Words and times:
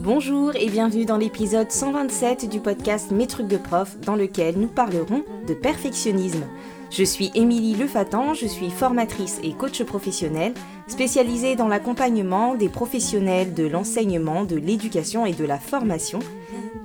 Bonjour 0.00 0.52
et 0.54 0.70
bienvenue 0.70 1.04
dans 1.04 1.16
l'épisode 1.16 1.72
127 1.72 2.48
du 2.48 2.60
podcast 2.60 3.10
Mes 3.10 3.26
trucs 3.26 3.48
de 3.48 3.56
prof 3.56 3.98
dans 3.98 4.14
lequel 4.14 4.56
nous 4.56 4.68
parlerons 4.68 5.24
de 5.48 5.54
perfectionnisme. 5.54 6.44
Je 6.92 7.02
suis 7.02 7.32
Émilie 7.34 7.74
Lefatan, 7.74 8.32
je 8.32 8.46
suis 8.46 8.70
formatrice 8.70 9.40
et 9.42 9.54
coach 9.54 9.82
professionnel 9.82 10.54
spécialisée 10.86 11.56
dans 11.56 11.66
l'accompagnement 11.66 12.54
des 12.54 12.68
professionnels 12.68 13.54
de 13.54 13.66
l'enseignement, 13.66 14.44
de 14.44 14.54
l'éducation 14.54 15.26
et 15.26 15.32
de 15.32 15.44
la 15.44 15.58
formation. 15.58 16.20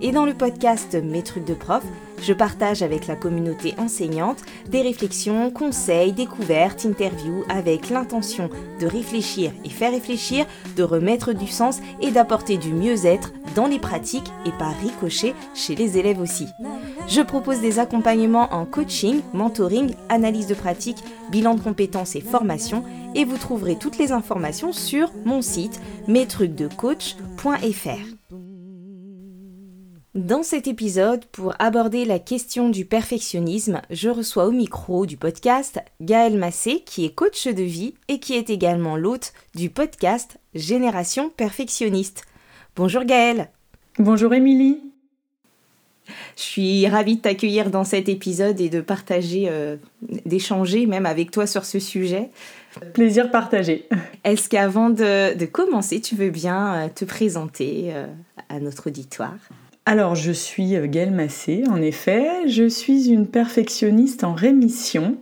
Et 0.02 0.11
dans 0.11 0.25
le 0.25 0.34
podcast 0.34 0.95
Mes 0.95 1.21
trucs 1.21 1.45
de 1.45 1.54
prof, 1.54 1.84
je 2.24 2.34
partage 2.34 2.82
avec 2.82 3.08
la 3.08 3.16
communauté 3.16 3.74
enseignante 3.78 4.42
des 4.70 4.82
réflexions, 4.82 5.52
conseils, 5.52 6.14
découvertes, 6.14 6.86
interviews 6.86 7.44
avec 7.50 7.89
l'intention 7.89 8.50
de 8.80 8.88
réfléchir 8.88 9.52
et 9.66 9.70
faire 9.70 9.92
réfléchir, 9.92 10.46
de 10.75 10.84
remettre 10.84 11.34
du 11.34 11.48
sens 11.48 11.80
et 12.02 12.12
d'apporter 12.12 12.57
du 12.57 12.74
mieux-être 12.74 13.34
dans 13.56 13.68
les 13.68 13.80
pratiques 13.80 14.32
et 14.46 14.52
par 14.57 14.74
ricochet 14.80 15.33
chez 15.54 15.75
les 15.75 15.97
élèves 15.97 16.21
aussi. 16.21 16.47
Je 17.07 17.21
propose 17.21 17.60
des 17.60 17.80
accompagnements 17.80 18.54
en 18.54 18.66
coaching, 18.66 19.19
mentoring, 19.33 19.94
analyse 20.10 20.47
de 20.47 20.55
pratique, 20.55 21.04
bilan 21.30 21.55
de 21.55 21.61
compétences 21.61 22.16
et 22.16 22.21
formation 22.21 22.86
et 23.16 23.25
vous 23.25 23.38
trouverez 23.38 23.75
toutes 23.75 23.97
les 23.97 24.14
informations 24.14 24.71
sur 24.71 25.11
mon 25.25 25.42
site 25.42 25.82
mestrucsdecoach.fr. 26.08 28.22
Dans 30.16 30.44
cet 30.44 30.68
épisode, 30.68 31.26
pour 31.26 31.56
aborder 31.58 32.06
la 32.06 32.20
question 32.20 32.70
du 32.70 32.86
perfectionnisme, 32.86 33.81
je 33.90 34.09
reçois 34.09 34.45
au 34.45 34.52
micro 34.52 35.08
du 35.08 35.17
podcast 35.17 35.80
Gaël 36.02 36.38
Massé, 36.38 36.84
qui 36.86 37.03
est 37.03 37.16
coach 37.16 37.48
de 37.48 37.64
vie 37.64 37.95
et 38.09 38.20
qui 38.20 38.36
est 38.36 38.52
également 38.52 38.95
l'hôte 38.95 39.34
du 39.56 39.72
podcast 39.72 40.38
Génération 40.53 41.31
Perfectionniste. 41.31 42.26
Bonjour 42.76 43.06
Gaël. 43.06 43.50
Bonjour 43.98 44.36
Émilie. 44.36 44.81
Je 46.36 46.42
suis 46.44 46.88
ravie 46.88 47.16
de 47.16 47.22
t'accueillir 47.22 47.72
dans 47.72 47.83
cet 47.83 48.08
épisode 48.08 48.61
et 48.61 48.70
de 48.70 48.81
partager, 48.81 49.48
euh, 49.50 49.77
d'échanger 50.27 50.86
même 50.86 51.08
avec 51.08 51.31
toi 51.31 51.48
sur 51.48 51.66
ce 51.66 51.80
sujet. 51.80 52.30
Plaisir 52.94 53.31
partagé. 53.31 53.88
Est-ce 54.23 54.48
qu'avant 54.48 54.92
de, 54.92 55.45
commencer, 55.45 56.02
tu 56.02 56.16
veux 56.16 56.30
bien 56.30 56.75
euh, 56.75 56.88
te 56.94 57.03
présenter 57.03 57.86
euh, 57.95 58.05
à 58.50 58.59
notre 58.59 58.88
auditoire? 58.88 59.33
Alors, 59.86 60.16
je 60.16 60.31
suis 60.31 60.78
Gaëlle 60.88 61.12
Massé, 61.12 61.64
en 61.70 61.81
effet. 61.81 62.48
Je 62.48 62.70
suis 62.70 63.09
une 63.09 63.28
perfectionniste 63.28 64.23
en 64.23 64.34
rémission. 64.34 65.17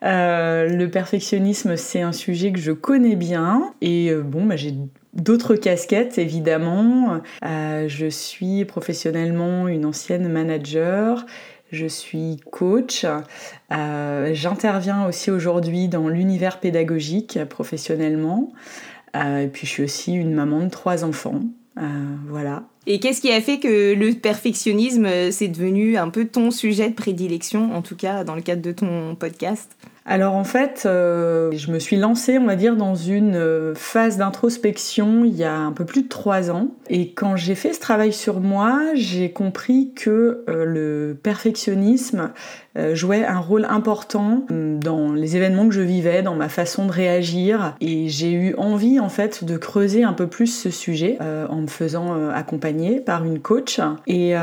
le 0.00 0.86
perfectionnisme, 0.86 1.76
c'est 1.76 2.00
un 2.00 2.12
sujet 2.12 2.52
que 2.52 2.58
je 2.58 2.72
connais 2.72 3.16
bien. 3.16 3.74
Et 3.82 4.14
bon, 4.14 4.46
bah, 4.46 4.56
j'ai 4.56 4.74
D'autres 5.12 5.56
casquettes, 5.56 6.16
évidemment. 6.16 7.20
Euh, 7.44 7.86
je 7.86 8.06
suis 8.06 8.64
professionnellement 8.64 9.68
une 9.68 9.84
ancienne 9.84 10.26
manager. 10.28 11.26
Je 11.70 11.86
suis 11.86 12.38
coach. 12.50 13.04
Euh, 13.72 14.30
j'interviens 14.32 15.06
aussi 15.06 15.30
aujourd'hui 15.30 15.88
dans 15.88 16.08
l'univers 16.08 16.60
pédagogique 16.60 17.38
professionnellement. 17.50 18.52
Euh, 19.14 19.40
et 19.40 19.48
puis 19.48 19.66
je 19.66 19.72
suis 19.72 19.82
aussi 19.82 20.14
une 20.14 20.32
maman 20.32 20.60
de 20.60 20.70
trois 20.70 21.04
enfants. 21.04 21.40
Voilà. 21.76 22.64
Et 22.86 23.00
qu'est-ce 23.00 23.20
qui 23.20 23.32
a 23.32 23.40
fait 23.40 23.58
que 23.58 23.94
le 23.94 24.12
perfectionnisme, 24.14 25.08
c'est 25.30 25.48
devenu 25.48 25.96
un 25.96 26.08
peu 26.08 26.26
ton 26.26 26.50
sujet 26.50 26.90
de 26.90 26.94
prédilection, 26.94 27.74
en 27.74 27.82
tout 27.82 27.96
cas 27.96 28.24
dans 28.24 28.34
le 28.34 28.42
cadre 28.42 28.62
de 28.62 28.72
ton 28.72 29.14
podcast? 29.14 29.76
Alors 30.04 30.34
en 30.34 30.42
fait, 30.42 30.82
euh, 30.84 31.52
je 31.52 31.70
me 31.70 31.78
suis 31.78 31.96
lancée, 31.96 32.36
on 32.38 32.46
va 32.46 32.56
dire, 32.56 32.74
dans 32.74 32.96
une 32.96 33.36
euh, 33.36 33.74
phase 33.76 34.16
d'introspection 34.16 35.24
il 35.24 35.36
y 35.36 35.44
a 35.44 35.54
un 35.54 35.70
peu 35.70 35.84
plus 35.84 36.02
de 36.02 36.08
trois 36.08 36.50
ans. 36.50 36.68
Et 36.88 37.12
quand 37.12 37.36
j'ai 37.36 37.54
fait 37.54 37.72
ce 37.72 37.78
travail 37.78 38.12
sur 38.12 38.40
moi, 38.40 38.80
j'ai 38.94 39.30
compris 39.30 39.92
que 39.94 40.44
euh, 40.48 40.64
le 40.64 41.16
perfectionnisme 41.22 42.32
jouait 42.92 43.24
un 43.24 43.38
rôle 43.38 43.66
important 43.68 44.46
dans 44.50 45.12
les 45.12 45.36
événements 45.36 45.68
que 45.68 45.74
je 45.74 45.80
vivais, 45.80 46.22
dans 46.22 46.34
ma 46.34 46.48
façon 46.48 46.86
de 46.86 46.92
réagir. 46.92 47.74
Et 47.80 48.08
j'ai 48.08 48.32
eu 48.32 48.54
envie 48.56 48.98
en 49.00 49.08
fait 49.08 49.44
de 49.44 49.56
creuser 49.56 50.04
un 50.04 50.12
peu 50.12 50.26
plus 50.26 50.46
ce 50.46 50.70
sujet 50.70 51.18
en 51.20 51.62
me 51.62 51.66
faisant 51.66 52.30
accompagner 52.30 53.00
par 53.00 53.24
une 53.24 53.40
coach. 53.40 53.80
Et 54.06 54.34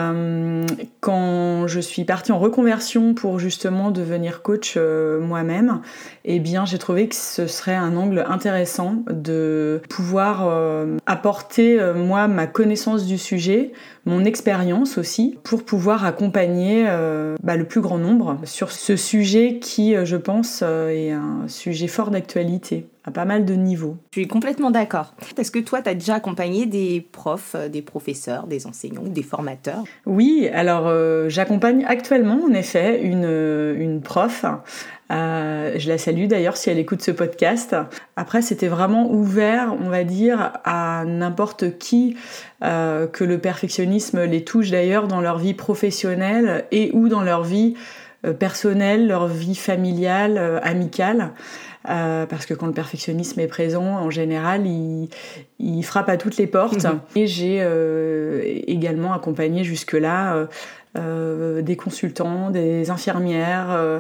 quand 1.00 1.68
je 1.68 1.80
suis 1.80 2.03
partie 2.03 2.31
en 2.31 2.40
reconversion 2.40 3.14
pour 3.14 3.40
justement 3.40 3.92
devenir 3.92 4.42
coach 4.42 4.78
moi-même, 4.78 5.82
eh 6.26 6.40
bien 6.40 6.66
j'ai 6.66 6.78
trouvé 6.78 7.08
que 7.08 7.16
ce 7.16 7.48
serait 7.48 7.76
un 7.76 7.96
angle 7.96 8.26
intéressant 8.28 9.03
de 9.09 9.82
pouvoir 9.90 10.48
euh, 10.48 10.98
apporter 11.06 11.80
euh, 11.80 11.94
moi 11.94 12.28
ma 12.28 12.48
connaissance 12.48 13.06
du 13.06 13.18
sujet, 13.18 13.72
mon 14.09 14.25
expérience 14.25 14.97
aussi, 14.97 15.38
pour 15.44 15.64
pouvoir 15.64 16.06
accompagner 16.06 16.86
euh, 16.88 17.36
bah, 17.44 17.56
le 17.56 17.66
plus 17.66 17.81
grand 17.81 17.97
nombre 17.97 18.38
sur 18.44 18.72
ce 18.72 18.96
sujet 18.96 19.59
qui, 19.59 19.96
je 20.03 20.16
pense, 20.18 20.62
est 20.62 21.12
un 21.12 21.47
sujet 21.47 21.88
fort 21.88 22.12
d'actualité 22.12 22.88
à 23.06 23.12
pas 23.12 23.25
mal 23.25 23.46
de 23.46 23.53
niveaux. 23.53 23.97
Je 24.12 24.20
suis 24.20 24.28
complètement 24.28 24.72
d'accord. 24.72 25.14
Est-ce 25.38 25.52
que 25.52 25.59
toi, 25.59 25.81
tu 25.81 25.90
as 25.90 25.94
déjà 25.94 26.16
accompagné 26.16 26.66
des 26.66 27.02
profs, 27.12 27.56
des 27.72 27.81
professeurs, 27.81 28.46
des 28.46 28.68
enseignants 28.68 29.03
des 29.03 29.24
formateurs? 29.24 29.84
Oui, 30.06 30.50
alors 30.53 30.91
j'accompagne 31.30 31.86
actuellement 31.86 32.40
en 32.44 32.53
effet 32.53 33.02
une, 33.02 33.24
une 33.78 34.02
prof 34.02 34.46
euh, 35.12 35.74
je 35.78 35.90
la 35.90 35.97
salue 35.97 36.28
d'ailleurs 36.28 36.58
si 36.58 36.70
elle 36.70 36.78
écoute 36.78 37.02
ce 37.02 37.12
podcast. 37.12 37.75
Après, 38.16 38.42
c'était 38.42 38.68
vraiment 38.68 39.09
ouvert, 39.12 39.75
on 39.80 39.90
va 39.90 40.03
dire, 40.03 40.53
à 40.64 41.03
n'importe 41.06 41.78
qui 41.78 42.16
euh, 42.64 43.08
que 43.08 43.24
le 43.24 43.40
perfectionnisme 43.40 44.24
les 44.24 44.44
touche 44.44 44.70
d'ailleurs 44.70 45.08
dans 45.08 45.22
leur 45.22 45.40
vie 45.40 45.53
professionnelle 45.53 46.66
et 46.72 46.92
ou 46.94 47.09
dans 47.09 47.24
leur 47.24 47.44
vie 47.44 47.74
euh, 48.25 48.34
personnelle, 48.34 49.08
leur 49.08 49.28
vie 49.28 49.56
familiale, 49.56 50.59
amicale. 50.64 51.31
parce 51.86 52.46
que 52.46 52.53
quand 52.53 52.68
le 52.68 52.74
perfectionnisme 52.74 53.40
est 53.40 53.47
présent, 53.47 53.84
en 53.84 54.12
général, 54.12 54.68
il, 54.68 55.84
frappe 55.84 56.09
à 56.09 56.18
toutes 56.18 56.38
les 56.38 56.46
portes. 56.46 56.84
Mhm. 56.84 57.00
Et 57.16 57.26
j'ai 57.26 58.72
également 58.72 59.14
accompagné 59.14 59.64
jusque-là 59.64 60.47
euh, 60.98 61.62
des 61.62 61.76
consultants, 61.76 62.50
des 62.50 62.90
infirmières, 62.90 63.68
euh, 63.70 64.00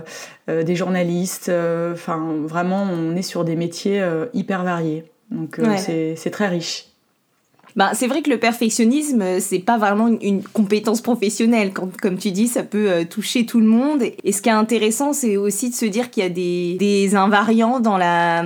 euh, 0.49 0.63
des 0.63 0.75
journalistes. 0.75 1.51
Enfin, 1.93 2.33
vraiment, 2.45 2.81
on 2.81 3.15
est 3.15 3.21
sur 3.21 3.45
des 3.45 3.55
métiers 3.55 4.03
hyper 4.33 4.63
variés. 4.63 5.05
Donc, 5.29 5.59
c'est 5.77 6.31
très 6.31 6.47
riche. 6.47 6.85
Ben, 7.75 7.91
c'est 7.93 8.07
vrai 8.07 8.23
que 8.23 8.31
le 8.31 8.39
perfectionnisme, 8.39 9.39
c'est 9.39 9.59
pas 9.59 9.77
vraiment 9.77 10.07
une, 10.07 10.41
compétence 10.41 11.01
professionnelle. 11.01 11.71
comme 11.71 12.17
tu 12.17 12.31
dis, 12.31 12.47
ça 12.47 12.63
peut 12.63 13.05
toucher 13.07 13.45
tout 13.45 13.59
le 13.59 13.67
monde. 13.67 14.01
Et 14.23 14.31
ce 14.31 14.41
qui 14.41 14.49
est 14.49 14.53
intéressant, 14.53 15.13
c'est 15.13 15.37
aussi 15.37 15.69
de 15.69 15.75
se 15.75 15.85
dire 15.85 16.09
qu'il 16.09 16.23
y 16.23 16.25
a 16.25 16.29
des, 16.29 16.75
des 16.79 17.15
invariants 17.15 17.79
dans 17.79 17.99
la, 17.99 18.43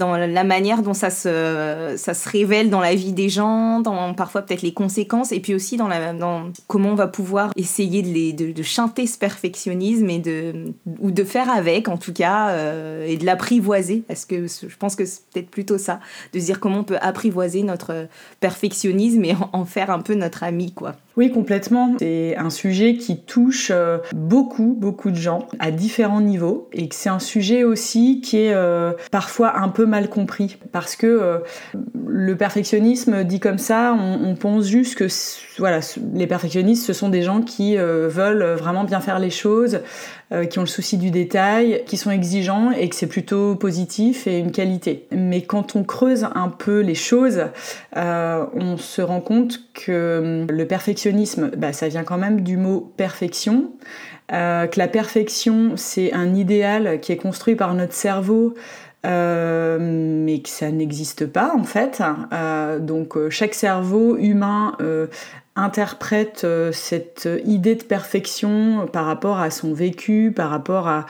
dans 0.00 0.16
la 0.16 0.44
manière 0.44 0.82
dont 0.82 0.94
ça 0.94 1.10
se, 1.10 1.94
ça 1.96 2.14
se 2.14 2.28
révèle 2.28 2.70
dans 2.70 2.80
la 2.80 2.94
vie 2.94 3.12
des 3.12 3.28
gens, 3.28 3.80
dans 3.80 4.14
parfois 4.14 4.42
peut-être 4.42 4.62
les 4.62 4.72
conséquences, 4.72 5.30
et 5.30 5.40
puis 5.40 5.54
aussi 5.54 5.76
dans, 5.76 5.88
la, 5.88 6.14
dans 6.14 6.44
comment 6.66 6.88
on 6.88 6.94
va 6.94 7.06
pouvoir 7.06 7.52
essayer 7.56 8.02
de, 8.02 8.08
les, 8.08 8.32
de, 8.32 8.62
chanter 8.62 9.06
ce 9.06 9.18
perfectionnisme 9.18 10.08
et 10.08 10.18
de, 10.18 10.72
ou 11.00 11.10
de 11.10 11.22
faire 11.22 11.50
avec 11.50 11.88
en 11.88 11.98
tout 11.98 12.14
cas, 12.14 12.48
euh, 12.48 13.06
et 13.06 13.18
de 13.18 13.26
l'apprivoiser, 13.26 14.02
parce 14.08 14.24
que 14.24 14.46
je 14.46 14.76
pense 14.78 14.96
que 14.96 15.04
c'est 15.04 15.20
peut-être 15.32 15.50
plutôt 15.50 15.76
ça, 15.76 16.00
de 16.32 16.40
se 16.40 16.46
dire 16.46 16.60
comment 16.60 16.78
on 16.78 16.84
peut 16.84 16.98
apprivoiser 17.00 17.62
notre 17.62 18.08
perfectionnisme 18.40 19.22
et 19.24 19.34
en, 19.52 19.64
faire 19.66 19.90
un 19.90 20.00
peu 20.00 20.14
notre 20.14 20.42
ami, 20.42 20.72
quoi. 20.72 20.96
Oui, 21.16 21.30
complètement. 21.30 21.96
C'est 21.98 22.34
un 22.36 22.48
sujet 22.48 22.96
qui 22.96 23.20
touche 23.20 23.70
euh, 23.70 23.98
beaucoup, 24.14 24.74
beaucoup 24.78 25.10
de 25.10 25.16
gens 25.16 25.46
à 25.58 25.70
différents 25.70 26.22
niveaux, 26.22 26.70
et 26.72 26.88
que 26.88 26.94
c'est 26.94 27.10
un 27.10 27.18
sujet 27.18 27.64
aussi 27.64 28.22
qui 28.22 28.38
est 28.38 28.54
euh, 28.54 28.92
parfois 29.10 29.58
un 29.58 29.68
peu 29.68 29.84
mal 29.90 30.08
compris 30.08 30.56
parce 30.72 30.96
que 30.96 31.06
euh, 31.06 31.38
le 32.06 32.34
perfectionnisme 32.36 33.24
dit 33.24 33.40
comme 33.40 33.58
ça, 33.58 33.94
on, 33.94 34.34
pense 34.34 34.66
juste 34.66 34.94
que 34.94 35.06
voilà, 35.58 35.80
les 36.14 36.26
perfectionnistes 36.26 36.86
ce 36.86 36.94
sont 36.94 37.10
des 37.10 37.22
gens 37.22 37.42
qui 37.42 37.76
euh, 37.76 38.08
veulent 38.08 38.54
vraiment 38.54 38.84
bien 38.84 39.00
faire 39.00 39.18
les 39.18 39.28
choses, 39.28 39.80
euh, 40.32 40.46
qui 40.46 40.58
ont 40.58 40.62
le 40.62 40.68
souci 40.68 40.96
du 40.96 41.10
détail, 41.10 41.82
qui 41.86 41.98
sont 41.98 42.10
exigeants 42.10 42.70
et 42.70 42.88
que 42.88 42.94
c'est 42.94 43.08
plutôt 43.08 43.56
positif 43.56 44.26
et 44.26 44.38
une 44.38 44.52
qualité. 44.52 45.06
Mais 45.10 45.42
quand 45.42 45.76
on 45.76 45.84
creuse 45.84 46.26
un 46.34 46.48
peu 46.48 46.80
les 46.80 46.94
choses, 46.94 47.42
on 47.94 48.76
se 48.78 49.02
rend 49.02 49.20
compte 49.20 49.60
que 49.74 50.46
le 50.48 50.66
perfectionnisme, 50.66 51.50
bah, 51.56 51.72
ça 51.74 51.88
vient 51.88 52.04
quand 52.04 52.18
même 52.18 52.40
du 52.40 52.56
mot 52.56 52.92
perfection. 52.96 53.72
que 54.28 54.78
la 54.78 54.88
perfection, 54.88 55.72
c'est 55.76 56.12
un 56.12 56.34
idéal 56.34 57.00
qui 57.00 57.12
est 57.12 57.16
construit 57.16 57.56
par 57.56 57.74
notre 57.74 57.94
cerveau 57.94 58.54
mais 59.04 60.40
que 60.42 60.48
ça 60.48 60.70
n'existe 60.70 61.26
pas 61.26 61.52
en 61.56 61.64
fait. 61.64 62.02
donc 62.80 63.16
chaque 63.30 63.54
cerveau 63.54 64.16
humain 64.16 64.76
interprète 65.56 66.46
cette 66.72 67.28
idée 67.44 67.74
de 67.74 67.82
perfection 67.82 68.86
par 68.92 69.04
rapport 69.06 69.40
à 69.40 69.50
son 69.50 69.72
vécu, 69.72 70.32
par 70.34 70.50
rapport 70.50 70.88
à, 70.88 71.06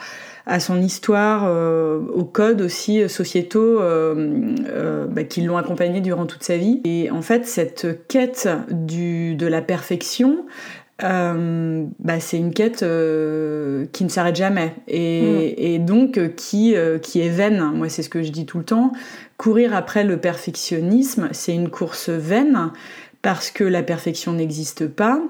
son 0.59 0.81
histoire, 0.81 1.43
euh, 1.45 1.99
aux 2.13 2.25
codes 2.25 2.61
aussi 2.61 3.07
sociétaux 3.07 3.79
euh, 3.79 4.55
euh, 4.67 5.05
bah, 5.07 5.23
qui 5.23 5.41
l'ont 5.41 5.57
accompagné 5.57 6.01
durant 6.01 6.25
toute 6.25 6.43
sa 6.43 6.57
vie. 6.57 6.81
Et 6.83 7.09
en 7.11 7.21
fait, 7.21 7.45
cette 7.45 8.07
quête 8.07 8.49
de 8.69 9.47
la 9.47 9.61
perfection, 9.61 10.45
bah, 11.01 12.19
c'est 12.19 12.37
une 12.37 12.53
quête 12.53 12.79
qui 12.79 14.03
ne 14.03 14.09
s'arrête 14.09 14.35
jamais 14.35 14.75
et, 14.87 15.79
mm. 15.79 15.85
donc 15.85 16.35
qui, 16.35 16.75
qui 17.01 17.21
est 17.21 17.29
vaine. 17.29 17.71
Moi, 17.73 17.89
c'est 17.89 18.03
ce 18.03 18.09
que 18.09 18.23
je 18.23 18.31
dis 18.31 18.45
tout 18.45 18.59
le 18.59 18.63
temps. 18.65 18.91
Courir 19.37 19.75
après 19.75 20.03
le 20.03 20.17
perfectionnisme, 20.17 21.29
c'est 21.31 21.53
une 21.53 21.69
course 21.69 22.09
vaine 22.09 22.71
parce 23.21 23.51
que 23.51 23.63
la 23.63 23.83
perfection 23.83 24.33
n'existe 24.33 24.87
pas 24.87 25.21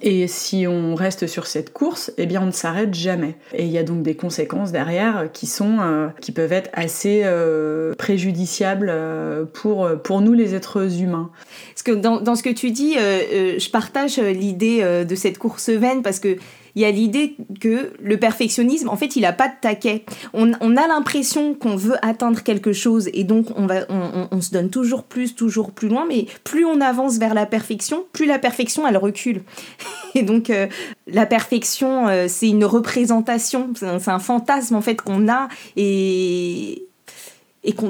et 0.00 0.28
si 0.28 0.66
on 0.66 0.94
reste 0.94 1.26
sur 1.26 1.46
cette 1.46 1.72
course, 1.72 2.12
eh 2.16 2.26
bien 2.26 2.42
on 2.42 2.46
ne 2.46 2.52
s'arrête 2.52 2.94
jamais. 2.94 3.34
Et 3.52 3.64
il 3.64 3.70
y 3.70 3.78
a 3.78 3.82
donc 3.82 4.02
des 4.02 4.14
conséquences 4.14 4.70
derrière 4.72 5.28
qui 5.32 5.46
sont, 5.46 5.78
euh, 5.80 6.08
qui 6.20 6.32
peuvent 6.32 6.52
être 6.52 6.70
assez 6.72 7.22
euh, 7.24 7.92
préjudiciables 7.94 8.88
euh, 8.90 9.44
pour, 9.44 9.90
pour 10.02 10.20
nous 10.20 10.34
les 10.34 10.54
êtres 10.54 11.00
humains. 11.00 11.30
Parce 11.74 11.82
que 11.82 11.92
dans, 11.92 12.20
dans 12.20 12.36
ce 12.36 12.42
que 12.42 12.50
tu 12.50 12.70
dis, 12.70 12.94
je 12.94 13.70
partage 13.70 14.18
l'idée 14.18 15.04
de 15.04 15.14
cette 15.14 15.38
course 15.38 15.68
vaine 15.68 16.02
parce 16.02 16.20
que 16.20 16.36
il 16.74 16.82
y 16.82 16.84
a 16.84 16.90
l'idée 16.90 17.36
que 17.60 17.92
le 18.02 18.16
perfectionnisme, 18.18 18.88
en 18.88 18.96
fait, 18.96 19.16
il 19.16 19.22
n'a 19.22 19.32
pas 19.32 19.48
de 19.48 19.54
taquet. 19.60 20.04
On, 20.32 20.52
a 20.52 20.88
l'impression 20.88 21.54
qu'on 21.54 21.76
veut 21.76 21.96
atteindre 22.04 22.42
quelque 22.42 22.72
chose 22.72 23.10
et 23.12 23.24
donc 23.24 23.48
on, 23.56 24.40
se 24.40 24.50
donne 24.50 24.70
toujours 24.70 25.04
plus, 25.04 25.34
toujours 25.34 25.72
plus 25.72 25.88
loin, 25.88 26.06
mais 26.08 26.26
plus 26.44 26.64
on 26.64 26.80
avance 26.80 27.18
vers 27.18 27.34
la 27.34 27.46
perfection, 27.46 28.04
plus 28.12 28.26
la 28.26 28.38
perfection, 28.38 28.86
elle 28.86 28.96
recule. 28.96 29.42
Et 30.14 30.22
donc, 30.22 30.50
euh, 30.50 30.66
la 31.06 31.24
perfection, 31.24 32.06
euh, 32.06 32.26
c'est 32.28 32.48
une 32.48 32.66
représentation, 32.66 33.72
c'est 33.74 33.86
un, 33.86 34.18
fantasme, 34.18 34.74
en 34.74 34.82
fait, 34.82 35.00
qu'on 35.00 35.26
a 35.26 35.48
et 35.76 36.86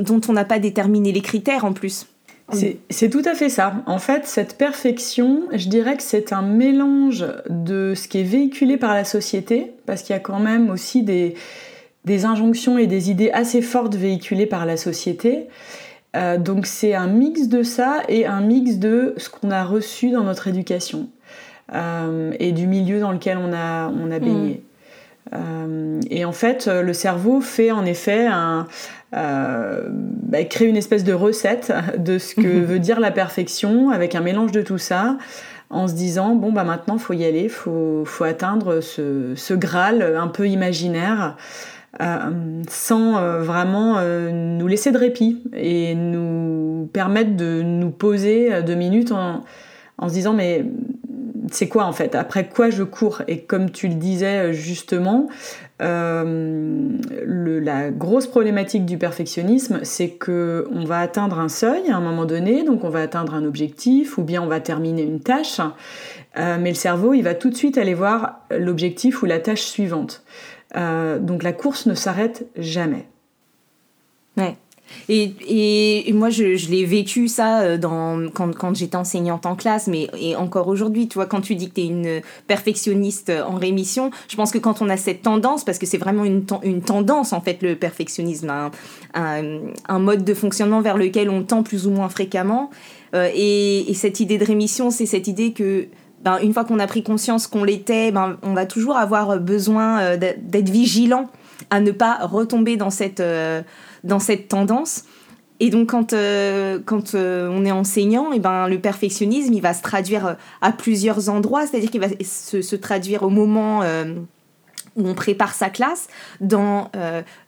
dont 0.00 0.20
on 0.28 0.32
n'a 0.32 0.44
pas 0.44 0.58
déterminé 0.58 1.12
les 1.12 1.20
critères 1.20 1.64
en 1.64 1.73
plus. 1.73 2.06
C'est 2.90 3.10
tout 3.10 3.22
à 3.25 3.34
fait 3.34 3.49
ça. 3.49 3.75
En 3.87 3.99
fait, 3.99 4.26
cette 4.26 4.56
perfection, 4.56 5.43
je 5.52 5.69
dirais 5.69 5.96
que 5.96 6.02
c'est 6.02 6.32
un 6.32 6.43
mélange 6.43 7.26
de 7.49 7.94
ce 7.94 8.08
qui 8.08 8.20
est 8.20 8.25
véhiculé 8.25 8.76
par 8.76 8.94
la 8.94 9.04
société, 9.04 9.72
parce 9.87 10.02
qu'il 10.02 10.14
y 10.14 10.16
a 10.16 10.20
quand 10.20 10.40
même 10.40 10.70
aussi 10.70 11.02
des, 11.02 11.34
injonctions 12.25 12.78
et 12.78 12.87
des 12.87 13.10
idées 13.10 13.31
assez 13.31 13.62
fortes 13.62 13.94
véhiculées 13.94 14.46
par 14.46 14.66
la 14.66 14.76
société. 14.76 15.49
Euh, 16.14 16.37
donc 16.37 16.66
c'est 16.66 16.94
un 16.94 17.06
mix 17.06 17.49
de 17.49 17.62
ça 17.62 18.02
et 18.08 18.26
un 18.26 18.43
mix 18.43 18.76
de 18.76 19.14
ce 19.16 19.31
qu'on 19.31 19.50
a 19.50 19.64
reçu 19.64 20.10
dans 20.10 20.25
notre 20.25 20.46
éducation 20.46 21.08
euh, 21.75 22.32
et 22.38 22.52
du 22.52 22.66
milieu 22.66 23.00
dans 23.00 23.12
lequel 23.12 23.38
on 23.38 23.50
a, 23.54 23.88
on 23.88 24.10
a 24.10 24.19
baigné. 24.19 24.54
Mm. 24.56 24.71
Euh, 25.34 26.00
et 26.11 26.25
en 26.25 26.32
fait, 26.32 26.67
le 26.67 26.93
cerveau 26.93 27.40
fait 27.40 27.70
en 27.70 27.84
effet 27.84 28.26
un, 28.26 28.67
euh, 29.14 29.88
bah, 29.90 30.43
créer 30.44 30.69
une 30.69 30.76
espèce 30.79 31.05
de 31.05 31.12
recette 31.12 31.70
de 31.99 32.19
ce 32.19 32.34
que 32.34 32.49
veut 32.64 32.79
dire 32.79 32.99
la 32.99 33.11
perfection 33.11 33.90
avec 33.90 34.14
un 34.14 34.23
mélange 34.23 34.52
de 34.52 34.62
tout 34.62 34.79
ça 34.79 35.19
en 35.69 35.87
se 35.87 35.94
disant 35.94 36.34
bon 36.34 36.52
bah 36.52 36.64
maintenant 36.64 36.99
faut 36.99 37.12
y 37.12 37.25
aller, 37.25 37.49
faut, 37.49 38.05
faut 38.06 38.25
atteindre 38.25 38.81
ce, 38.81 39.34
ce 39.37 39.55
Graal 39.55 40.17
un 40.17 40.29
peu 40.29 40.49
imaginaire 40.49 41.37
euh, 42.00 42.62
sans 42.70 43.19
euh, 43.19 43.43
vraiment 43.43 44.00
nous 44.02 44.67
laisser 44.67 44.93
de 44.93 44.99
répit 44.99 45.43
et 45.55 45.94
nous 45.94 46.88
permettre 46.93 47.37
de 47.37 47.61
nous 47.61 47.90
poser 47.90 48.62
deux 48.62 48.75
minutes 48.75 49.12
en, 49.12 49.43
en 49.99 50.08
se 50.08 50.14
disant 50.14 50.32
mais 50.32 50.64
c'est 51.54 51.69
quoi 51.69 51.84
en 51.84 51.93
fait? 51.93 52.14
Après 52.14 52.49
quoi 52.49 52.70
je 52.70 52.82
cours? 52.82 53.22
Et 53.28 53.43
comme 53.43 53.70
tu 53.70 53.88
le 53.88 53.94
disais 53.94 54.52
justement, 54.52 55.28
euh, 55.82 56.99
la 57.26 57.90
grosse 57.90 58.26
problématique 58.26 58.84
du 58.84 58.99
perfectionnisme, 58.99 59.81
c'est 59.82 60.10
que 60.10 60.69
on 60.72 60.84
va 60.84 61.00
atteindre 61.00 61.40
un 61.40 61.49
seuil 61.49 61.90
à 61.90 61.96
un 61.96 62.00
moment 62.00 62.25
donné, 62.25 62.62
donc 62.62 62.84
on 62.84 62.88
va 62.88 63.00
atteindre 63.00 63.34
un 63.34 63.44
objectif 63.44 64.16
ou 64.19 64.22
bien 64.22 64.43
on 64.43 64.46
va 64.46 64.60
terminer 64.60 65.02
une 65.02 65.20
tâche, 65.20 65.60
euh, 66.38 66.56
mais 66.60 66.70
le 66.70 66.76
cerveau, 66.76 67.14
il 67.14 67.22
va 67.22 67.34
tout 67.34 67.50
de 67.50 67.56
suite 67.56 67.78
aller 67.78 67.94
voir 67.94 68.40
l'objectif 68.50 69.22
ou 69.22 69.26
la 69.26 69.40
tâche 69.40 69.62
suivante. 69.62 70.22
Euh, 70.76 71.19
donc 71.19 71.43
la 71.43 71.52
course 71.52 71.87
ne 71.87 71.94
s'arrête 71.94 72.46
jamais. 72.56 73.06
Et, 75.08 75.34
et, 76.06 76.12
moi, 76.12 76.30
je, 76.30 76.56
je 76.56 76.70
l'ai 76.70 76.84
vécu 76.84 77.28
ça 77.28 77.60
euh, 77.60 77.78
dans, 77.78 78.30
quand, 78.32 78.54
quand 78.54 78.74
j'étais 78.74 78.96
enseignante 78.96 79.46
en 79.46 79.56
classe, 79.56 79.86
mais 79.86 80.08
et 80.18 80.36
encore 80.36 80.68
aujourd'hui, 80.68 81.08
tu 81.08 81.14
vois, 81.14 81.26
quand 81.26 81.40
tu 81.40 81.54
dis 81.54 81.68
que 81.68 81.74
tu 81.74 81.80
es 81.82 81.86
une 81.86 82.20
perfectionniste 82.46 83.30
en 83.30 83.56
rémission, 83.56 84.10
je 84.28 84.36
pense 84.36 84.50
que 84.50 84.58
quand 84.58 84.82
on 84.82 84.88
a 84.88 84.96
cette 84.96 85.22
tendance, 85.22 85.64
parce 85.64 85.78
que 85.78 85.86
c'est 85.86 85.98
vraiment 85.98 86.24
une, 86.24 86.44
une 86.62 86.82
tendance 86.82 87.32
en 87.32 87.40
fait, 87.40 87.62
le 87.62 87.76
perfectionnisme, 87.76 88.50
un, 88.50 88.70
un, 89.88 89.98
mode 89.98 90.24
de 90.24 90.34
fonctionnement 90.34 90.80
vers 90.80 90.96
lequel 90.96 91.30
on 91.30 91.42
tend 91.42 91.62
plus 91.62 91.86
ou 91.86 91.90
moins 91.90 92.08
fréquemment. 92.08 92.70
Euh, 93.14 93.28
et, 93.34 93.90
et, 93.90 93.94
cette 93.94 94.20
idée 94.20 94.38
de 94.38 94.44
rémission, 94.44 94.90
c'est 94.90 95.06
cette 95.06 95.28
idée 95.28 95.52
que 95.52 95.88
ben, 96.22 96.38
une 96.42 96.52
fois 96.52 96.64
qu'on 96.64 96.78
a 96.78 96.86
pris 96.86 97.02
conscience 97.02 97.46
qu'on 97.46 97.64
l'était, 97.64 98.12
ben, 98.12 98.38
on 98.42 98.54
va 98.54 98.64
toujours 98.64 98.96
avoir 98.96 99.38
besoin 99.38 100.00
euh, 100.00 100.16
d'être 100.16 100.70
vigilant 100.70 101.28
à 101.70 101.81
ne 101.81 101.91
pas 101.91 102.19
retomber 102.23 102.76
dans 102.76 102.91
cette 102.91 103.23
dans 104.05 104.19
cette 104.19 104.49
tendance. 104.49 105.05
Et 105.62 105.70
donc 105.70 105.91
quand, 105.91 106.12
euh, 106.12 106.81
quand 106.85 107.14
euh, 107.14 107.49
on 107.49 107.64
est 107.64 107.70
enseignant, 107.70 108.32
et 108.32 108.41
ben, 108.41 108.67
le 108.67 108.81
perfectionnisme, 108.81 109.53
il 109.55 109.62
va 109.62 109.75
se 109.75 109.81
traduire 109.81 110.26
euh, 110.26 110.35
à 110.61 110.73
plusieurs 110.73 111.29
endroits, 111.29 111.69
c'est-à-dire 111.69 111.88
qu'il 111.88 112.00
va 112.00 112.09
se, 112.20 112.62
se, 112.62 112.75
traduire 112.75 113.23
au 113.23 113.31
moment 113.31 113.82
où 114.97 115.09
on 115.09 115.14
prépare 115.14 115.55
sa 115.55 115.70
classe 115.70 116.09
dans 116.41 116.91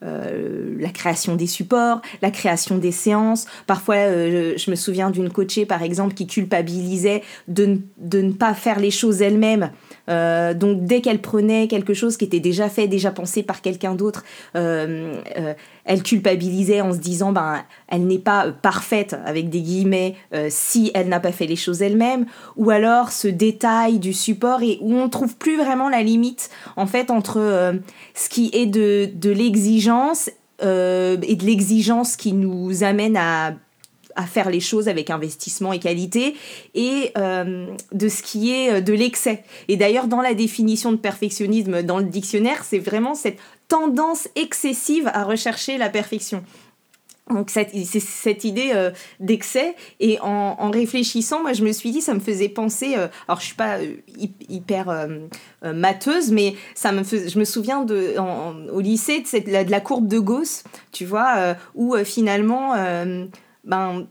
la 0.01 0.89
création 0.91 1.35
des 1.35 1.49
supports, 1.49 2.03
la 2.23 2.31
création 2.31 2.79
des 2.79 2.93
séances. 2.93 3.47
Parfois, 3.67 3.97
je, 3.97 4.71
me 4.71 4.77
souviens 4.77 5.11
d'une 5.11 5.31
coachée, 5.31 5.67
par 5.67 5.83
exemple, 5.83 6.15
qui 6.15 6.29
culpabilisait 6.29 7.23
de, 7.49 7.81
de 7.99 8.21
ne 8.21 8.33
pas 8.33 8.55
faire 8.55 8.79
les 8.79 8.93
choses 8.93 9.23
elle-même. 9.23 9.71
Donc 10.09 10.85
dès 10.85 11.01
qu'elle 11.01 11.21
prenait 11.21 11.69
quelque 11.69 11.95
chose 11.95 12.17
qui 12.17 12.25
était 12.25 12.41
déjà 12.41 12.69
fait, 12.69 12.89
déjà 12.89 13.11
pensé 13.11 13.43
par 13.43 13.63
quelqu'un 13.63 13.95
d'autre, 13.95 14.25
elle 15.85 16.03
culpabilisait 16.03 16.81
en 16.81 16.93
se 16.93 16.99
disant 16.99 17.33
ben 17.33 17.63
elle 17.89 18.07
n'est 18.07 18.19
pas 18.19 18.51
parfaite 18.51 19.17
avec 19.25 19.51
des 19.51 19.61
guillemets 19.61 20.17
euh, 20.33 20.49
si 20.51 20.91
elle 20.95 21.09
n'a 21.09 21.21
pas 21.21 21.33
fait 21.33 21.47
les 21.47 21.57
choses 21.57 21.83
elle-même. 21.83 22.27
Ou 22.57 22.71
alors 22.71 23.11
ce 23.13 23.29
détail 23.29 23.99
du 23.99 24.13
support 24.13 24.63
et 24.63 24.79
où 24.81 24.95
on 24.95 25.09
trouve 25.09 25.37
plus 25.37 25.57
vraiment 25.57 25.89
la 25.89 26.03
limite 26.03 26.51
en 26.77 26.87
fait 26.87 27.11
entre 27.11 27.39
euh, 27.39 27.75
ce 28.15 28.29
qui 28.29 28.51
est 28.53 28.67
de, 28.67 29.11
de 29.15 29.31
l'exigence 29.31 30.31
euh, 30.63 31.17
et 31.23 31.37
de 31.37 31.45
l'exigence 31.45 32.17
qui 32.17 32.33
nous 32.33 32.85
amène 32.85 33.17
à 33.17 33.55
à 34.17 34.27
faire 34.27 34.51
les 34.51 34.61
choses 34.61 34.89
avec 34.89 35.11
investissement 35.11 35.73
et 35.73 35.79
qualité, 35.79 36.35
et 36.75 37.13
de 37.17 38.09
ce 38.09 38.23
qui 38.23 38.53
est 38.53 38.81
de 38.81 38.93
l'excès. 38.93 39.45
Et 39.69 39.77
d'ailleurs, 39.77 40.07
dans 40.07 40.21
la 40.21 40.35
définition 40.35 40.93
de 40.93 40.97
perfectionnisme 40.97 41.83
dans 41.83 41.99
le 41.99 42.05
dictionnaire, 42.05 42.65
c'est 42.65 42.79
vraiment 42.79 43.15
cette 43.15 43.39
tendance 43.69 44.29
excessive 44.37 45.11
à 45.13 45.25
rechercher 45.25 45.79
la 45.79 45.89
perfection. 45.89 46.45
Donc 47.31 47.49
c'est 47.49 47.71
cette 48.01 48.45
idée 48.45 48.73
euh, 48.75 48.91
d'excès 49.19 49.75
et 49.99 50.19
en, 50.21 50.71
réfléchissant, 50.71 51.41
moi 51.41 51.55
je 51.55 51.65
me 51.65 51.73
suis 51.73 51.91
dit 51.91 52.03
ça 52.03 52.13
me 52.13 52.21
faisait 52.21 52.51
penser, 52.51 52.97
euh, 52.99 53.09
alors 53.27 53.41
je 53.41 53.47
suis 53.47 53.55
pas 53.55 53.79
euh, 53.79 53.95
hyper 54.51 55.09
mateuse, 55.63 56.31
mais 56.31 56.55
ça 56.75 56.93
me 56.93 57.03
je 57.03 57.39
me 57.39 57.45
souviens 57.45 57.83
de 57.83 58.15
au 58.71 58.81
lycée 58.81 59.21
de, 59.21 59.27
cette, 59.27 59.47
de, 59.47 59.71
la, 59.71 59.81
courbe 59.81 60.07
de 60.07 60.19
Gauss, 60.19 60.65
tu 60.93 61.07
vois, 61.07 61.57
où 61.75 61.97
finalement 62.05 62.75
ben 63.65 64.07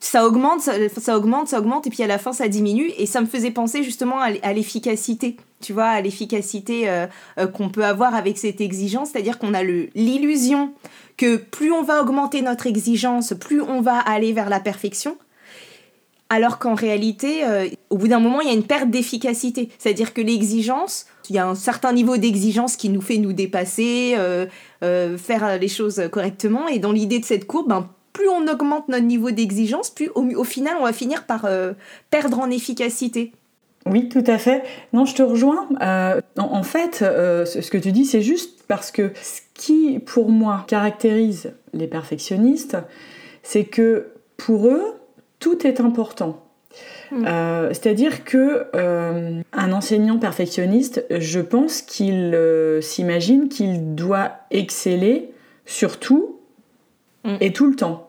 ça 0.00 0.26
augmente, 0.26 0.60
ça, 0.60 1.16
augmente, 1.16 1.48
ça 1.48 1.58
augmente, 1.58 1.86
et 1.86 1.90
puis 1.90 2.02
à 2.02 2.06
la 2.06 2.18
fin 2.18 2.32
ça 2.32 2.48
diminue, 2.48 2.90
et 2.96 3.06
ça 3.06 3.20
me 3.20 3.26
faisait 3.26 3.50
penser 3.50 3.82
justement 3.82 4.20
à 4.20 4.52
l'efficacité, 4.52 5.36
tu 5.60 5.72
vois, 5.72 5.86
à 5.86 6.00
l'efficacité 6.00 6.88
euh, 6.88 7.06
euh, 7.38 7.46
qu'on 7.46 7.68
peut 7.68 7.84
avoir 7.84 8.14
avec 8.14 8.38
cette 8.38 8.60
exigence, 8.60 9.10
c'est-à-dire 9.10 9.38
qu'on 9.38 9.54
a 9.54 9.62
l'illusion 9.62 10.72
que 11.16 11.36
plus 11.36 11.72
on 11.72 11.82
va 11.82 12.00
augmenter 12.00 12.42
notre 12.42 12.66
exigence, 12.66 13.34
plus 13.38 13.60
on 13.60 13.80
va 13.80 13.98
aller 13.98 14.32
vers 14.32 14.48
la 14.48 14.60
perfection, 14.60 15.18
alors 16.30 16.58
qu'en 16.58 16.74
réalité, 16.74 17.44
euh, 17.44 17.68
au 17.90 17.98
bout 17.98 18.08
d'un 18.08 18.20
moment, 18.20 18.40
il 18.40 18.48
y 18.48 18.50
a 18.50 18.54
une 18.54 18.66
perte 18.66 18.90
d'efficacité, 18.90 19.68
c'est-à-dire 19.78 20.14
que 20.14 20.20
l'exigence, 20.20 21.06
il 21.28 21.36
y 21.36 21.38
a 21.38 21.46
un 21.46 21.54
certain 21.54 21.92
niveau 21.92 22.16
d'exigence 22.16 22.76
qui 22.76 22.88
nous 22.88 23.00
fait 23.00 23.18
nous 23.18 23.34
dépasser, 23.34 24.16
faire 24.80 25.58
les 25.58 25.68
choses 25.68 26.02
correctement, 26.10 26.68
et 26.68 26.78
dans 26.78 26.92
l'idée 26.92 27.18
de 27.18 27.24
cette 27.26 27.46
courbe, 27.46 27.68
ben, 27.68 27.90
plus 28.18 28.28
on 28.28 28.48
augmente 28.48 28.88
notre 28.88 29.04
niveau 29.04 29.30
d'exigence, 29.30 29.90
plus 29.90 30.10
au, 30.16 30.42
final 30.42 30.74
on 30.80 30.82
va 30.82 30.92
finir 30.92 31.24
par 31.24 31.44
euh, 31.44 31.74
perdre 32.10 32.40
en 32.40 32.50
efficacité. 32.50 33.30
Oui, 33.86 34.08
tout 34.08 34.24
à 34.26 34.38
fait. 34.38 34.64
Non, 34.92 35.04
je 35.04 35.14
te 35.14 35.22
rejoins. 35.22 35.68
Euh, 35.80 36.20
en, 36.36 36.62
fait, 36.64 36.98
euh, 37.02 37.44
ce 37.44 37.70
que 37.70 37.78
tu 37.78 37.92
dis, 37.92 38.04
c'est 38.04 38.20
juste 38.20 38.64
parce 38.66 38.90
que 38.90 39.12
ce 39.22 39.40
qui, 39.54 40.00
pour 40.00 40.30
moi, 40.30 40.64
caractérise 40.66 41.52
les 41.72 41.86
perfectionnistes, 41.86 42.76
c'est 43.44 43.64
que 43.64 44.08
pour 44.36 44.66
eux, 44.66 44.94
tout 45.38 45.64
est 45.64 45.80
important. 45.80 46.42
Mm. 47.12 47.24
Euh, 47.24 47.68
c'est-à-dire 47.68 48.24
que 48.24 48.66
euh, 48.74 49.40
un 49.52 49.72
enseignant 49.72 50.18
perfectionniste, 50.18 51.04
je 51.10 51.38
pense 51.38 51.82
qu'il 51.82 52.34
euh, 52.34 52.80
s'imagine 52.80 53.48
qu'il 53.48 53.94
doit 53.94 54.32
exceller 54.50 55.30
sur 55.66 56.00
tout 56.00 56.40
mm. 57.24 57.36
et 57.40 57.52
tout 57.52 57.70
le 57.70 57.76
temps. 57.76 58.07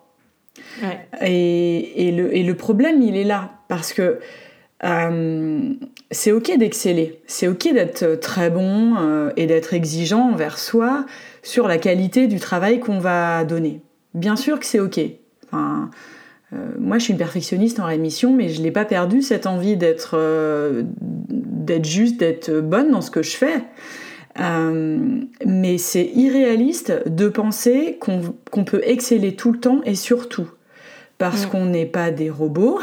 Et, 1.21 2.11
le, 2.11 2.53
problème, 2.53 3.01
il 3.01 3.15
est 3.15 3.23
là 3.23 3.51
parce 3.67 3.93
que 3.93 4.19
c'est 6.11 6.31
ok 6.31 6.57
d'exceller, 6.57 7.21
c'est 7.27 7.47
ok 7.47 7.73
d'être 7.73 8.19
très 8.19 8.49
bon 8.49 9.31
et 9.35 9.45
d'être 9.45 9.73
exigeant 9.73 10.31
envers 10.31 10.57
soi 10.57 11.05
sur 11.43 11.67
la 11.67 11.77
qualité 11.77 12.27
du 12.27 12.39
travail 12.39 12.79
qu'on 12.79 12.99
va 12.99 13.43
donner. 13.43 13.81
Bien 14.13 14.35
sûr 14.35 14.59
que 14.59 14.65
c'est 14.65 14.79
ok. 14.79 14.99
Euh, 16.53 16.57
moi, 16.79 16.97
je 16.97 17.03
suis 17.03 17.13
une 17.13 17.19
perfectionniste 17.19 17.79
en 17.79 17.85
rémission, 17.85 18.33
mais 18.33 18.49
je 18.49 18.61
n'ai 18.61 18.71
pas 18.71 18.85
perdu 18.85 19.21
cette 19.21 19.45
envie 19.45 19.77
euh, 20.13 20.83
d'être 21.29 21.85
juste, 21.85 22.19
d'être 22.19 22.59
bonne 22.59 22.91
dans 22.91 23.01
ce 23.01 23.11
que 23.11 23.21
je 23.21 23.37
fais. 23.37 23.63
Euh, 24.39 24.97
mais 25.45 25.77
c'est 25.77 26.05
irréaliste 26.05 27.07
de 27.07 27.27
penser 27.27 27.99
qu'on 27.99 28.63
peut 28.63 28.81
exceller 28.83 29.35
tout 29.35 29.51
le 29.51 29.59
temps 29.59 29.81
et 29.85 29.95
surtout 29.95 30.49
parce 31.19 31.45
mm. 31.45 31.49
qu'on 31.49 31.65
n'est 31.65 31.85
pas 31.85 32.09
des 32.09 32.31
robots, 32.31 32.79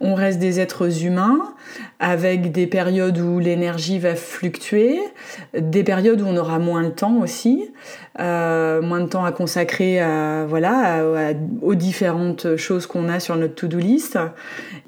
on 0.00 0.14
reste 0.14 0.38
des 0.38 0.60
êtres 0.60 1.04
humains 1.04 1.54
avec 1.98 2.52
des 2.52 2.66
périodes 2.66 3.18
où 3.18 3.38
l'énergie 3.40 3.98
va 3.98 4.14
fluctuer, 4.14 5.00
des 5.58 5.82
périodes 5.82 6.20
où 6.20 6.26
on 6.26 6.36
aura 6.36 6.58
moins 6.58 6.84
de 6.84 6.90
temps 6.90 7.16
aussi, 7.20 7.72
euh, 8.20 8.82
moins 8.82 9.00
de 9.00 9.06
temps 9.06 9.24
à 9.24 9.32
consacrer 9.32 10.00
à, 10.00 10.44
voilà, 10.46 11.02
aux 11.62 11.74
différentes 11.74 12.56
choses 12.56 12.86
qu'on 12.86 13.08
a 13.08 13.18
sur 13.18 13.34
notre 13.36 13.54
to-do 13.54 13.78
list. 13.78 14.18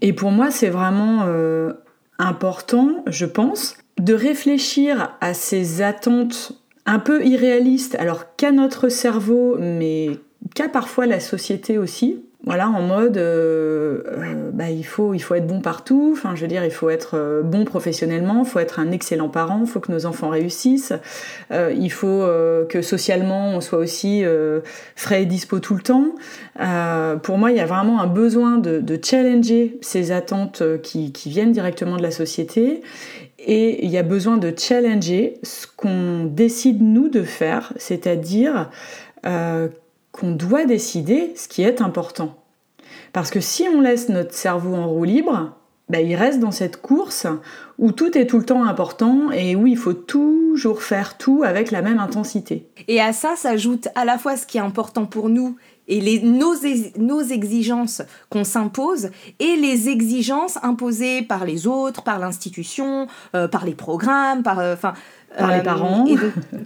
Et 0.03 0.13
pour 0.13 0.31
moi, 0.31 0.51
c'est 0.51 0.69
vraiment 0.69 1.25
euh, 1.27 1.73
important, 2.19 3.03
je 3.07 3.25
pense, 3.25 3.79
de 4.01 4.15
réfléchir 4.15 5.17
à 5.21 5.35
ces 5.35 5.83
attentes 5.83 6.53
un 6.85 6.99
peu 6.99 7.25
irréalistes, 7.25 7.97
alors 7.97 8.37
qu'à 8.37 8.53
notre 8.53 8.89
cerveau, 8.89 9.57
mais 9.59 10.11
qu'à 10.55 10.69
parfois 10.69 11.07
la 11.07 11.21
société 11.21 11.79
aussi, 11.79 12.23
voilà, 12.47 12.69
en 12.69 12.81
mode, 12.81 13.17
euh, 13.17 14.03
euh, 14.07 14.51
bah, 14.53 14.71
il, 14.71 14.87
faut, 14.87 15.15
il 15.15 15.19
faut 15.19 15.35
être 15.35 15.49
bon 15.49 15.61
partout, 15.61 16.11
enfin, 16.13 16.37
je 16.37 16.43
veux 16.43 16.47
dire, 16.47 16.65
il 16.65 16.71
faut 16.71 16.91
être 16.91 17.17
euh, 17.17 17.43
bon 17.43 17.65
professionnellement, 17.65 18.45
il 18.45 18.49
faut 18.49 18.61
être 18.61 18.79
un 18.79 18.93
excellent 18.93 19.29
parent, 19.29 19.63
il 19.65 19.67
faut 19.67 19.81
que 19.81 19.91
nos 19.91 20.07
enfants 20.07 20.29
réussissent, 20.29 20.93
il 21.51 21.91
faut 21.91 22.25
que 22.69 22.83
socialement, 22.83 23.57
on 23.57 23.61
soit 23.61 23.79
aussi 23.79 24.23
frais 24.95 25.23
et 25.23 25.27
dispo 25.27 25.59
tout 25.59 25.75
le 25.75 25.81
temps. 25.81 26.15
pour 27.23 27.39
moi, 27.39 27.51
il 27.51 27.57
y 27.57 27.61
a 27.61 27.67
vraiment 27.67 28.01
un 28.01 28.07
besoin 28.07 28.59
de, 28.59 29.01
challenger 29.03 29.79
ces 29.83 30.13
attentes 30.13 30.63
qui, 30.83 31.13
qui, 31.13 31.31
viennent 31.31 31.53
directement 31.53 31.97
de 31.97 32.03
la 32.03 32.11
société, 32.11 32.83
et 33.47 33.85
il 33.85 33.91
y 33.91 33.97
a 33.97 34.03
besoin 34.03 34.37
de 34.37 34.53
challenger 34.57 35.39
ce 35.43 35.67
qu'on 35.67 36.25
décide, 36.25 36.83
nous, 36.83 37.09
de 37.09 37.23
faire, 37.23 37.73
c'est-à-dire 37.77 38.71
qu'on 39.23 40.31
doit 40.31 40.65
décider 40.67 41.33
ce 41.37 41.49
qui 41.49 41.63
est 41.63 41.81
important. 41.81 42.37
Parce 43.13 43.31
que 43.31 43.41
si 43.41 43.65
on 43.73 43.81
laisse 43.81 44.09
notre 44.09 44.35
cerveau 44.35 44.75
en 44.75 44.89
roue 44.89 45.05
libre, 45.05 45.57
ben, 45.89 46.05
il 46.05 46.17
reste 46.17 46.41
dans 46.41 46.51
cette 46.51 46.83
course 46.83 47.27
où 47.79 47.93
tout 47.93 48.19
est 48.19 48.27
tout 48.27 48.39
le 48.39 48.45
temps 48.45 48.65
important 48.65 49.31
et 49.31 49.55
où 49.55 49.67
il 49.67 49.77
faut 49.77 49.93
toujours 49.93 50.83
faire 50.83 51.17
tout 51.17 51.43
avec 51.45 51.71
la 51.71 51.81
même 51.81 52.01
intensité. 52.01 52.67
Et 52.89 53.01
à 53.01 53.13
ça 53.13 53.37
s'ajoute 53.37 53.89
à 53.95 54.05
la 54.05 54.19
fois 54.19 54.37
ce 54.37 54.47
qui 54.47 54.59
est 54.59 54.63
important 54.63 55.07
pour 55.07 55.29
nous 55.29 55.57
et 55.89 56.01
les, 56.01 56.21
nos, 56.21 56.55
nos 56.99 57.23
exigences 57.23 58.03
qu'on 58.29 58.45
s'impose 58.45 59.11
et 59.39 59.57
les 59.57 59.89
exigences 59.89 60.59
imposées 60.63 61.23
par 61.23 61.45
les 61.45 61.67
autres, 61.67 62.03
par 62.03 62.19
l'institution, 62.19 63.07
euh, 63.35 63.49
par 63.49 63.65
les 63.65 63.75
programmes, 63.75 64.43
par... 64.43 64.59
Euh, 64.59 64.77
par 65.37 65.51
les 65.51 65.59
euh, 65.59 65.63
parents. 65.63 66.07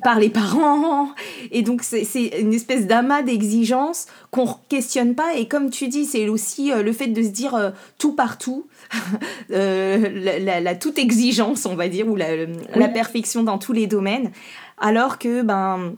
par 0.04 0.18
les 0.20 0.28
parents. 0.28 1.08
Et 1.50 1.62
donc, 1.62 1.82
c'est 1.82 2.04
une 2.40 2.54
espèce 2.54 2.86
d'amas 2.86 3.22
d'exigences 3.22 4.06
qu'on 4.30 4.44
ne 4.44 4.52
questionne 4.68 5.14
pas. 5.14 5.34
Et 5.36 5.48
comme 5.48 5.70
tu 5.70 5.88
dis, 5.88 6.04
c'est 6.04 6.28
aussi 6.28 6.70
euh, 6.70 6.82
le 6.82 6.92
fait 6.92 7.08
de 7.08 7.22
se 7.22 7.28
dire 7.28 7.72
tout 7.98 8.12
partout, 8.12 8.66
la, 9.48 10.74
toute 10.76 10.98
exigence, 10.98 11.66
on 11.66 11.74
va 11.74 11.88
dire, 11.88 12.06
ou 12.06 12.16
la, 12.16 12.46
la, 12.74 12.88
perfection 12.88 13.42
dans 13.42 13.58
tous 13.58 13.72
les 13.72 13.86
domaines. 13.86 14.30
Alors 14.78 15.18
que, 15.18 15.42
ben, 15.42 15.94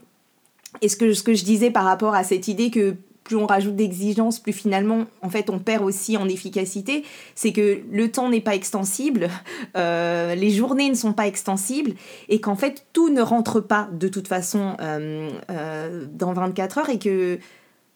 et 0.81 0.89
ce 0.89 0.97
que, 0.97 1.13
ce 1.13 1.21
que 1.21 1.33
je 1.33 1.43
disais 1.43 1.69
par 1.69 1.83
rapport 1.83 2.15
à 2.15 2.23
cette 2.23 2.47
idée 2.47 2.71
que 2.71 2.95
plus 3.23 3.35
on 3.35 3.45
rajoute 3.45 3.75
d'exigences, 3.75 4.39
plus 4.39 4.53
finalement, 4.53 5.05
en 5.21 5.29
fait, 5.29 5.49
on 5.49 5.59
perd 5.59 5.83
aussi 5.83 6.17
en 6.17 6.27
efficacité. 6.27 7.03
C'est 7.35 7.53
que 7.53 7.81
le 7.91 8.11
temps 8.11 8.29
n'est 8.29 8.41
pas 8.41 8.55
extensible, 8.55 9.29
euh, 9.77 10.35
les 10.35 10.49
journées 10.49 10.89
ne 10.89 10.95
sont 10.95 11.13
pas 11.13 11.27
extensibles, 11.27 11.93
et 12.29 12.41
qu'en 12.41 12.55
fait, 12.55 12.85
tout 12.93 13.09
ne 13.09 13.21
rentre 13.21 13.59
pas 13.59 13.89
de 13.91 14.07
toute 14.07 14.27
façon 14.27 14.75
euh, 14.81 15.29
euh, 15.49 16.05
dans 16.11 16.33
24 16.33 16.77
heures, 16.79 16.89
et 16.89 16.99
que 16.99 17.39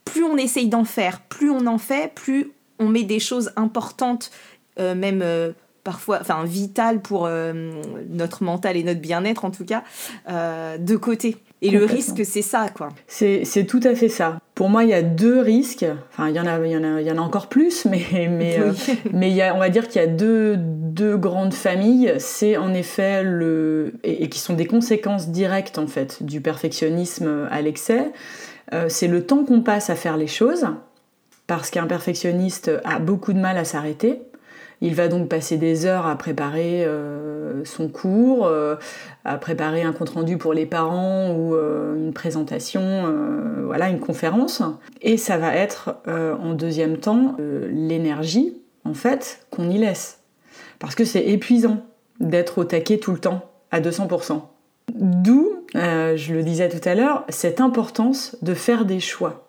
plus 0.05 0.24
on 0.24 0.38
essaye 0.38 0.69
d'en 0.69 0.86
faire, 0.86 1.22
plus 1.22 1.50
on 1.50 1.67
en 1.67 1.77
fait, 1.77 2.13
plus 2.13 2.51
on 2.79 2.88
met 2.88 3.03
des 3.03 3.19
choses 3.19 3.51
importantes, 3.55 4.31
même 4.79 5.25
parfois, 5.84 6.19
enfin 6.22 6.43
vitales 6.46 7.01
pour 7.01 7.27
notre 8.07 8.43
mental 8.43 8.77
et 8.77 8.84
notre 8.84 9.01
bien-être 9.01 9.43
en 9.43 9.50
tout 9.50 9.65
cas, 9.65 9.84
de 10.27 10.96
côté. 10.96 11.38
Et 11.62 11.72
le 11.72 11.86
risque, 11.86 12.24
c'est 12.24 12.44
ça, 12.44 12.68
quoi. 12.74 12.90
C'est 13.08 13.66
tout 13.68 13.80
à 13.84 13.96
fait 13.96 14.10
ça. 14.10 14.40
Pour 14.54 14.70
moi, 14.70 14.84
il 14.84 14.92
y 14.92 14.94
a 14.94 15.02
deux 15.02 15.40
risques. 15.40 15.86
Enfin, 16.12 16.30
il 16.30 16.36
y 16.36 16.40
en 16.40 16.46
a, 16.46 16.60
il 16.64 16.72
y 16.72 16.78
en 16.78 16.84
a, 16.84 17.02
il 17.02 17.08
y 17.08 17.12
en 17.12 17.18
a 17.18 17.22
encore 17.22 17.48
plus, 17.48 17.86
mais, 17.86 18.28
mais, 18.30 18.60
euh, 18.60 18.74
mais 19.14 19.32
il 19.32 19.36
y 19.36 19.42
a, 19.42 19.56
on 19.56 19.60
va 19.60 19.70
dire 19.70 19.88
qu'il 19.88 20.02
y 20.02 20.04
a 20.04 20.08
deux, 20.08 20.56
deux 20.58 21.18
grandes 21.18 21.54
familles. 21.54 22.14
C'est 22.20 22.58
en 22.58 22.74
effet 22.74 23.24
le. 23.24 23.94
Et, 24.04 24.30
qui 24.30 24.40
sont 24.40 24.54
des 24.54 24.68
conséquences 24.68 25.30
directes, 25.30 25.80
en 25.80 25.88
fait, 25.88 26.22
du 26.22 26.42
perfectionnisme 26.42 27.48
à 27.50 27.62
l'excès. 27.62 28.12
Euh, 28.74 28.86
c'est 28.90 29.08
le 29.08 29.26
temps 29.26 29.44
qu'on 29.44 29.62
passe 29.62 29.90
à 29.90 29.96
faire 29.96 30.18
les 30.18 30.28
choses, 30.28 30.68
parce 31.48 31.72
qu'un 31.72 31.88
perfectionniste 31.88 32.72
a 32.84 33.00
beaucoup 33.00 33.34
de 33.34 33.40
mal 33.40 33.58
à 33.58 33.64
s'arrêter. 33.64 34.22
Il 34.81 34.93
va 34.93 35.07
donc 35.07 35.27
passer 35.27 35.57
des 35.57 35.86
heures 35.86 36.05
à 36.05 36.15
préparer 36.15 36.86
euh, 36.86 37.65
son 37.65 37.88
cours, 37.88 38.46
euh, 38.46 38.75
à 39.25 39.38
préparer 39.38 39.81
un 39.81 39.91
compte-rendu 39.91 40.38
pour 40.38 40.53
les 40.53 40.65
parents 40.65 41.31
ou 41.31 41.55
euh, 41.55 41.96
une 41.96 42.13
présentation, 42.13 43.13
voilà, 43.65 43.89
une 43.89 44.00
conférence. 44.00 44.62
Et 45.01 45.17
ça 45.17 45.38
va 45.38 45.55
être 45.55 45.96
en 46.05 46.53
deuxième 46.53 46.98
temps 46.98 47.36
l'énergie, 47.69 48.62
en 48.86 48.93
fait, 48.93 49.46
qu'on 49.50 49.69
y 49.69 49.77
laisse. 49.77 50.19
Parce 50.79 50.96
que 50.96 51.05
c'est 51.05 51.25
épuisant 51.25 51.84
d'être 52.19 52.60
au 52.60 52.63
taquet 52.63 52.98
tout 52.98 53.12
le 53.12 53.19
temps, 53.19 53.51
à 53.72 53.81
200%. 53.81 54.41
D'où, 54.93 55.65
je 55.74 56.34
le 56.34 56.43
disais 56.43 56.69
tout 56.69 56.88
à 56.88 56.96
l'heure, 56.96 57.25
cette 57.29 57.60
importance 57.60 58.38
de 58.41 58.53
faire 58.53 58.86
des 58.86 59.00
choix. 59.00 59.47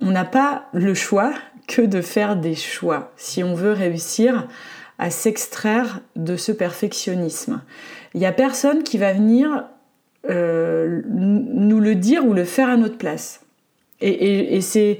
On 0.00 0.10
n'a 0.10 0.24
pas 0.24 0.66
le 0.72 0.94
choix 0.94 1.32
que 1.68 1.82
de 1.82 2.00
faire 2.00 2.36
des 2.36 2.54
choix 2.54 3.12
si 3.16 3.44
on 3.44 3.54
veut 3.54 3.72
réussir 3.72 4.48
à 4.98 5.10
s'extraire 5.10 6.00
de 6.16 6.36
ce 6.36 6.52
perfectionnisme. 6.52 7.62
Il 8.14 8.20
n'y 8.20 8.26
a 8.26 8.32
personne 8.32 8.82
qui 8.82 8.98
va 8.98 9.12
venir 9.12 9.64
euh, 10.30 11.02
nous 11.08 11.80
le 11.80 11.94
dire 11.94 12.24
ou 12.24 12.32
le 12.32 12.44
faire 12.44 12.68
à 12.68 12.76
notre 12.76 12.98
place. 12.98 13.40
Et, 14.00 14.60
c'est, 14.60 14.98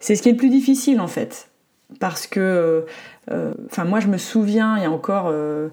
ce 0.00 0.12
qui 0.20 0.28
est 0.28 0.32
le 0.32 0.38
plus 0.38 0.50
difficile 0.50 1.00
en 1.00 1.08
fait. 1.08 1.48
Parce 2.00 2.26
que, 2.26 2.84
euh, 3.30 3.54
enfin 3.66 3.84
moi 3.84 4.00
je 4.00 4.08
me 4.08 4.18
souviens, 4.18 4.76
il 4.76 4.82
y 4.82 4.86
a 4.86 4.90
encore, 4.90 5.28
euh, 5.30 5.68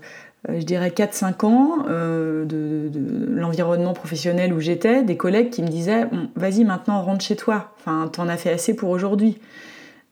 je 0.49 0.63
dirais 0.63 0.89
4-5 0.89 1.45
ans, 1.45 1.77
de, 1.87 2.89
l'environnement 3.29 3.93
professionnel 3.93 4.53
où 4.53 4.59
j'étais, 4.59 5.03
des 5.03 5.17
collègues 5.17 5.49
qui 5.49 5.61
me 5.61 5.67
disaient, 5.67 6.07
vas-y 6.35 6.63
maintenant 6.63 7.01
rentre 7.01 7.23
chez 7.23 7.35
toi, 7.35 7.73
enfin 7.79 8.09
t'en 8.11 8.27
as 8.27 8.37
fait 8.37 8.51
assez 8.51 8.75
pour 8.75 8.89
aujourd'hui. 8.89 9.39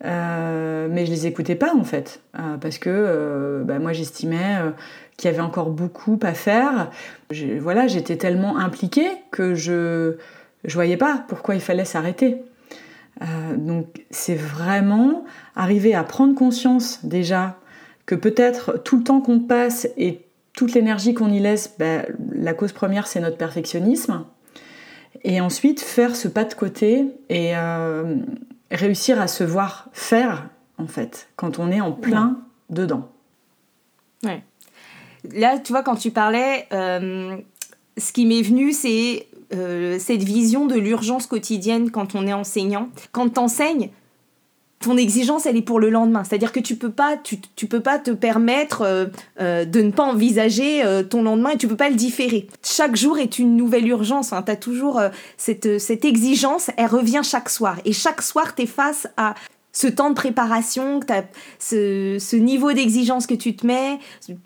Euh, 0.05 0.87
mais 0.89 1.05
je 1.05 1.11
les 1.11 1.27
écoutais 1.27 1.55
pas 1.55 1.75
en 1.75 1.83
fait, 1.83 2.21
euh, 2.37 2.55
parce 2.57 2.77
que 2.77 2.89
euh, 2.89 3.63
bah, 3.65 3.79
moi 3.79 3.91
j'estimais 3.91 4.57
qu'il 5.17 5.29
y 5.29 5.33
avait 5.33 5.43
encore 5.43 5.71
beaucoup 5.71 6.17
à 6.21 6.33
faire. 6.33 6.89
voilà, 7.59 7.87
j'étais 7.87 8.15
tellement 8.15 8.57
impliquée 8.57 9.09
que 9.31 9.55
je 9.55 10.15
je 10.63 10.73
voyais 10.73 10.97
pas 10.97 11.23
pourquoi 11.27 11.55
il 11.55 11.61
fallait 11.61 11.85
s'arrêter. 11.85 12.37
donc 13.57 14.05
c'est 14.09 14.35
vraiment 14.35 15.25
arriver 15.55 15.93
à 15.95 16.03
prendre 16.03 16.35
conscience 16.35 17.05
déjà 17.05 17.58
que 18.09 18.15
peut-être 18.15 18.81
tout 18.83 18.97
le 18.97 19.03
temps 19.03 19.21
qu'on 19.21 19.39
passe 19.39 19.87
et 19.95 20.25
toute 20.53 20.73
l'énergie 20.73 21.13
qu'on 21.13 21.31
y 21.31 21.39
laisse, 21.39 21.75
bah, 21.77 22.07
la 22.31 22.55
cause 22.55 22.71
première 22.71 23.05
c'est 23.05 23.19
notre 23.19 23.37
perfectionnisme. 23.37 24.25
Et 25.23 25.39
ensuite 25.41 25.79
faire 25.79 26.15
ce 26.15 26.27
pas 26.27 26.43
de 26.43 26.55
côté 26.55 27.05
et 27.29 27.53
réussir 28.71 29.21
à 29.21 29.27
se 29.27 29.43
voir 29.43 29.89
faire, 29.93 30.49
en 30.79 30.87
fait, 30.87 31.29
quand 31.35 31.59
on 31.59 31.69
est 31.69 31.81
en 31.81 31.91
plein 31.91 32.39
dedans. 32.71 33.11
Ouais. 34.23 34.41
Là, 35.31 35.59
tu 35.59 35.71
vois, 35.71 35.83
quand 35.83 35.95
tu 35.95 36.09
parlais, 36.09 36.67
euh, 36.73 37.37
ce 37.95 38.11
qui 38.11 38.25
m'est 38.25 38.41
venu, 38.41 38.71
c'est 38.71 39.27
cette 39.51 40.23
vision 40.23 40.65
de 40.65 40.79
l'urgence 40.79 41.27
quotidienne 41.27 41.91
quand 41.91 42.15
on 42.15 42.25
est 42.25 42.33
enseignant. 42.33 42.89
Quand 43.11 43.29
t'enseignes, 43.29 43.91
ton 44.79 44.95
exigence, 44.95 45.45
elle 45.45 45.57
est 45.57 45.61
pour 45.61 45.79
le 45.79 45.89
lendemain. 45.89 46.23
C'est-à-dire 46.23 46.51
que 46.51 46.59
tu 46.59 46.75
peux 46.75 46.91
pas, 46.91 47.17
tu, 47.17 47.67
peux 47.67 47.81
pas 47.81 47.99
te 47.99 48.11
permettre 48.11 48.81
euh, 48.81 49.05
euh, 49.41 49.65
de 49.65 49.81
ne 49.81 49.91
pas 49.91 50.03
envisager 50.03 50.83
euh, 50.83 51.03
ton 51.03 51.21
lendemain 51.21 51.51
et 51.51 51.57
tu 51.57 51.67
peux 51.67 51.75
pas 51.75 51.89
le 51.89 51.95
différer. 51.95 52.47
Chaque 52.63 52.95
jour 52.95 53.17
est 53.19 53.39
une 53.39 53.57
nouvelle 53.57 53.87
urgence. 53.87 54.31
Hein. 54.31 54.41
Tu 54.43 54.51
as 54.51 54.55
toujours 54.55 55.01
cette, 55.37 55.79
cette 55.79 56.05
exigence, 56.05 56.71
elle 56.77 56.87
revient 56.87 57.21
chaque 57.23 57.49
soir. 57.49 57.77
Et 57.83 57.93
chaque 57.93 58.21
soir, 58.21 58.55
tu 58.55 58.63
es 58.63 58.65
face 58.65 59.07
à 59.17 59.35
ce 59.79 59.87
temps 59.87 60.09
de 60.09 60.13
préparation, 60.13 60.99
ce, 61.57 62.17
ce 62.19 62.35
niveau 62.35 62.73
d'exigence 62.73 63.27
que 63.27 63.33
tu 63.33 63.55
te 63.55 63.65
mets, 63.65 63.97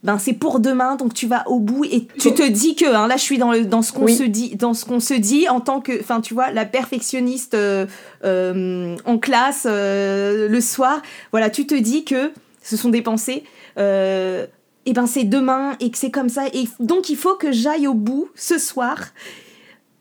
ben 0.04 0.20
c'est 0.20 0.34
pour 0.34 0.60
demain, 0.60 0.96
donc 0.96 1.16
tu 1.16 1.25
vas 1.25 1.44
au 1.50 1.60
bout 1.60 1.86
et 1.86 2.06
tu 2.20 2.36
te 2.36 2.48
dis 2.48 2.75
que, 2.75 2.86
hein, 2.86 3.08
là 3.08 3.18
je 3.18 3.24
suis 3.24 3.40
dans, 3.40 3.52
le, 3.52 3.66
dans 3.66 3.82
ce 3.82 3.94
qu'on 3.94 4.08
se 4.08 4.22
dit, 4.22 4.56
dans 4.58 4.75
ce 4.75 4.86
qu'on 4.86 5.00
se 5.00 5.16
dit 5.16 5.50
en 5.50 5.60
tant 5.60 5.82
que, 5.82 6.00
enfin 6.00 6.22
tu 6.22 6.36
vois, 6.36 6.52
la 6.52 6.66
perfectionniste 6.66 7.56
euh, 7.56 7.88
euh, 8.24 8.96
en 9.06 9.18
classe 9.18 9.66
euh, 9.68 10.48
le 10.48 10.62
soir, 10.62 11.02
voilà, 11.32 11.50
tu 11.50 11.66
te 11.66 11.74
dis 11.74 12.06
que 12.06 12.32
ce 12.62 12.78
sont 12.78 12.90
des 12.90 13.02
pensées. 13.02 13.44
et 13.75 14.94
ben 14.94 15.08
c'est 15.08 15.24
demain 15.24 15.75
et 15.80 15.90
que 15.90 15.98
c'est 15.98 16.12
comme 16.12 16.30
ça 16.30 16.46
et 16.54 16.68
donc 16.80 17.10
il 17.10 17.18
faut 17.18 17.34
que 17.34 17.52
j'aille 17.52 17.88
au 17.88 17.96
bout 17.96 18.30
ce 18.36 18.60
soir 18.60 19.00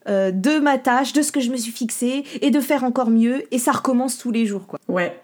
euh, 0.09 0.31
de 0.31 0.59
ma 0.59 0.77
tâche, 0.77 1.13
de 1.13 1.21
ce 1.21 1.31
que 1.31 1.39
je 1.39 1.49
me 1.49 1.57
suis 1.57 1.71
fixé 1.71 2.23
et 2.41 2.51
de 2.51 2.59
faire 2.59 2.83
encore 2.83 3.09
mieux 3.09 3.43
et 3.51 3.57
ça 3.57 3.71
recommence 3.71 4.17
tous 4.17 4.31
les 4.31 4.45
jours 4.45 4.67
quoi. 4.67 4.79
Ouais. 4.87 5.19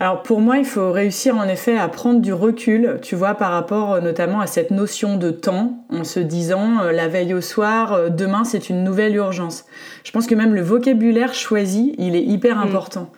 Alors 0.00 0.22
pour 0.22 0.40
moi, 0.40 0.58
il 0.58 0.64
faut 0.64 0.90
réussir 0.90 1.36
en 1.36 1.44
effet 1.44 1.78
à 1.78 1.86
prendre 1.88 2.20
du 2.20 2.32
recul, 2.32 2.98
tu 3.02 3.14
vois, 3.14 3.34
par 3.34 3.52
rapport 3.52 3.92
euh, 3.92 4.00
notamment 4.00 4.40
à 4.40 4.46
cette 4.46 4.70
notion 4.70 5.16
de 5.16 5.30
temps, 5.30 5.84
en 5.90 6.04
se 6.04 6.18
disant 6.18 6.80
euh, 6.80 6.92
la 6.92 7.08
veille 7.08 7.34
au 7.34 7.40
soir, 7.40 8.10
demain 8.10 8.44
c'est 8.44 8.68
une 8.68 8.82
nouvelle 8.82 9.14
urgence. 9.14 9.64
Je 10.04 10.10
pense 10.10 10.26
que 10.26 10.34
même 10.34 10.54
le 10.54 10.62
vocabulaire 10.62 11.34
choisi, 11.34 11.94
il 11.98 12.16
est 12.16 12.24
hyper 12.24 12.56
mm. 12.56 12.62
important. 12.62 13.10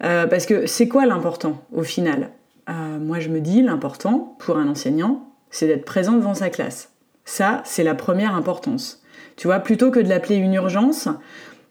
parce 0.00 0.46
que 0.46 0.66
c'est 0.66 0.88
quoi 0.88 1.06
l'important 1.06 1.62
au 1.72 1.82
final? 1.82 2.30
Moi 2.68 3.20
je 3.20 3.28
me 3.28 3.40
dis 3.40 3.62
l'important 3.62 4.36
pour 4.38 4.56
un 4.56 4.68
enseignant, 4.68 5.28
c'est 5.50 5.66
d'être 5.66 5.84
présent 5.84 6.14
devant 6.14 6.34
sa 6.34 6.50
classe. 6.50 6.90
Ça, 7.24 7.62
c'est 7.64 7.84
la 7.84 7.94
première 7.94 8.34
importance. 8.34 9.01
Tu 9.36 9.46
vois, 9.46 9.60
plutôt 9.60 9.90
que 9.90 10.00
de 10.00 10.08
l'appeler 10.08 10.36
une 10.36 10.54
urgence, 10.54 11.08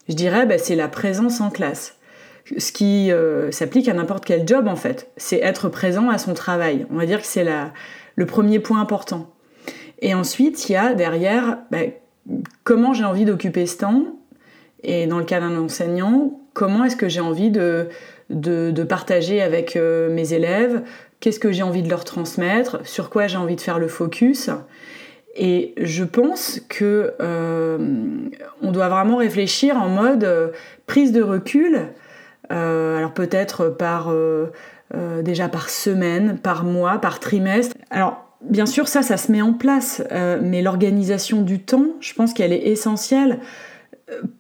je 0.10 0.16
dirais 0.16 0.46
bah, 0.46 0.58
c'est 0.58 0.76
la 0.76 0.88
présence 0.88 1.42
en 1.42 1.50
classe. 1.50 1.96
Ce 2.58 2.72
qui 2.72 3.12
euh, 3.12 3.52
s'applique 3.52 3.88
à 3.88 3.94
n'importe 3.94 4.26
quel 4.26 4.48
job 4.48 4.68
en 4.68 4.76
fait, 4.76 5.10
c'est 5.18 5.40
être 5.40 5.70
présent 5.70 6.10
à 6.10 6.18
son 6.18 6.34
travail. 6.34 6.86
On 6.92 6.96
va 6.96 7.06
dire 7.06 7.22
que 7.22 7.28
c'est 7.28 7.46
le 8.16 8.26
premier 8.26 8.60
point 8.60 8.82
important. 8.82 9.30
Et 10.02 10.14
ensuite, 10.14 10.68
il 10.68 10.74
y 10.74 10.76
a 10.76 10.94
derrière 10.94 11.60
bah, 11.70 11.80
comment 12.64 12.94
j'ai 12.94 13.04
envie 13.04 13.26
d'occuper 13.26 13.66
ce 13.68 13.78
temps? 13.78 14.06
Et 14.84 15.06
dans 15.06 15.20
le 15.20 15.26
cas 15.26 15.40
d'un 15.40 15.56
enseignant, 15.58 16.40
comment 16.54 16.84
est-ce 16.84 16.96
que 16.96 17.08
j'ai 17.08 17.20
envie 17.20 17.52
de, 17.52 17.90
de, 18.30 18.84
partager 18.84 19.42
avec 19.42 19.76
euh, 19.76 20.12
mes 20.12 20.34
élèves? 20.34 20.82
Qu'est-ce 21.20 21.40
que 21.40 21.52
j'ai 21.52 21.62
envie 21.62 21.84
de 21.84 21.90
leur 21.90 22.04
transmettre? 22.04 22.86
Sur 22.86 23.12
quoi 23.12 23.28
j'ai 23.28 23.38
envie 23.38 23.56
de 23.56 23.62
faire 23.62 23.78
le 23.78 23.88
focus? 23.88 24.50
Et 25.36 25.74
je 25.78 26.04
pense 26.04 26.60
que 26.68 27.14
euh, 27.22 27.78
on 28.62 28.72
doit 28.72 28.90
vraiment 28.90 29.18
réfléchir 29.18 29.78
en 29.78 29.88
mode 29.88 30.24
euh, 30.24 30.50
prise 30.88 31.12
de 31.12 31.22
recul, 31.22 31.88
euh, 32.52 32.98
alors 32.98 33.14
peut-être 33.14 33.70
par 33.70 34.14
déjà 35.24 35.48
par 35.48 35.70
semaine, 35.70 36.38
par 36.38 36.66
mois, 36.66 36.98
par 36.98 37.22
trimestre. 37.22 37.76
Alors 37.92 38.26
bien 38.42 38.66
sûr 38.66 38.90
ça, 38.90 39.04
ça 39.04 39.16
se 39.16 39.32
met 39.32 39.42
en 39.42 39.54
place, 39.54 40.04
mais 40.42 40.62
l'organisation 40.62 41.44
du 41.44 41.60
temps, 41.60 41.88
je 42.02 42.14
pense 42.14 42.34
qu'elle 42.34 42.52
est 42.52 42.68
essentielle 42.68 43.40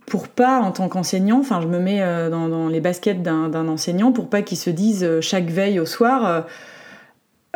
pour 0.05 0.27
pas 0.27 0.59
en 0.59 0.71
tant 0.71 0.89
qu'enseignant, 0.89 1.39
enfin 1.39 1.61
je 1.61 1.67
me 1.67 1.79
mets 1.79 2.01
dans, 2.29 2.49
dans 2.49 2.67
les 2.67 2.81
baskets 2.81 3.23
d'un 3.23 3.67
enseignant 3.69 4.11
pour 4.11 4.29
pas 4.29 4.41
qu'il 4.41 4.57
se 4.57 4.69
dise 4.69 5.21
chaque 5.21 5.49
veille 5.49 5.79
au 5.79 5.85
soir 5.85 6.45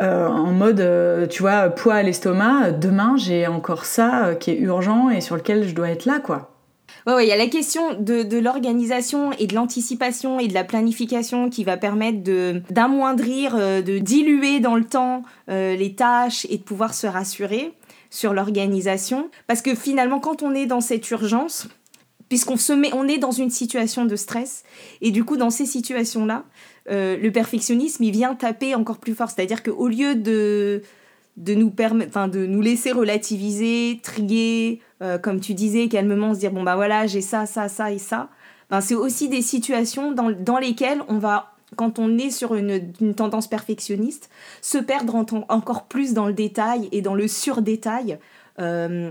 euh, 0.02 0.28
en 0.28 0.52
mode, 0.52 0.80
euh, 0.80 1.26
tu 1.26 1.40
vois, 1.40 1.70
poids 1.70 1.94
à 1.94 2.02
l'estomac, 2.02 2.72
demain 2.72 3.16
j'ai 3.16 3.46
encore 3.46 3.86
ça 3.86 4.26
euh, 4.26 4.34
qui 4.34 4.50
est 4.50 4.58
urgent 4.58 5.08
et 5.08 5.22
sur 5.22 5.36
lequel 5.36 5.66
je 5.66 5.74
dois 5.74 5.88
être 5.88 6.04
là, 6.04 6.20
quoi. 6.20 6.52
Ouais, 7.06 7.24
il 7.24 7.28
y 7.28 7.32
a 7.32 7.36
la 7.36 7.46
question 7.46 7.94
de, 7.98 8.38
l'organisation 8.38 9.30
et 9.38 9.46
de 9.46 9.54
l'anticipation 9.54 10.40
et 10.40 10.48
de 10.48 10.54
la 10.54 10.64
planification 10.64 11.48
qui 11.50 11.62
va 11.62 11.76
permettre 11.76 12.18
d'amoindrir, 12.68 13.54
de 13.56 13.98
diluer 13.98 14.58
dans 14.58 14.74
le 14.74 14.84
temps 14.84 15.22
les 15.46 15.94
tâches 15.94 16.48
et 16.50 16.58
de 16.58 16.64
pouvoir 16.64 16.94
se 16.94 17.06
rassurer 17.06 17.72
sur 18.10 18.34
l'organisation. 18.34 19.30
Parce 19.46 19.62
que 19.62 19.76
finalement, 19.76 20.18
quand 20.18 20.42
on 20.42 20.52
est 20.52 20.66
dans 20.66 20.80
cette 20.80 21.08
urgence, 21.12 21.68
puisqu'on 22.28 22.56
se 22.56 22.72
met, 22.72 22.92
on 22.92 23.06
est 23.06 23.18
dans 23.18 23.30
une 23.30 23.50
situation 23.50 24.04
de 24.04 24.16
stress, 24.16 24.64
et 25.00 25.12
du 25.12 25.22
coup, 25.22 25.36
dans 25.36 25.50
ces 25.50 25.66
situations-là, 25.66 26.42
euh, 26.90 27.16
le 27.16 27.32
perfectionnisme, 27.32 28.04
il 28.04 28.12
vient 28.12 28.34
taper 28.34 28.74
encore 28.74 28.98
plus 28.98 29.14
fort. 29.14 29.30
C'est-à-dire 29.30 29.62
qu'au 29.62 29.88
lieu 29.88 30.14
de, 30.14 30.82
de, 31.36 31.54
nous 31.54 31.70
de 31.70 32.46
nous 32.46 32.60
laisser 32.60 32.92
relativiser, 32.92 34.00
trier, 34.02 34.80
euh, 35.02 35.18
comme 35.18 35.40
tu 35.40 35.54
disais, 35.54 35.88
calmement 35.88 36.34
se 36.34 36.40
dire, 36.40 36.52
bon 36.52 36.62
bah 36.62 36.76
voilà, 36.76 37.06
j'ai 37.06 37.20
ça, 37.20 37.46
ça, 37.46 37.68
ça 37.68 37.92
et 37.92 37.98
ça, 37.98 38.28
ben, 38.70 38.80
c'est 38.80 38.94
aussi 38.94 39.28
des 39.28 39.42
situations 39.42 40.12
dans, 40.12 40.30
dans, 40.30 40.58
lesquelles 40.58 41.02
on 41.08 41.18
va, 41.18 41.52
quand 41.76 41.98
on 41.98 42.18
est 42.18 42.30
sur 42.30 42.54
une, 42.54 42.92
tendance 43.14 43.48
perfectionniste, 43.48 44.30
se 44.62 44.78
perdre 44.78 45.14
encore 45.48 45.84
plus 45.84 46.14
dans 46.14 46.26
le 46.26 46.32
détail 46.32 46.88
et 46.92 47.02
dans 47.02 47.14
le 47.14 47.28
surdétail. 47.28 48.18
Euh, 48.58 49.10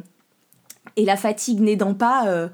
et 0.95 1.03
la 1.03 1.17
fatigue 1.17 1.59
n'aidant 1.59 1.93
pas, 1.93 2.49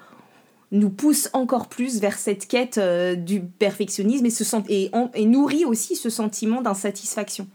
nous 0.72 0.90
pousse 0.90 1.30
encore 1.34 1.68
plus 1.68 2.00
vers 2.00 2.18
cette 2.18 2.48
quête 2.48 2.78
euh, 2.78 3.16
du 3.16 3.42
perfectionnisme 3.42 4.26
et, 4.26 4.30
se 4.30 4.44
et, 4.70 4.92
et 5.16 5.26
nourrit 5.26 5.66
aussi 5.66 5.96
ce 5.96 6.10
sentiment 6.10 6.62
d'insatisfaction. 6.62 7.48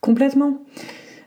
Complètement. 0.00 0.62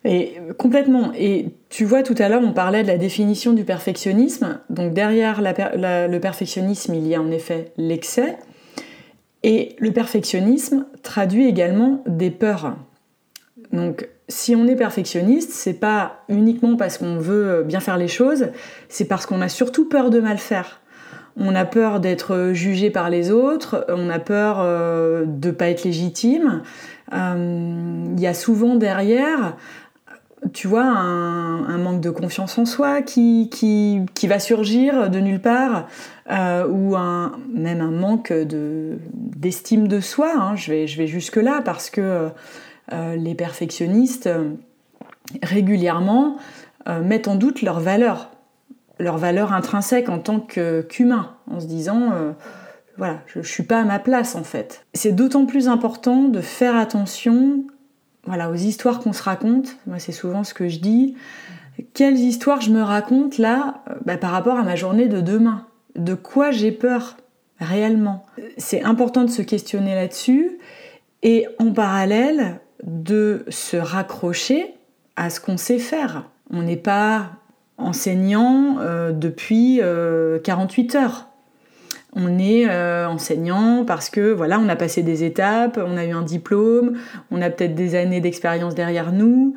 Et 0.04 0.34
complètement. 0.58 1.12
Et 1.16 1.50
tu 1.70 1.86
vois, 1.86 2.04
tout 2.04 2.16
à 2.18 2.30
l'heure, 2.30 2.42
on 2.44 2.54
parlait 2.54 2.84
de 2.84 2.88
la 2.88 2.98
définition 2.98 3.54
du 3.54 3.64
perfectionnisme. 3.64 4.60
Donc 4.70 4.94
derrière 4.94 5.42
le 5.42 6.20
perfectionnisme, 6.20 6.96
il 6.96 7.08
y 7.08 7.16
a 7.16 7.22
en 7.22 7.32
effet 7.32 7.72
l'excès. 7.78 8.38
Et 9.44 9.76
le 9.80 9.92
perfectionnisme 9.92 10.86
traduit 11.04 11.48
également 11.48 12.04
des 12.08 12.32
peurs. 12.32 12.76
Donc 13.72 14.08
si 14.28 14.56
on 14.56 14.68
est 14.68 14.76
perfectionniste, 14.76 15.52
c'est 15.52 15.74
pas 15.74 16.24
uniquement 16.30 16.78
parce 16.78 16.98
qu'on 16.98 17.18
veut 17.18 17.64
bien 17.64 17.80
faire 17.80 17.98
les 17.98 18.08
choses, 18.08 18.48
c'est 18.90 19.06
parce 19.06 19.26
qu'on 19.26 19.42
a 19.42 19.50
surtout 19.50 19.88
peur 19.88 20.10
de 20.10 20.20
mal 20.20 20.38
faire 20.38 20.81
on 21.38 21.56
a 21.56 21.66
peur 21.66 22.00
d'être 22.00 22.52
jugé 22.54 22.90
par 22.90 23.10
les 23.10 23.32
autres, 23.32 23.86
on 23.90 24.10
a 24.10 24.20
peur 24.20 24.58
euh, 24.60 25.26
de 25.26 25.50
ne 25.50 25.54
pas 25.54 25.70
être 25.70 25.84
légitime. 25.84 26.62
Euh, 27.14 28.06
il 28.16 28.20
y 28.20 28.28
a 28.28 28.34
souvent 28.34 28.76
derrière, 28.76 29.56
tu 30.54 30.68
vois, 30.68 30.86
un, 30.86 31.78
manque 31.78 32.02
de 32.02 32.10
confiance 32.10 32.58
en 32.58 32.66
soi 32.66 33.02
qui, 33.02 33.50
va 34.24 34.40
surgir 34.40 35.10
de 35.10 35.20
nulle 35.20 35.42
part, 35.42 35.88
euh, 36.32 36.68
ou 36.68 36.96
même 37.54 37.82
un 37.82 37.92
manque 37.92 38.34
d'estime 38.34 39.88
de, 39.88 40.00
soi. 40.00 40.34
Hein. 40.36 40.56
Je, 40.56 40.72
vais, 40.72 40.88
je 40.88 40.98
vais 40.98 41.08
jusque-là 41.08 41.62
parce 41.64 41.90
que 41.90 42.30
les 42.92 43.36
perfectionnistes, 43.36 44.30
régulièrement, 45.44 46.38
mettent 47.04 47.30
en 47.30 47.36
doute 47.36 47.62
leur 47.62 47.80
valeur 47.80 48.31
leur 49.02 49.18
valeur 49.18 49.52
intrinsèque 49.52 50.10
en 50.10 50.20
tant 50.20 50.40
qu'humain, 50.40 51.36
en 51.50 51.60
se 51.60 51.66
disant 51.66 52.12
euh, 52.14 52.32
voilà, 52.98 53.20
je, 53.28 53.40
ne 53.40 53.44
suis 53.44 53.64
pas 53.64 53.82
à 53.82 53.84
ma 53.84 54.00
place 54.00 54.36
en 54.36 54.44
fait. 54.44 54.86
C'est 54.94 55.12
d'autant 55.12 55.46
plus 55.46 55.68
important 55.68 56.24
de 56.24 56.42
faire 56.42 56.76
attention 56.76 57.66
voilà, 58.26 58.50
aux 58.52 58.56
histoires 58.56 59.00
qu'on 59.00 59.14
se 59.14 59.24
raconte. 59.24 59.78
Moi, 59.88 59.98
c'est 60.00 60.12
souvent 60.12 60.44
ce 60.44 60.54
que 60.54 60.68
je 60.68 60.80
dis. 60.80 61.16
Quelles 61.94 62.20
histoires 62.20 62.62
je 62.62 62.70
me 62.70 62.84
raconte 62.84 63.38
là 63.38 63.84
euh, 63.90 63.96
bah, 64.06 64.18
par 64.18 64.32
rapport 64.32 64.58
à 64.58 64.64
ma 64.64 64.76
journée 64.76 65.08
de 65.08 65.22
demain? 65.22 65.66
De 65.96 66.14
quoi 66.14 66.52
j'ai 66.52 66.72
peur 66.72 67.18
réellement? 67.60 68.26
C'est 68.58 68.84
important 68.84 69.24
de 69.24 69.32
se 69.32 69.42
questionner 69.42 69.96
là-dessus 69.96 70.60
et 71.24 71.48
en 71.60 71.72
parallèle 71.72 72.60
de 72.84 73.46
se 73.50 73.78
raccrocher 73.78 74.76
à 75.16 75.30
ce 75.30 75.40
qu'on 75.40 75.58
sait 75.58 75.80
faire. 75.80 76.30
On 76.52 76.62
n'est 76.62 76.78
pas 76.78 77.32
enseignant 77.82 78.78
euh, 78.80 79.12
depuis 79.12 79.82
48 80.44 80.96
euh, 80.96 81.00
heures. 81.00 81.28
On 82.14 82.38
est 82.40 82.70
euh, 82.70 83.08
enseignant 83.08 83.86
parce 83.86 84.10
que 84.10 84.34
voilà, 84.34 84.60
on 84.60 84.68
a 84.68 84.76
passé 84.76 85.02
des 85.02 85.24
étapes, 85.24 85.80
on 85.82 85.96
a 85.96 86.04
eu 86.04 86.12
un 86.12 86.24
diplôme, 86.24 86.98
on 87.32 87.42
a 87.42 87.50
peut-être 87.50 87.74
des 87.74 87.96
années 87.96 88.20
d'expérience 88.20 88.76
derrière 88.76 89.14
nous, 89.14 89.56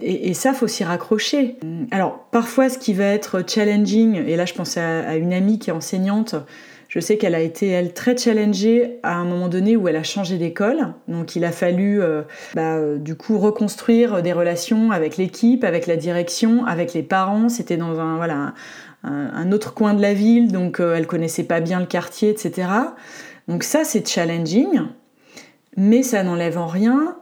et, 0.00 0.34
ça 0.34 0.52
faut 0.52 0.66
s'y 0.66 0.82
raccrocher. 0.82 1.56
Alors 1.92 2.18
parfois, 2.32 2.68
ce 2.68 2.76
qui 2.76 2.92
va 2.92 3.04
être 3.04 3.44
challenging, 3.46 4.16
et 4.16 4.36
là 4.36 4.44
je 4.46 4.52
pense 4.52 4.76
à 4.76 5.16
une 5.16 5.32
amie 5.32 5.60
qui 5.60 5.70
est 5.70 5.72
enseignante, 5.72 6.34
je 6.88 7.00
sais 7.00 7.18
qu'elle 7.18 7.34
a 7.34 7.40
été, 7.40 7.68
elle, 7.68 7.92
très 7.92 8.16
challengée 8.16 8.98
à 9.02 9.16
un 9.16 9.24
moment 9.24 9.48
donné 9.48 9.76
où 9.76 9.88
elle 9.88 9.96
a 9.96 10.02
changé 10.02 10.38
d'école. 10.38 10.94
Donc 11.06 11.36
il 11.36 11.44
a 11.44 11.52
fallu, 11.52 12.00
euh, 12.00 12.22
bah, 12.54 12.76
euh, 12.76 12.96
du 12.96 13.14
coup, 13.14 13.38
reconstruire 13.38 14.22
des 14.22 14.32
relations 14.32 14.90
avec 14.90 15.18
l'équipe, 15.18 15.64
avec 15.64 15.86
la 15.86 15.96
direction, 15.96 16.64
avec 16.64 16.94
les 16.94 17.02
parents. 17.02 17.50
C'était 17.50 17.76
dans 17.76 18.00
un, 18.00 18.16
voilà, 18.16 18.54
un, 19.04 19.52
autre 19.52 19.74
coin 19.74 19.92
de 19.92 20.00
la 20.00 20.14
ville, 20.14 20.50
donc 20.50 20.80
elle 20.80 21.06
connaissait 21.06 21.44
pas 21.44 21.60
bien 21.60 21.78
le 21.78 21.86
quartier, 21.86 22.30
etc. 22.30 22.68
Donc 23.48 23.64
ça, 23.64 23.84
c'est 23.84 24.06
challenging, 24.06 24.80
mais 25.76 26.02
ça 26.02 26.22
n'enlève 26.22 26.56
en 26.56 26.66
rien 26.66 27.16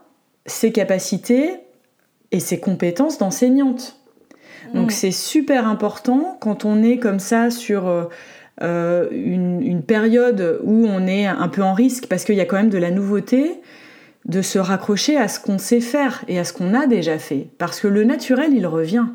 ses 0.45 0.71
capacités 0.71 1.51
et 2.31 2.39
ses 2.39 2.59
compétences 2.59 3.17
d'enseignante. 3.17 3.99
Donc 4.73 4.87
mm. 4.87 4.91
c'est 4.91 5.11
super 5.11 5.67
important 5.67 6.37
quand 6.39 6.63
on 6.63 6.81
est 6.83 6.97
comme 6.97 7.19
ça 7.19 7.49
sur 7.51 8.09
euh, 8.61 9.07
euh, 9.11 9.59
une, 9.61 9.83
période 9.83 10.59
où 10.63 10.85
on 10.87 11.05
est 11.05 11.25
un 11.25 11.47
peu 11.47 11.61
en 11.61 11.73
risque 11.73 12.07
parce 12.07 12.23
qu'il 12.23 12.35
y 12.35 12.41
a 12.41 12.45
quand 12.45 12.57
même 12.57 12.69
de 12.69 12.77
la 12.77 12.91
nouveauté, 12.91 13.61
de 14.25 14.41
se 14.41 14.59
raccrocher 14.59 15.17
à 15.17 15.27
ce 15.27 15.39
qu'on 15.39 15.57
sait 15.57 15.79
faire 15.79 16.23
et 16.27 16.39
à 16.39 16.43
ce 16.43 16.53
qu'on 16.53 16.73
a 16.73 16.87
déjà 16.87 17.17
fait. 17.17 17.47
Parce 17.57 17.79
que 17.79 17.87
le 17.87 18.03
naturel, 18.03 18.53
il 18.53 18.65
revient. 18.65 19.05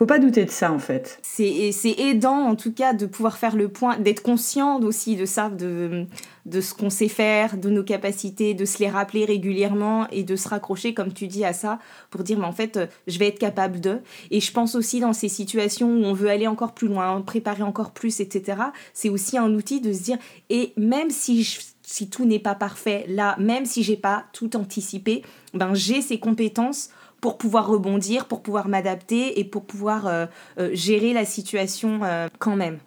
Faut 0.00 0.06
pas 0.06 0.18
douter 0.18 0.46
de 0.46 0.50
ça 0.50 0.72
en 0.72 0.78
fait. 0.78 1.18
C'est 1.20 1.94
aidant 1.98 2.38
en 2.46 2.56
tout 2.56 2.72
cas 2.72 2.94
de 2.94 3.04
pouvoir 3.04 3.36
faire 3.36 3.54
le 3.54 3.68
point, 3.68 3.98
d'être 3.98 4.22
conscient 4.22 4.80
aussi 4.80 5.14
de 5.14 5.26
ça, 5.26 5.50
de, 5.50 6.06
de 6.46 6.60
ce 6.62 6.72
qu'on 6.72 6.88
sait 6.88 7.08
faire, 7.08 7.58
de 7.58 7.68
nos 7.68 7.84
capacités, 7.84 8.54
de 8.54 8.64
se 8.64 8.78
les 8.78 8.88
rappeler 8.88 9.26
régulièrement 9.26 10.08
et 10.08 10.22
de 10.22 10.36
se 10.36 10.48
raccrocher, 10.48 10.94
comme 10.94 11.12
tu 11.12 11.26
dis, 11.26 11.44
à 11.44 11.52
ça 11.52 11.80
pour 12.08 12.22
dire 12.22 12.38
mais 12.38 12.46
en 12.46 12.52
fait 12.52 12.80
je 13.06 13.18
vais 13.18 13.28
être 13.28 13.38
capable 13.38 13.78
de. 13.78 13.98
Et 14.30 14.40
je 14.40 14.50
pense 14.52 14.74
aussi 14.74 15.00
dans 15.00 15.12
ces 15.12 15.28
situations 15.28 15.90
où 15.90 16.02
on 16.02 16.14
veut 16.14 16.30
aller 16.30 16.46
encore 16.46 16.72
plus 16.72 16.88
loin, 16.88 17.20
préparer 17.20 17.62
encore 17.62 17.90
plus, 17.90 18.20
etc. 18.20 18.56
C'est 18.94 19.10
aussi 19.10 19.36
un 19.36 19.52
outil 19.52 19.82
de 19.82 19.92
se 19.92 20.02
dire 20.02 20.16
et 20.48 20.72
même 20.78 21.10
si 21.10 21.58
si 21.82 22.08
tout 22.08 22.24
n'est 22.24 22.38
pas 22.38 22.54
parfait 22.54 23.04
là, 23.06 23.36
même 23.38 23.66
si 23.66 23.82
j'ai 23.82 23.96
pas 23.96 24.24
tout 24.32 24.56
anticipé, 24.56 25.22
ben 25.52 25.74
j'ai 25.74 26.00
ces 26.00 26.18
compétences 26.18 26.88
pour 27.20 27.36
pouvoir 27.36 27.68
rebondir, 27.68 28.26
pour 28.26 28.40
pouvoir 28.40 28.68
m'adapter 28.68 29.38
et 29.38 29.44
pour 29.44 29.62
pouvoir 29.62 30.06
euh, 30.06 30.26
euh, 30.58 30.70
gérer 30.72 31.12
la 31.12 31.24
situation 31.24 32.00
euh, 32.02 32.28
quand 32.38 32.56
même. 32.56 32.78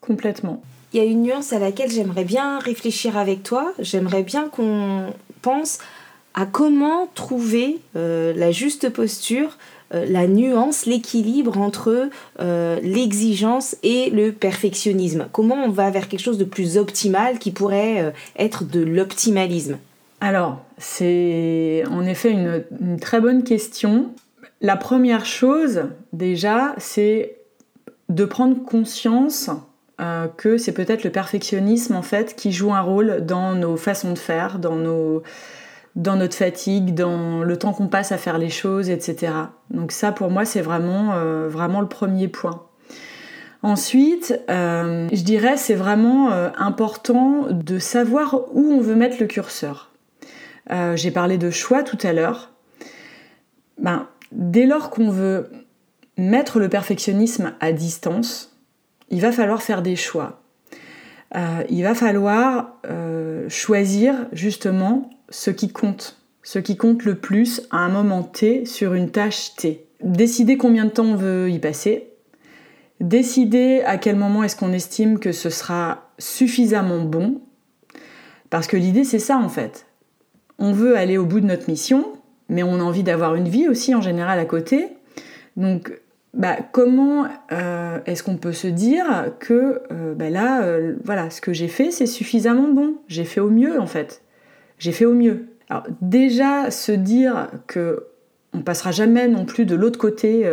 Complètement. 0.00 0.62
Il 0.92 0.98
y 0.98 1.02
a 1.02 1.04
une 1.04 1.22
nuance 1.22 1.52
à 1.52 1.58
laquelle 1.58 1.90
j'aimerais 1.90 2.24
bien 2.24 2.58
réfléchir 2.58 3.16
avec 3.18 3.42
toi. 3.42 3.72
J'aimerais 3.78 4.22
bien 4.22 4.48
qu'on 4.48 5.12
pense 5.42 5.78
à 6.34 6.46
comment 6.46 7.08
trouver 7.14 7.80
la 7.94 8.50
juste 8.52 8.90
posture, 8.90 9.58
la 9.90 10.26
nuance, 10.26 10.86
l'équilibre 10.86 11.58
entre 11.58 12.08
l'exigence 12.38 13.76
et 13.82 14.10
le 14.10 14.32
perfectionnisme. 14.32 15.28
Comment 15.32 15.56
on 15.56 15.70
va 15.70 15.90
vers 15.90 16.08
quelque 16.08 16.22
chose 16.22 16.38
de 16.38 16.44
plus 16.44 16.78
optimal 16.78 17.38
qui 17.38 17.50
pourrait 17.50 18.14
être 18.38 18.64
de 18.64 18.80
l'optimalisme? 18.80 19.78
Alors, 20.20 20.64
c'est 20.78 21.84
en 21.90 22.04
effet 22.06 22.30
une, 22.30 22.98
très 22.98 23.20
bonne 23.20 23.44
question. 23.44 24.12
La 24.60 24.76
première 24.76 25.26
chose, 25.26 25.84
déjà, 26.12 26.74
c'est 26.78 27.36
de 28.08 28.24
prendre 28.24 28.62
conscience 28.64 29.50
euh, 30.00 30.26
que 30.28 30.56
c'est 30.56 30.72
peut-être 30.72 31.04
le 31.04 31.10
perfectionnisme 31.10 31.94
en 31.94 32.02
fait 32.02 32.34
qui 32.34 32.52
joue 32.52 32.72
un 32.72 32.80
rôle 32.80 33.26
dans 33.26 33.54
nos 33.54 33.76
façons 33.76 34.12
de 34.12 34.18
faire, 34.18 34.58
dans, 34.58 34.76
notre 35.96 36.34
fatigue, 36.34 36.94
dans 36.94 37.42
le 37.42 37.56
temps 37.58 37.72
qu'on 37.72 37.88
passe 37.88 38.12
à 38.12 38.16
faire 38.16 38.38
les 38.38 38.50
choses, 38.50 38.88
etc. 38.88 39.32
Donc 39.70 39.92
ça, 39.92 40.12
pour 40.12 40.30
moi, 40.30 40.46
c'est 40.46 40.62
vraiment, 40.62 41.12
euh, 41.14 41.50
le 41.50 41.88
premier 41.88 42.28
point. 42.28 42.62
Ensuite, 43.62 44.38
euh, 44.48 45.08
je 45.12 45.22
dirais 45.22 45.56
c'est 45.56 45.74
vraiment 45.74 46.30
important 46.56 47.48
de 47.50 47.78
savoir 47.78 48.42
où 48.54 48.72
on 48.72 48.80
veut 48.80 48.94
mettre 48.94 49.16
le 49.20 49.26
curseur. 49.26 49.90
Euh, 50.70 50.96
j'ai 50.96 51.10
parlé 51.10 51.38
de 51.38 51.50
choix 51.50 51.82
tout 51.82 51.98
à 52.02 52.12
l'heure. 52.12 52.52
Ben, 53.78 54.08
dès 54.32 54.66
lors 54.66 54.90
qu'on 54.90 55.10
veut 55.10 55.50
mettre 56.16 56.58
le 56.58 56.68
perfectionnisme 56.68 57.54
à 57.60 57.72
distance, 57.72 58.56
il 59.10 59.20
va 59.20 59.32
falloir 59.32 59.62
faire 59.62 59.82
des 59.82 59.96
choix. 59.96 60.42
Euh, 61.34 61.62
il 61.68 61.82
va 61.82 61.94
falloir 61.94 62.78
euh, 62.86 63.48
choisir 63.48 64.14
justement 64.32 65.10
ce 65.28 65.50
qui 65.50 65.68
compte, 65.68 66.18
ce 66.42 66.58
qui 66.58 66.76
compte 66.76 67.04
le 67.04 67.16
plus 67.16 67.62
à 67.70 67.78
un 67.78 67.88
moment 67.88 68.22
T 68.22 68.64
sur 68.64 68.94
une 68.94 69.10
tâche 69.10 69.54
T. 69.56 69.86
Décider 70.02 70.56
combien 70.56 70.84
de 70.84 70.90
temps 70.90 71.04
on 71.04 71.16
veut 71.16 71.50
y 71.50 71.58
passer, 71.58 72.10
décider 73.00 73.82
à 73.84 73.98
quel 73.98 74.16
moment 74.16 74.42
est-ce 74.44 74.56
qu'on 74.56 74.72
estime 74.72 75.18
que 75.18 75.32
ce 75.32 75.50
sera 75.50 76.10
suffisamment 76.18 77.02
bon, 77.02 77.40
parce 78.50 78.66
que 78.66 78.76
l'idée 78.76 79.04
c'est 79.04 79.18
ça 79.18 79.36
en 79.36 79.48
fait 79.48 79.86
on 80.58 80.72
veut 80.72 80.96
aller 80.96 81.18
au 81.18 81.24
bout 81.24 81.40
de 81.40 81.46
notre 81.46 81.68
mission, 81.70 82.06
mais 82.48 82.62
on 82.62 82.80
a 82.80 82.82
envie 82.82 83.02
d'avoir 83.02 83.34
une 83.34 83.48
vie 83.48 83.68
aussi 83.68 83.94
en 83.94 84.00
général 84.00 84.38
à 84.38 84.44
côté. 84.44 84.88
Donc, 85.56 85.92
bah, 86.36 86.58
comment 86.70 87.26
euh, 87.50 87.98
est-ce 88.04 88.22
qu'on 88.22 88.36
peut 88.36 88.52
se 88.52 88.66
dire 88.66 89.32
que 89.40 89.80
euh, 89.90 90.14
bah, 90.14 90.28
là, 90.28 90.62
euh, 90.62 90.96
voilà, 91.02 91.30
ce 91.30 91.40
que 91.40 91.54
j'ai 91.54 91.68
fait, 91.68 91.90
c'est 91.90 92.06
suffisamment 92.06 92.68
bon? 92.68 92.96
J'ai 93.08 93.24
fait 93.24 93.40
au 93.40 93.48
mieux 93.48 93.80
en 93.80 93.86
fait. 93.86 94.22
J'ai 94.78 94.92
fait 94.92 95.06
au 95.06 95.14
mieux. 95.14 95.46
Alors 95.70 95.84
déjà, 96.02 96.70
se 96.70 96.92
dire 96.92 97.48
que 97.66 98.06
on 98.52 98.60
passera 98.60 98.92
jamais 98.92 99.28
non 99.28 99.46
plus 99.46 99.64
de 99.64 99.74
l'autre 99.74 99.98
côté 99.98 100.50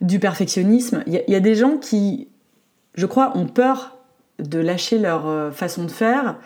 du 0.00 0.18
perfectionnisme. 0.18 1.02
Il 1.06 1.22
y, 1.26 1.34
a 1.34 1.40
des 1.40 1.54
gens 1.54 1.76
qui, 1.76 2.28
je 2.94 3.04
crois, 3.04 3.36
ont 3.36 3.46
peur 3.46 3.98
de 4.38 4.58
lâcher 4.58 4.98
leur 4.98 5.52
façon 5.52 5.84
de 5.84 5.90
faire 5.90 6.38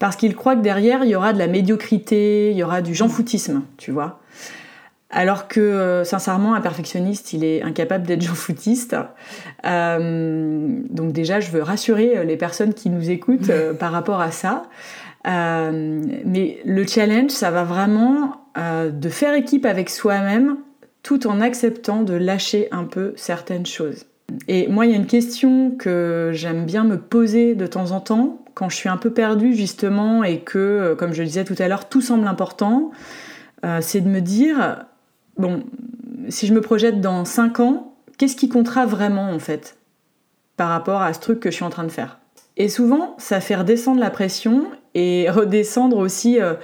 parce 0.00 0.16
qu'ils 0.16 0.34
croient 0.34 0.56
que 0.56 0.62
derrière, 0.62 1.04
il 1.04 1.10
y 1.10 1.14
aura 1.14 1.32
de 1.32 1.38
la 1.38 1.46
médiocrité, 1.46 2.50
il 2.50 2.56
y 2.56 2.64
aura 2.64 2.80
du 2.80 2.94
jean-foutisme, 2.94 3.62
tu 3.76 3.92
vois. 3.92 4.18
Alors 5.10 5.46
que, 5.46 5.60
euh, 5.60 6.04
sincèrement, 6.04 6.54
un 6.54 6.62
perfectionniste, 6.62 7.34
il 7.34 7.44
est 7.44 7.62
incapable 7.62 8.06
d'être 8.06 8.22
jean-foutiste. 8.26 8.96
Euh, 9.66 10.80
donc 10.88 11.12
déjà, 11.12 11.38
je 11.38 11.50
veux 11.50 11.62
rassurer 11.62 12.24
les 12.24 12.36
personnes 12.38 12.72
qui 12.72 12.88
nous 12.88 13.10
écoutent 13.10 13.50
euh, 13.50 13.74
par 13.74 13.92
rapport 13.92 14.22
à 14.22 14.30
ça. 14.30 14.64
mais 15.26 16.58
le 16.64 16.86
challenge, 16.86 17.30
ça 17.30 17.50
va 17.50 17.62
vraiment 17.62 18.36
de 18.56 19.08
faire 19.10 19.34
équipe 19.34 19.66
avec 19.66 19.90
soi-même 19.90 20.56
tout 21.02 21.26
en 21.26 21.40
acceptant 21.40 22.02
de 22.02 22.14
lâcher 22.14 22.68
un 22.72 22.84
peu 22.84 23.12
certaines 23.16 23.66
choses. 23.66 24.06
Et 24.48 24.68
moi, 24.68 24.86
il 24.86 24.92
y 24.92 24.94
a 24.94 24.96
une 24.96 25.06
question 25.06 25.72
que 25.72 26.30
j'aime 26.32 26.64
bien 26.64 26.84
me 26.84 26.98
poser 26.98 27.54
de 27.54 27.66
temps 27.66 27.90
en 27.92 28.00
temps, 28.00 28.44
quand 28.54 28.68
je 28.68 28.76
suis 28.76 28.88
un 28.88 28.96
peu 28.96 29.10
perdue 29.10 29.54
justement 29.54 30.22
et 30.24 30.40
que, 30.40 30.94
comme 30.98 31.12
je 31.12 31.22
disais 31.22 31.44
tout 31.44 31.54
à 31.58 31.68
l'heure, 31.68 31.88
tout 31.88 32.00
semble 32.00 32.26
important, 32.26 32.90
euh, 33.64 33.78
c'est 33.80 34.00
de 34.00 34.08
me 34.08 34.20
dire, 34.20 34.84
bon, 35.36 35.64
si 36.28 36.46
je 36.46 36.54
me 36.54 36.60
projette 36.60 37.00
dans 37.00 37.24
5 37.24 37.60
ans, 37.60 37.94
qu'est-ce 38.18 38.36
qui 38.36 38.48
comptera 38.48 38.86
vraiment 38.86 39.30
en 39.30 39.38
fait 39.38 39.78
par 40.56 40.68
rapport 40.68 41.00
à 41.00 41.12
ce 41.12 41.20
truc 41.20 41.40
que 41.40 41.50
je 41.50 41.56
suis 41.56 41.64
en 41.64 41.70
train 41.70 41.84
de 41.84 41.90
faire? 41.90 42.18
Et 42.56 42.68
souvent, 42.68 43.14
ça 43.18 43.40
fait 43.40 43.54
redescendre 43.54 44.00
la 44.00 44.10
pression 44.10 44.66
et 44.94 45.30
redescendre 45.30 45.96
aussi 45.96 46.40
euh, 46.40 46.54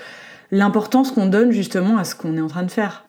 l'importance 0.50 1.12
qu'on 1.12 1.26
donne 1.26 1.52
justement 1.52 1.96
à 1.96 2.04
ce 2.04 2.14
qu'on 2.14 2.36
est 2.36 2.40
en 2.40 2.48
train 2.48 2.64
de 2.64 2.70
faire. 2.70 3.06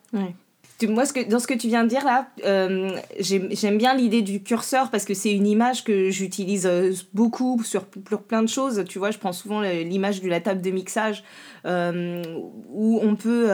Moi, 0.86 1.06
ce 1.06 1.12
que, 1.12 1.28
dans 1.28 1.40
ce 1.40 1.48
que 1.48 1.54
tu 1.54 1.66
viens 1.66 1.82
de 1.82 1.88
dire 1.88 2.04
là, 2.04 2.28
euh, 2.44 2.96
j'aime 3.18 3.78
bien 3.78 3.94
l'idée 3.94 4.22
du 4.22 4.42
curseur 4.42 4.90
parce 4.90 5.04
que 5.04 5.12
c'est 5.12 5.32
une 5.32 5.46
image 5.46 5.82
que 5.82 6.10
j'utilise 6.10 6.66
euh, 6.66 6.92
beaucoup 7.14 7.60
sur, 7.64 7.84
plein 7.84 8.42
de 8.42 8.48
choses. 8.48 8.84
Tu 8.88 9.00
vois, 9.00 9.10
je 9.10 9.18
prends 9.18 9.32
souvent 9.32 9.60
l'image 9.60 10.20
de 10.20 10.28
la 10.28 10.40
table 10.40 10.60
de 10.60 10.70
mixage 10.70 11.24
euh, 11.66 12.22
où 12.70 13.00
on 13.02 13.16
peut 13.16 13.48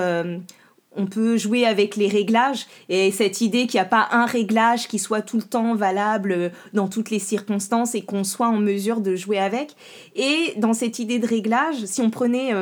on 0.97 1.07
peut 1.07 1.37
jouer 1.37 1.67
avec 1.67 1.97
les 1.97 2.07
réglages 2.07 2.67
et 2.89 3.11
cette 3.11 3.41
idée 3.41 3.67
qu'il 3.67 3.79
n'y 3.79 3.85
a 3.85 3.89
pas 3.89 4.07
un 4.13 4.27
réglage 4.27 4.87
qui 4.87 5.01
soit 5.01 5.23
tout 5.23 5.39
le 5.39 5.43
temps 5.43 5.75
valable 5.75 6.53
dans 6.73 6.87
toutes 6.87 7.11
les 7.11 7.19
circonstances 7.19 7.97
et 7.97 8.03
qu'on 8.03 8.23
soit 8.23 8.47
en 8.47 8.59
mesure 8.59 9.01
de 9.01 9.17
jouer 9.17 9.39
avec. 9.39 9.75
Et 10.15 10.55
dans 10.57 10.73
cette 10.73 11.01
idée 11.01 11.19
de 11.19 11.27
réglage, 11.27 11.85
si 11.87 12.01
on 12.01 12.11
prenait 12.11 12.53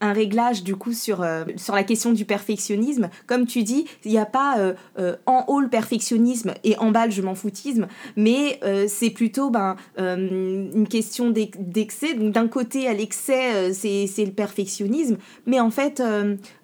un 0.00 0.12
réglage 0.12 0.64
du 0.64 0.76
coup 0.76 0.92
sur, 0.92 1.22
euh, 1.22 1.44
sur 1.56 1.74
la 1.74 1.84
question 1.84 2.12
du 2.12 2.24
perfectionnisme. 2.24 3.10
Comme 3.26 3.46
tu 3.46 3.62
dis, 3.62 3.86
il 4.04 4.10
n'y 4.10 4.18
a 4.18 4.26
pas 4.26 4.58
euh, 4.58 4.74
euh, 4.98 5.16
en 5.26 5.44
haut 5.48 5.60
le 5.60 5.68
perfectionnisme 5.68 6.54
et 6.64 6.76
en 6.78 6.90
bas 6.90 7.06
le 7.06 7.12
je 7.12 7.22
m'en 7.22 7.34
foutisme, 7.34 7.88
mais 8.16 8.60
c'est 8.86 9.10
plutôt 9.10 9.50
ben, 9.50 9.76
une 9.98 10.86
question 10.88 11.30
d'excès. 11.30 12.14
Donc 12.14 12.32
d'un 12.32 12.46
côté, 12.46 12.86
à 12.86 12.94
l'excès, 12.94 13.72
c'est 13.72 14.24
le 14.24 14.30
perfectionnisme, 14.30 15.16
mais 15.46 15.58
en 15.58 15.70
fait, 15.70 16.02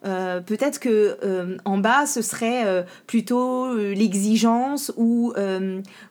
peut-être 0.02 0.78
que 0.78 1.56
en 1.64 1.78
bas, 1.78 2.06
ce 2.06 2.22
serait 2.22 2.86
plutôt 3.06 3.74
l'exigence 3.74 4.92
ou, 4.96 5.32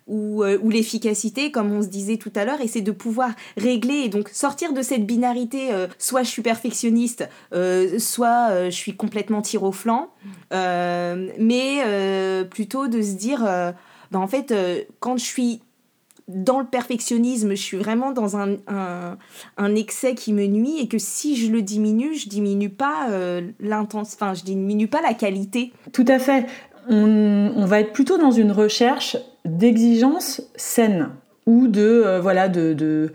ou, 0.08 0.44
ou 0.44 0.70
l'efficacité, 0.70 1.52
comme 1.52 1.72
on 1.72 1.82
se 1.82 1.88
disait 1.88 2.18
tout 2.18 2.32
à 2.36 2.46
l'heure, 2.46 2.62
et 2.62 2.68
c'est 2.68 2.82
de 2.82 2.92
pouvoir 2.92 3.32
régler 3.58 4.04
et 4.06 4.10
donc 4.10 4.30
sortir 4.30 4.74
de 4.74 4.82
cette 4.82 5.06
binarité, 5.06 5.70
soit 5.98 6.24
je 6.24 6.30
suis 6.30 6.42
perfectionniste, 6.42 7.28
euh, 7.54 8.00
soit 8.00 8.50
euh, 8.50 8.66
je 8.66 8.76
suis 8.76 8.96
complètement 8.96 9.42
tir 9.42 9.64
au 9.64 9.72
flanc, 9.72 10.10
euh, 10.54 11.30
mais 11.40 12.46
plutôt 12.50 12.88
de 12.88 13.02
se 13.02 13.14
dire, 13.14 13.42
bah, 13.42 14.20
en 14.20 14.28
fait, 14.28 14.54
quand 15.00 15.18
je 15.18 15.26
suis 15.26 15.62
dans 16.28 16.60
le 16.60 16.66
perfectionnisme, 16.66 17.52
je 17.52 17.62
suis 17.62 17.78
vraiment 17.78 18.12
dans 18.12 18.36
un, 18.36 18.58
un, 18.68 19.76
excès 19.76 20.16
qui 20.16 20.34
me 20.34 20.48
nuit 20.48 20.80
et 20.80 20.88
que 20.88 20.98
si 20.98 21.36
je 21.36 21.52
le 21.52 21.62
diminue, 21.62 22.16
je 22.16 22.28
diminue 22.28 22.72
pas 22.72 23.10
l'intensité, 23.60 24.18
enfin 24.24 24.34
je 24.34 24.44
diminue 24.44 24.88
pas 24.88 25.02
la 25.02 25.14
qualité. 25.14 25.72
Tout 25.94 26.06
à 26.08 26.18
fait. 26.18 26.48
On, 26.90 27.66
va 27.66 27.80
être 27.80 27.94
plutôt 27.94 28.18
dans 28.18 28.32
une 28.32 28.52
recherche 28.52 29.18
d'exigence 29.44 30.42
saine 30.56 31.10
ou 31.46 31.68
de 31.68 32.20
voilà 32.22 32.50
de, 32.50 33.12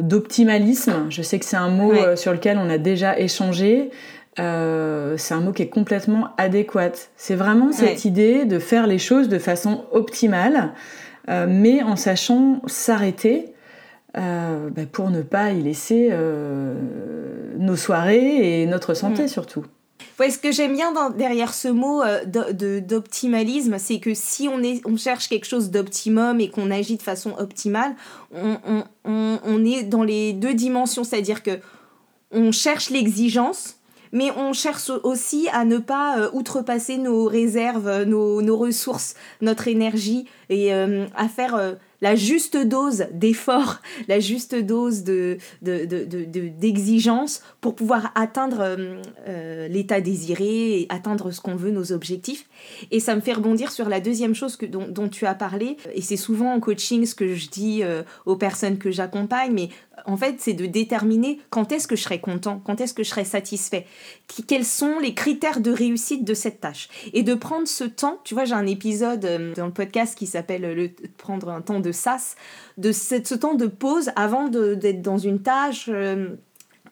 d'optimalisme. 0.00 1.06
Je 1.08 1.22
sais 1.22 1.38
que 1.38 1.44
c'est 1.44 1.56
un 1.56 1.70
mot 1.70 1.92
sur 2.16 2.32
lequel 2.32 2.58
on 2.58 2.68
a 2.70 2.78
déjà 2.78 3.18
échangé. 3.18 3.90
c'est 4.36 4.42
un 4.42 5.40
mot 5.40 5.52
qui 5.52 5.62
est 5.62 5.68
complètement 5.68 6.30
adéquat. 6.36 6.92
C'est 7.16 7.34
vraiment 7.34 7.72
cette 7.72 8.04
idée 8.04 8.44
de 8.44 8.58
faire 8.58 8.86
les 8.86 8.98
choses 8.98 9.28
de 9.28 9.38
façon 9.38 9.84
optimale, 9.92 10.72
mais 11.28 11.82
en 11.82 11.96
sachant 11.96 12.62
s'arrêter 12.66 13.52
euh, 14.18 14.70
bah, 14.70 14.82
pour 14.90 15.10
ne 15.10 15.22
pas 15.22 15.52
y 15.52 15.62
laisser 15.62 16.08
euh, 16.10 16.74
nos 17.58 17.76
soirées 17.76 18.62
et 18.62 18.66
notre 18.66 18.94
santé 18.94 19.24
mm. 19.24 19.28
surtout. 19.28 19.64
Ce 20.28 20.38
que 20.38 20.52
j'aime 20.52 20.74
bien 20.74 20.92
derrière 21.16 21.54
ce 21.54 21.68
mot 21.68 22.02
euh, 22.02 22.24
d'optimalisme, 22.80 23.78
c'est 23.78 24.00
que 24.00 24.12
si 24.12 24.48
on, 24.48 24.62
est, 24.62 24.82
on 24.86 24.96
cherche 24.96 25.28
quelque 25.28 25.46
chose 25.46 25.70
d'optimum 25.70 26.40
et 26.40 26.50
qu'on 26.50 26.70
agit 26.70 26.96
de 26.96 27.02
façon 27.02 27.34
optimale, 27.38 27.94
on, 28.34 28.58
on, 29.04 29.38
on, 29.42 29.64
est 29.64 29.84
dans 29.84 30.02
les 30.02 30.34
deux 30.34 30.52
dimensions, 30.52 31.04
c'est-à-dire 31.04 31.42
que 31.42 31.58
on 32.32 32.52
cherche 32.52 32.90
l'exigence, 32.90 33.76
mais 34.12 34.30
on 34.36 34.52
cherche 34.52 34.90
aussi 35.04 35.48
à 35.52 35.64
ne 35.64 35.78
pas 35.78 36.30
outrepasser 36.34 36.98
nos 36.98 37.24
réserves, 37.24 38.02
nos, 38.04 38.42
nos, 38.42 38.56
ressources, 38.58 39.14
notre 39.40 39.68
énergie 39.68 40.26
et 40.48 40.72
à 40.72 41.28
faire 41.28 41.76
la 42.00 42.14
juste 42.14 42.56
dose 42.56 43.06
d'effort, 43.12 43.80
la 44.08 44.20
juste 44.20 44.54
dose 44.54 45.04
de, 45.04 45.38
d'exigence 45.62 47.42
pour 47.60 47.74
pouvoir 47.74 48.12
atteindre 48.14 48.60
euh, 48.60 49.02
euh, 49.28 49.68
l'état 49.68 50.00
désiré 50.00 50.80
et 50.80 50.86
atteindre 50.88 51.30
ce 51.30 51.40
qu'on 51.40 51.56
veut, 51.56 51.70
nos 51.70 51.92
objectifs. 51.92 52.46
Et 52.90 53.00
ça 53.00 53.14
me 53.14 53.20
fait 53.20 53.32
rebondir 53.32 53.70
sur 53.70 53.88
la 53.88 54.00
deuxième 54.00 54.34
chose 54.34 54.56
que, 54.56 54.66
dont, 54.66 55.08
tu 55.08 55.26
as 55.26 55.34
parlé, 55.34 55.76
et 55.94 56.02
c'est 56.02 56.16
souvent 56.16 56.54
en 56.54 56.60
coaching 56.60 57.04
ce 57.04 57.14
que 57.14 57.34
je 57.34 57.48
dis 57.48 57.80
euh, 57.82 58.02
aux 58.26 58.36
personnes 58.36 58.78
que 58.78 58.90
j'accompagne, 58.90 59.52
mais 59.52 59.68
en 60.06 60.16
fait, 60.16 60.36
c'est 60.38 60.54
de 60.54 60.66
déterminer 60.66 61.40
quand 61.50 61.72
est-ce 61.72 61.86
que 61.86 61.96
je 61.96 62.02
serai 62.02 62.20
content, 62.20 62.60
quand 62.64 62.80
est-ce 62.80 62.94
que 62.94 63.02
je 63.02 63.10
serai 63.10 63.24
satisfait, 63.24 63.86
quels 64.46 64.64
sont 64.64 64.98
les 64.98 65.14
critères 65.14 65.60
de 65.60 65.70
réussite 65.70 66.24
de 66.24 66.32
cette 66.32 66.60
tâche? 66.60 66.88
Et 67.12 67.22
de 67.22 67.34
prendre 67.34 67.68
ce 67.68 67.84
temps, 67.84 68.18
tu 68.24 68.32
vois, 68.32 68.44
j'ai 68.44 68.54
un 68.54 68.66
épisode 68.66 69.54
dans 69.54 69.66
le 69.66 69.72
podcast 69.72 70.16
qui 70.16 70.26
s'appelle 70.26 70.62
le 70.62 70.90
prendre 71.18 71.50
un 71.50 71.60
temps 71.60 71.80
de 71.80 71.89
sas, 71.92 72.36
de 72.78 72.92
ce 72.92 73.34
temps 73.34 73.54
de 73.54 73.66
pause 73.66 74.10
avant 74.16 74.48
d'être 74.48 75.02
dans 75.02 75.18
une 75.18 75.42
tâche. 75.42 75.86
Euh, 75.88 76.36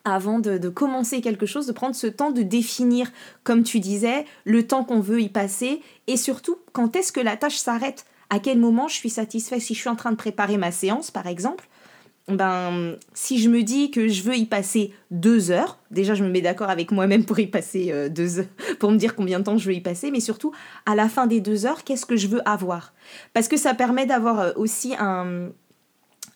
avant 0.05 0.39
de, 0.39 0.69
commencer 0.69 1.21
quelque 1.21 1.45
chose, 1.45 1.67
de 1.67 1.73
prendre 1.73 1.93
ce 1.93 2.07
temps 2.07 2.31
de 2.31 2.41
définir, 2.41 3.11
comme 3.43 3.63
tu 3.63 3.79
disais, 3.79 4.25
le 4.45 4.65
temps 4.65 4.83
qu'on 4.83 5.01
veut 5.01 5.21
y 5.21 5.29
passer 5.29 5.81
et 6.07 6.17
surtout 6.17 6.57
quand 6.71 6.95
est-ce 6.95 7.11
que 7.11 7.19
la 7.19 7.37
tâche 7.37 7.57
s'arrête, 7.57 8.05
à 8.29 8.39
quel 8.39 8.59
moment 8.59 8.87
je 8.87 8.95
suis 8.95 9.09
satisfait. 9.09 9.59
Si 9.59 9.73
je 9.73 9.79
suis 9.79 9.89
en 9.89 9.95
train 9.95 10.11
de 10.11 10.15
préparer 10.15 10.57
ma 10.57 10.71
séance, 10.71 11.11
par 11.11 11.27
exemple, 11.27 11.67
ben, 12.29 12.95
si 13.13 13.39
je 13.39 13.49
me 13.49 13.63
dis 13.63 13.91
que 13.91 14.07
je 14.07 14.23
veux 14.23 14.35
y 14.35 14.45
passer 14.45 14.93
deux 15.11 15.51
heures, 15.51 15.79
déjà 15.91 16.13
je 16.13 16.23
me 16.23 16.29
mets 16.29 16.41
d'accord 16.41 16.69
avec 16.69 16.91
moi-même 16.91 17.25
pour 17.25 17.39
y 17.39 17.47
passer 17.47 17.91
euh, 17.91 18.09
deux 18.09 18.39
heures, 18.39 18.45
pour 18.79 18.91
me 18.91 18.97
dire 18.97 19.15
combien 19.15 19.39
de 19.39 19.43
temps 19.43 19.57
je 19.57 19.65
veux 19.65 19.75
y 19.75 19.81
passer, 19.81 20.11
mais 20.11 20.19
surtout 20.19 20.53
à 20.85 20.95
la 20.95 21.09
fin 21.09 21.27
des 21.27 21.41
deux 21.41 21.65
heures, 21.65 21.83
qu'est-ce 21.83 22.05
que 22.05 22.15
je 22.15 22.27
veux 22.27 22.47
avoir? 22.47 22.93
Parce 23.33 23.47
que 23.47 23.57
ça 23.57 23.73
permet 23.73 24.05
d'avoir 24.05 24.39
euh, 24.39 24.51
aussi 24.55 24.95
un, 24.99 25.49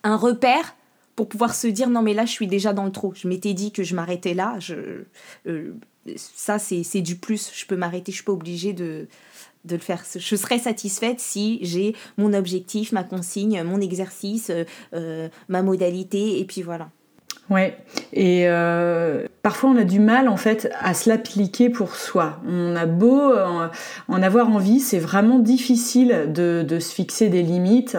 un 0.04 0.16
repère 0.16 0.76
pour 1.16 1.30
pouvoir 1.30 1.54
se 1.54 1.68
dire 1.68 1.90
non 1.90 2.02
mais 2.02 2.14
là 2.14 2.26
je 2.26 2.32
suis 2.32 2.48
déjà 2.48 2.74
dans 2.74 2.86
le 2.86 2.92
trop. 2.92 3.14
Je 3.16 3.28
m'étais 3.28 3.54
dit 3.54 3.72
que 3.72 3.84
je 3.84 3.96
m'arrêtais 3.96 4.34
là, 4.34 4.56
je, 4.60 5.04
euh, 5.48 5.74
ça 6.16 6.60
c'est 6.60 7.02
du 7.02 7.16
plus, 7.16 7.52
je 7.54 7.66
peux 7.66 7.76
m'arrêter, 7.76 8.12
je 8.12 8.18
suis 8.18 8.26
pas 8.26 8.34
obligée 8.34 8.74
de 8.74 9.08
de 9.66 9.76
le 9.76 9.82
faire. 9.82 10.04
Je 10.16 10.36
serais 10.36 10.60
satisfaite 10.60 11.20
si 11.20 11.60
j'ai 11.62 11.96
mon 12.18 12.34
objectif, 12.34 12.92
ma 12.92 13.04
consigne, 13.04 13.64
mon 13.64 13.80
exercice, 13.80 14.50
euh, 14.50 14.66
euh, 14.94 15.30
ma 15.48 15.62
modalité, 15.62 16.40
et 16.40 16.46
puis 16.46 16.62
voilà. 16.62 16.90
Ouais, 17.50 17.78
et 18.14 18.48
euh, 18.48 19.26
parfois 19.42 19.72
on 19.72 19.76
a 19.76 19.84
du 19.84 20.00
mal 20.00 20.30
en 20.30 20.38
fait 20.38 20.72
à 20.80 20.94
se 20.94 21.10
l'appliquer 21.10 21.70
pour 21.70 21.96
soi. 21.96 22.40
On 22.48 22.76
a 22.76 22.86
beau 22.86 23.34
en, 24.08 24.22
avoir 24.22 24.50
envie, 24.50 24.80
c'est 24.80 25.00
vraiment 25.00 25.40
difficile 25.40 26.32
de, 26.34 26.64
de, 26.66 26.80
se 26.80 26.94
fixer 26.94 27.28
des 27.28 27.44
limites. 27.44 27.98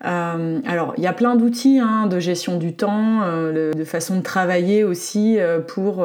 alors, 0.00 0.94
il 0.96 1.04
y 1.04 1.06
a 1.06 1.12
plein 1.12 1.36
d'outils 1.36 1.78
hein, 1.78 2.08
de 2.08 2.18
gestion 2.18 2.58
du 2.58 2.74
temps, 2.74 3.20
de 3.52 3.84
façon 3.84 4.16
de 4.16 4.22
travailler 4.22 4.82
aussi 4.82 5.38
pour 5.68 6.04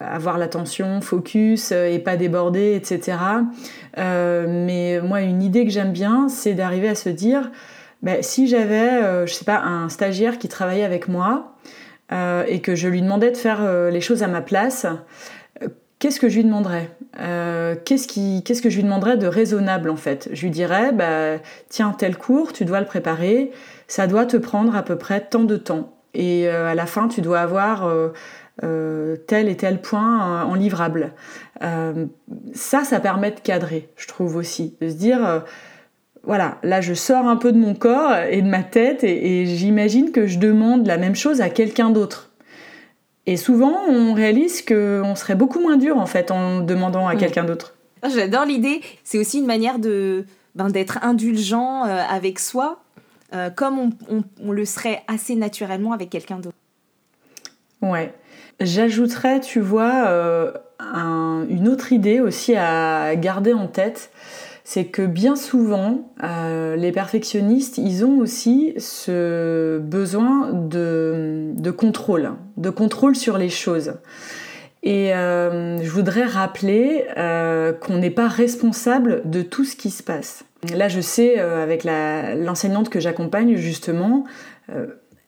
avoir 0.00 0.38
l'attention, 0.38 1.00
focus 1.00 1.72
et 1.72 1.98
pas 1.98 2.16
déborder, 2.16 2.74
etc. 2.74 3.18
Euh, 3.98 4.46
mais 4.48 5.00
moi, 5.00 5.20
une 5.20 5.42
idée 5.42 5.64
que 5.64 5.70
j'aime 5.70 5.92
bien, 5.92 6.28
c'est 6.28 6.54
d'arriver 6.54 6.88
à 6.88 6.94
se 6.94 7.08
dire, 7.08 7.50
ben, 8.02 8.22
si 8.22 8.48
j'avais, 8.48 9.02
euh, 9.02 9.26
je 9.26 9.34
sais 9.34 9.44
pas, 9.44 9.60
un 9.60 9.88
stagiaire 9.88 10.38
qui 10.38 10.48
travaillait 10.48 10.84
avec 10.84 11.08
moi 11.08 11.54
euh, 12.12 12.44
et 12.48 12.60
que 12.60 12.74
je 12.74 12.88
lui 12.88 13.02
demandais 13.02 13.30
de 13.30 13.36
faire 13.36 13.60
les 13.90 14.00
choses 14.00 14.22
à 14.22 14.26
ma 14.26 14.40
place, 14.40 14.86
qu'est-ce 15.98 16.18
que 16.18 16.28
je 16.28 16.36
lui 16.36 16.44
demanderais? 16.44 16.90
Qu'est-ce, 17.84 18.08
qui, 18.08 18.42
qu'est-ce 18.42 18.62
que 18.62 18.70
je 18.70 18.76
lui 18.76 18.84
demanderais 18.84 19.18
de 19.18 19.26
raisonnable 19.26 19.90
en 19.90 19.96
fait? 19.96 20.30
Je 20.32 20.42
lui 20.42 20.50
dirais, 20.50 20.92
bah, 20.92 21.38
tiens, 21.68 21.94
tel 21.96 22.16
cours, 22.16 22.52
tu 22.52 22.64
dois 22.64 22.80
le 22.80 22.86
préparer, 22.86 23.50
ça 23.86 24.06
doit 24.06 24.24
te 24.24 24.38
prendre 24.38 24.74
à 24.74 24.82
peu 24.82 24.96
près 24.96 25.20
tant 25.20 25.44
de 25.44 25.56
temps. 25.56 25.92
Et 26.14 26.48
à 26.48 26.74
la 26.74 26.86
fin, 26.86 27.06
tu 27.08 27.20
dois 27.20 27.40
avoir 27.40 27.86
euh, 27.86 28.08
tel 28.60 29.48
et 29.48 29.56
tel 29.56 29.80
point 29.80 30.44
en 30.44 30.54
livrable. 30.54 31.12
Euh, 31.62 32.06
ça, 32.54 32.84
ça 32.84 33.00
permet 33.00 33.30
de 33.30 33.40
cadrer, 33.40 33.88
je 33.96 34.06
trouve 34.06 34.36
aussi, 34.36 34.76
de 34.80 34.88
se 34.88 34.94
dire, 34.94 35.26
euh, 35.26 35.40
voilà, 36.24 36.58
là 36.62 36.80
je 36.80 36.94
sors 36.94 37.26
un 37.26 37.36
peu 37.36 37.52
de 37.52 37.58
mon 37.58 37.74
corps 37.74 38.14
et 38.30 38.40
de 38.40 38.48
ma 38.48 38.62
tête 38.62 39.04
et, 39.04 39.44
j'imagine 39.46 40.10
que 40.10 40.26
je 40.26 40.38
demande 40.38 40.86
la 40.86 40.96
même 40.96 41.14
chose 41.14 41.40
à 41.40 41.50
quelqu'un 41.50 41.90
d'autre. 41.90 42.30
Et 43.26 43.36
souvent, 43.36 43.76
on 43.88 44.14
réalise 44.14 44.62
qu'on 44.62 45.14
serait 45.14 45.34
beaucoup 45.34 45.60
moins 45.60 45.76
dur 45.76 45.98
en 45.98 46.06
fait 46.06 46.30
en 46.30 46.60
demandant 46.60 47.06
à 47.06 47.16
quelqu'un 47.16 47.44
d'autre. 47.44 47.74
Ah, 48.02 48.08
j'adore 48.08 48.46
l'idée. 48.46 48.80
C'est 49.04 49.18
aussi 49.18 49.38
une 49.38 49.46
manière 49.46 49.78
de 49.78 50.24
ben, 50.54 50.68
d'être 50.70 50.98
indulgent 51.02 51.82
avec 51.82 52.38
soi, 52.38 52.82
comme 53.56 53.78
on, 54.08 54.24
on, 54.42 54.52
le 54.52 54.64
serait 54.64 55.02
assez 55.06 55.36
naturellement 55.36 55.92
avec 55.92 56.08
quelqu'un 56.08 56.38
d'autre. 56.38 56.56
Ouais. 57.82 58.12
J'ajouterais, 58.60 59.40
tu 59.40 59.58
vois, 59.58 60.04
euh, 60.08 60.52
une 61.48 61.66
autre 61.66 61.92
idée 61.94 62.20
aussi 62.20 62.54
à 62.54 63.16
garder 63.16 63.54
en 63.54 63.66
tête, 63.66 64.10
c'est 64.64 64.84
que 64.84 65.02
bien 65.02 65.34
souvent, 65.34 66.12
euh, 66.22 66.76
les 66.76 66.92
perfectionnistes, 66.92 67.78
ils 67.78 68.04
ont 68.04 68.18
aussi 68.18 68.74
ce 68.76 69.78
besoin 69.78 70.52
de, 70.52 71.70
contrôle, 71.70 72.32
de 72.58 72.68
contrôle 72.68 73.16
sur 73.16 73.38
les 73.38 73.48
choses. 73.48 73.94
Et 74.82 75.14
euh, 75.14 75.82
je 75.82 75.90
voudrais 75.90 76.24
rappeler 76.24 77.06
qu'on 77.80 77.96
n'est 77.96 78.10
pas 78.10 78.28
responsable 78.28 79.22
de 79.24 79.40
tout 79.40 79.64
ce 79.64 79.74
qui 79.74 79.90
se 79.90 80.02
passe. 80.02 80.44
Là, 80.74 80.88
je 80.88 81.00
sais, 81.00 81.38
avec 81.38 81.84
l'enseignante 81.84 82.90
que 82.90 83.00
j'accompagne, 83.00 83.56
justement, 83.56 84.24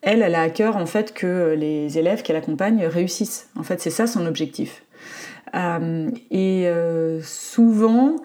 elle, 0.03 0.21
elle 0.21 0.35
a 0.35 0.41
à 0.41 0.49
cœur 0.49 0.77
en 0.77 0.85
fait 0.85 1.13
que 1.13 1.55
les 1.57 1.97
élèves 1.97 2.21
qu'elle 2.21 2.35
accompagne 2.35 2.85
réussissent. 2.85 3.49
En 3.57 3.63
fait, 3.63 3.81
c'est 3.81 3.89
ça 3.89 4.05
son 4.05 4.25
objectif. 4.25 4.83
Euh, 5.55 6.09
et 6.29 6.67
euh, 6.67 7.21
souvent, 7.21 8.17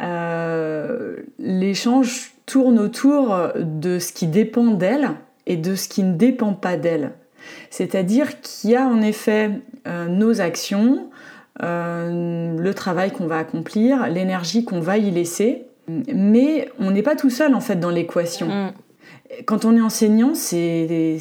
euh, 0.00 1.16
l'échange 1.38 2.32
tourne 2.46 2.78
autour 2.78 3.36
de 3.56 3.98
ce 3.98 4.12
qui 4.12 4.28
dépend 4.28 4.66
d'elle 4.66 5.10
et 5.46 5.56
de 5.56 5.74
ce 5.74 5.88
qui 5.88 6.02
ne 6.02 6.14
dépend 6.14 6.52
pas 6.52 6.76
d'elle. 6.76 7.12
C'est-à-dire 7.68 8.40
qu'il 8.40 8.70
y 8.70 8.76
a 8.76 8.86
en 8.86 9.02
effet 9.02 9.50
nos 10.08 10.40
actions, 10.40 11.08
le 11.60 12.72
travail 12.72 13.12
qu'on 13.12 13.26
va 13.26 13.38
accomplir, 13.38 14.08
l'énergie 14.08 14.64
qu'on 14.64 14.80
va 14.80 14.98
y 14.98 15.10
laisser, 15.10 15.64
mais 15.88 16.70
on 16.78 16.90
n'est 16.90 17.02
pas 17.02 17.16
tout 17.16 17.28
seul 17.28 17.54
en 17.54 17.60
fait 17.60 17.76
dans 17.76 17.90
l'équation. 17.90 18.46
Mm 18.46 18.72
quand 19.46 19.64
on 19.64 19.76
est 19.76 19.80
enseignant, 19.80 20.34
c'est 20.34 21.18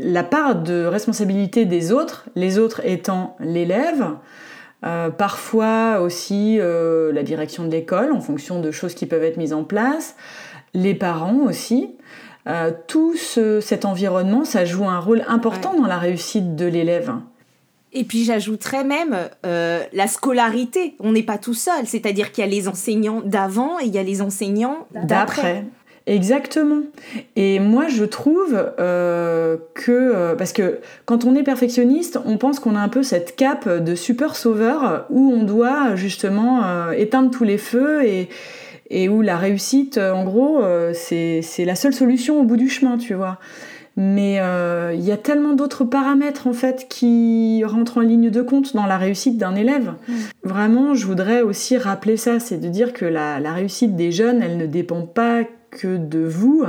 la 0.00 0.24
part 0.24 0.56
de 0.56 0.84
responsabilité 0.84 1.64
des 1.64 1.92
autres, 1.92 2.26
les 2.34 2.58
autres 2.58 2.80
étant 2.84 3.36
l'élève, 3.40 4.16
euh, 4.84 5.10
parfois 5.10 6.00
aussi 6.00 6.58
euh, 6.60 7.12
la 7.12 7.22
direction 7.22 7.64
de 7.64 7.70
l'école 7.70 8.12
en 8.12 8.20
fonction 8.20 8.60
de 8.60 8.70
choses 8.70 8.94
qui 8.94 9.06
peuvent 9.06 9.24
être 9.24 9.36
mises 9.36 9.52
en 9.52 9.64
place, 9.64 10.16
les 10.74 10.94
parents 10.94 11.40
aussi. 11.40 11.90
Euh, 12.46 12.70
tout 12.86 13.16
cet 13.16 13.84
environnement, 13.84 14.44
ça 14.44 14.64
joue 14.64 14.84
un 14.84 15.00
rôle 15.00 15.24
important 15.26 15.74
dans 15.74 15.86
la 15.86 15.98
réussite 15.98 16.54
de 16.54 16.66
l'élève. 16.66 17.12
Et 17.92 18.04
puis 18.04 18.24
j'ajouterais 18.24 18.84
même 18.84 19.16
la 19.42 20.06
scolarité. 20.06 20.94
On 21.00 21.12
n'est 21.12 21.22
pas 21.22 21.38
tout 21.38 21.54
seul, 21.54 21.86
c'est-à-dire 21.86 22.30
qu'il 22.30 22.44
y 22.44 22.46
a 22.46 22.50
les 22.50 22.68
enseignants 22.68 23.22
d'avant 23.24 23.80
et 23.80 23.86
il 23.86 23.94
y 23.94 23.98
a 23.98 24.02
les 24.02 24.20
enseignants 24.20 24.86
d'après. 24.92 25.64
Exactement. 26.06 26.82
Et 27.34 27.58
moi, 27.58 27.88
je 27.88 28.04
trouve 28.04 28.56
euh, 28.78 29.56
que... 29.74 29.90
Euh, 29.90 30.34
parce 30.36 30.52
que 30.52 30.78
quand 31.04 31.24
on 31.24 31.34
est 31.34 31.42
perfectionniste, 31.42 32.20
on 32.24 32.36
pense 32.36 32.60
qu'on 32.60 32.76
a 32.76 32.80
un 32.80 32.88
peu 32.88 33.02
cette 33.02 33.34
cape 33.34 33.68
de 33.68 33.94
super 33.96 34.36
sauveur 34.36 35.06
où 35.10 35.32
on 35.32 35.42
doit 35.42 35.96
justement 35.96 36.64
euh, 36.64 36.92
éteindre 36.92 37.30
tous 37.32 37.42
les 37.42 37.58
feux 37.58 38.04
et, 38.04 38.28
et 38.88 39.08
où 39.08 39.20
la 39.20 39.36
réussite, 39.36 39.98
en 39.98 40.22
gros, 40.22 40.62
c'est 40.92 41.42
la 41.64 41.74
seule 41.74 41.92
solution 41.92 42.40
au 42.40 42.44
bout 42.44 42.56
du 42.56 42.68
chemin, 42.68 42.98
tu 42.98 43.14
vois. 43.14 43.38
Mais 43.96 44.38
il 44.94 45.00
y 45.00 45.10
a 45.10 45.16
tellement 45.16 45.54
d'autres 45.54 45.82
paramètres 45.82 46.46
en 46.46 46.52
fait 46.52 46.86
qui 46.88 47.64
rentrent 47.64 47.98
en 47.98 48.02
ligne 48.02 48.30
de 48.30 48.42
compte 48.42 48.76
dans 48.76 48.86
la 48.86 48.96
réussite 48.96 49.38
d'un 49.38 49.56
élève. 49.56 49.94
Mm. 50.06 50.14
Vraiment, 50.44 50.94
je 50.94 51.04
voudrais 51.04 51.40
aussi 51.40 51.76
rappeler 51.76 52.16
ça, 52.16 52.38
c'est 52.38 52.58
de 52.58 52.68
dire 52.68 52.92
que 52.92 53.06
la, 53.06 53.40
la 53.40 53.54
réussite 53.54 53.96
des 53.96 54.12
jeunes, 54.12 54.40
elle 54.40 54.56
ne 54.56 54.66
dépend 54.66 55.02
pas 55.02 55.42
que 55.76 55.96
de 55.96 56.20
vous. 56.20 56.64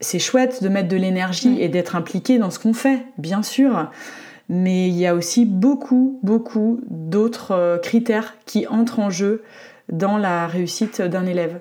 C'est 0.00 0.18
chouette 0.18 0.62
de 0.62 0.68
mettre 0.68 0.88
de 0.88 0.96
l'énergie 0.96 1.60
et 1.60 1.68
d'être 1.68 1.96
impliqué 1.96 2.38
dans 2.38 2.50
ce 2.50 2.58
qu'on 2.58 2.74
fait, 2.74 3.04
bien 3.18 3.42
sûr. 3.42 3.88
Mais 4.50 4.88
il 4.88 4.96
y 4.96 5.06
a 5.06 5.14
aussi 5.14 5.46
beaucoup, 5.46 6.18
beaucoup 6.24 6.80
d'autres 6.88 7.52
euh, 7.52 7.78
critères 7.78 8.34
qui 8.46 8.66
entrent 8.66 8.98
en 8.98 9.08
jeu 9.08 9.42
dans 9.90 10.18
la 10.18 10.48
réussite 10.48 11.00
d'un 11.00 11.24
élève. 11.24 11.60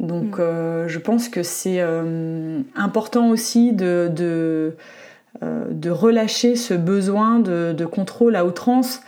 Donc 0.00 0.38
mm. 0.38 0.40
euh, 0.40 0.88
je 0.88 0.98
pense 0.98 1.28
que 1.28 1.44
c'est 1.44 1.80
euh, 1.80 2.60
important 2.74 3.30
aussi 3.30 3.72
de, 3.72 4.10
de, 4.12 5.90
relâcher 5.90 6.56
ce 6.56 6.74
besoin 6.74 7.38
de, 7.38 7.84
contrôle 7.84 8.34
à 8.34 8.44
outrance. 8.44 9.00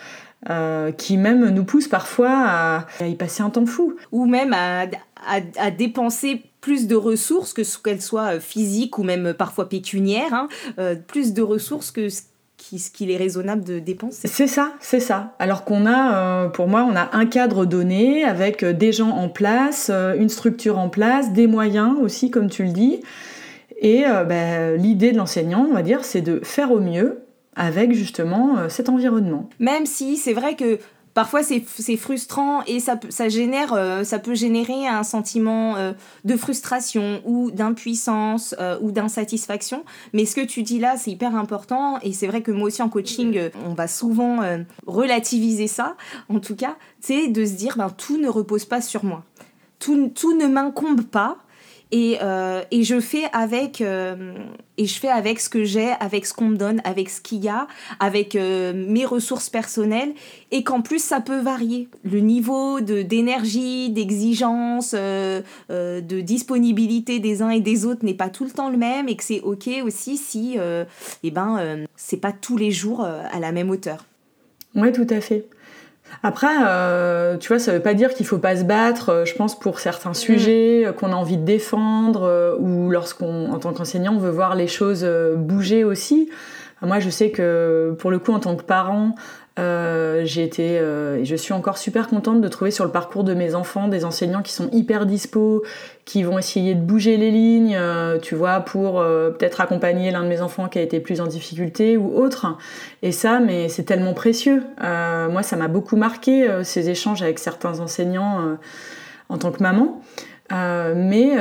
qui 0.97 1.17
même 1.17 1.49
nous 1.49 1.65
pousse 1.65 1.89
parfois 1.89 2.31
à, 2.31 2.87
y 3.05 3.17
passer 3.17 3.43
un 3.43 3.51
temps 3.51 3.67
fou. 3.67 3.97
Ou 4.13 4.27
même 4.27 4.53
à, 4.53 4.87
à 5.59 5.71
dépenser 5.73 6.43
plus 6.69 6.87
de 6.87 6.97
ressources, 6.97 7.55
que 7.55 7.65
ce 7.65 7.79
qu'elles 7.79 8.03
soient 8.03 8.35
euh, 8.35 8.41
physiques 8.41 8.99
ou 8.99 9.03
même 9.03 9.29
euh, 9.29 9.33
parfois 9.33 9.71
pécuniaires, 9.71 10.35
hein, 10.35 10.49
euh, 10.79 10.97
plus 10.97 11.33
de 11.33 11.41
ressources 11.41 11.91
que 11.91 12.11
ce 12.11 12.91
qu'il 12.93 13.11
est 13.11 13.17
raisonnable 13.17 13.65
de 13.65 13.79
dépenser. 13.79 14.29
C'est 14.29 14.47
ça, 14.47 14.75
c'est 14.81 15.01
ça. 15.01 15.35
Alors 15.39 15.65
qu'on 15.65 15.87
a, 15.87 16.49
pour 16.51 16.69
moi, 16.69 16.87
on 16.87 16.95
a 16.95 17.09
un 17.17 17.25
cadre 17.25 17.65
donné 17.65 18.23
avec 18.23 18.63
des 18.63 18.93
gens 18.93 19.09
en 19.09 19.31
place, 19.31 19.91
une 20.19 20.29
structure 20.29 20.77
en 20.77 20.91
place, 20.91 21.33
des 21.33 21.47
moyens 21.47 21.95
aussi, 22.03 22.31
comme 22.31 22.51
tu 22.51 22.65
le 22.65 22.73
dis. 22.73 23.01
Et 23.81 24.03
ben, 24.27 24.77
l'idée 24.77 25.13
de 25.13 25.17
l'enseignant, 25.17 25.67
on 25.71 25.73
va 25.73 25.83
dire, 25.83 26.05
c'est 26.05 26.21
de 26.21 26.41
faire 26.43 26.73
au 26.73 26.81
mieux 26.81 27.21
avec 27.55 27.93
justement 27.93 28.69
cet 28.69 28.89
environnement. 28.89 29.49
Même 29.61 29.87
si 29.87 30.17
c'est 30.17 30.35
vrai 30.35 30.57
que 30.57 30.81
parfois 31.19 31.43
c'est 31.43 31.97
frustrant 31.97 32.63
et 32.69 32.79
ça, 32.79 32.97
ça, 33.09 33.29
génère, 33.29 33.73
euh, 33.73 34.05
ça 34.05 34.21
peut 34.21 34.37
générer 34.37 34.87
un 34.87 35.03
sentiment 35.03 35.75
euh, 35.75 35.91
de 36.25 36.37
frustration 36.37 37.21
ou 37.25 37.51
d'impuissance 37.51 38.55
euh, 38.61 38.79
ou 38.83 38.93
d'insatisfaction. 38.93 39.85
Mais 40.13 40.27
ce 40.27 40.37
que 40.37 40.47
tu 40.47 40.63
dis 40.63 40.79
là, 40.79 40.97
c'est 40.97 41.11
hyper 41.11 41.35
important 41.35 41.99
et 42.05 42.13
c'est 42.13 42.29
vrai 42.29 42.43
que 42.43 42.53
moi 42.53 42.69
aussi 42.69 42.83
en 42.83 42.89
coaching, 42.89 43.51
on 43.67 43.75
va 43.75 43.89
souvent 43.89 44.39
relativiser 44.87 45.67
ça, 45.67 45.97
en 46.29 46.39
tout 46.39 46.55
cas, 46.55 46.77
c'est 47.01 47.27
de 47.27 47.45
se 47.45 47.55
dire, 47.55 47.75
ben, 47.77 47.91
tout 47.91 48.17
ne 48.17 48.29
repose 48.29 48.65
pas 48.65 48.81
sur 48.81 49.05
moi. 49.05 49.25
Tout, 49.81 50.13
tout 50.15 50.39
ne 50.39 50.47
m'incombe 50.47 51.03
pas. 51.03 51.39
Et, 51.91 52.19
euh, 52.23 52.63
et, 52.71 52.83
je 52.83 53.01
fais 53.01 53.25
avec 53.33 53.81
euh, 53.81 54.35
et 54.77 54.85
je 54.85 54.99
fais 54.99 55.09
avec 55.09 55.41
ce 55.41 55.49
que 55.49 55.65
j'ai, 55.65 55.91
avec 56.01 56.27
ce 56.27 56.35
qu'on 56.35 56.49
me 56.49 56.57
donne, 56.57 56.83
avec 56.85 57.09
ce 57.09 57.21
qu'il 57.21 57.43
y 57.43 57.49
a, 57.49 57.67
avec 57.99 58.37
euh, 58.37 58.73
mes 58.75 59.07
ressources 59.07 59.49
personnelles, 59.49 60.13
et 60.51 60.65
qu'en 60.65 60.83
plus 60.83 61.03
ça 61.03 61.21
peut 61.21 61.41
varier. 61.41 61.89
Le 62.05 62.21
niveau 62.21 62.81
de 62.81 63.01
d'énergie, 63.01 63.89
d'exigence, 63.89 64.95
de 64.95 66.21
disponibilité 66.21 67.21
des 67.21 67.41
uns 67.41 67.51
et 67.51 67.61
des 67.61 67.87
autres 67.87 68.05
n'est 68.05 68.15
pas 68.15 68.29
tout 68.29 68.45
le 68.45 68.51
temps 68.51 68.69
le 68.69 68.77
même, 68.77 69.09
et 69.09 69.17
que 69.17 69.25
c'est 69.25 69.41
ok 69.41 69.69
aussi 69.85 70.19
si, 70.19 70.59
eh 71.23 71.31
ben, 71.31 71.87
c'est 71.97 72.19
pas 72.19 72.33
tous 72.33 72.59
les 72.59 72.71
jours 72.71 73.03
à 73.03 73.41
la 73.41 73.51
même 73.53 73.71
hauteur. 73.71 74.05
Oui, 74.75 74.93
tout 74.93 75.07
à 75.09 75.21
fait. 75.21 75.47
Après, 76.23 76.49
euh, 76.67 77.37
tu 77.37 77.49
vois, 77.49 77.59
ça 77.59 77.73
veut 77.73 77.81
pas 77.81 77.95
dire 77.95 78.13
qu'il 78.13 78.27
faut 78.27 78.39
pas 78.39 78.57
se 78.57 78.65
battre. 78.65 79.11
Euh, 79.11 79.25
je 79.25 79.35
pense 79.35 79.59
pour 79.59 79.79
certains 79.79 80.15
sujets 80.15 80.87
euh, 80.87 80.93
qu'on 80.93 81.13
a 81.13 81.17
envie 81.17 81.37
de 81.37 81.45
défendre 81.45 82.57
ou 82.59 82.91
lorsqu'on, 82.91 83.53
en 83.53 83.59
tant 83.59 83.73
qu'enseignant, 83.73 84.15
on 84.15 84.19
veut 84.19 84.31
voir 84.31 84.55
les 84.55 84.67
choses 84.67 85.07
bouger 85.37 85.85
aussi. 85.85 86.31
Moi, 86.83 87.01
je 87.01 87.11
sais 87.11 87.31
que 87.31 87.95
pour 87.99 88.11
le 88.11 88.19
coup, 88.19 88.33
en 88.33 88.41
tant 88.41 88.57
que 88.57 88.63
parent, 88.63 89.15
euh, 89.59 90.23
j'ai 90.25 90.45
été 90.45 90.79
euh, 90.79 91.25
je 91.25 91.35
suis 91.35 91.53
encore 91.53 91.79
super 91.79 92.09
contente 92.09 92.41
de 92.41 92.49
trouver 92.49 92.71
sur 92.71 92.85
le 92.85 92.91
parcours 92.91 93.25
de 93.25 93.35
mes 93.35 93.55
enfants 93.55 93.89
des 93.89 94.05
enseignants 94.05 94.43
qui 94.43 94.53
sont 94.53 94.69
hyper 94.71 95.05
dispo, 95.05 95.65
qui 96.05 96.23
vont 96.23 96.39
essayer 96.39 96.75
de 96.75 96.81
bouger 96.81 97.17
les 97.17 97.31
lignes, 97.31 97.77
euh, 97.77 98.19
tu 98.19 98.35
vois, 98.35 98.61
pour 98.61 99.03
peut-être 99.03 99.61
accompagner 99.61 100.11
l'un 100.11 100.23
de 100.23 100.29
mes 100.29 100.41
enfants 100.41 100.69
qui 100.69 100.79
a 100.79 100.83
été 100.83 101.01
plus 101.01 101.21
en 101.21 101.27
difficulté 101.27 101.97
ou 101.97 102.17
autre. 102.17 102.57
Et 103.03 103.13
ça, 103.13 103.41
mais 103.41 103.69
c'est 103.69 103.85
tellement 103.85 104.15
précieux. 104.15 104.63
moi, 104.81 105.43
ça 105.43 105.57
m'a 105.57 105.69
beaucoup 105.69 105.97
marqué 105.97 106.49
ces 106.63 106.91
échanges 106.91 107.23
avec 107.23 107.39
certains 107.39 107.81
enseignants 107.81 108.57
en 109.29 109.39
tant 109.39 109.51
que 109.51 109.63
maman. 109.63 110.01
Mais 110.51 111.37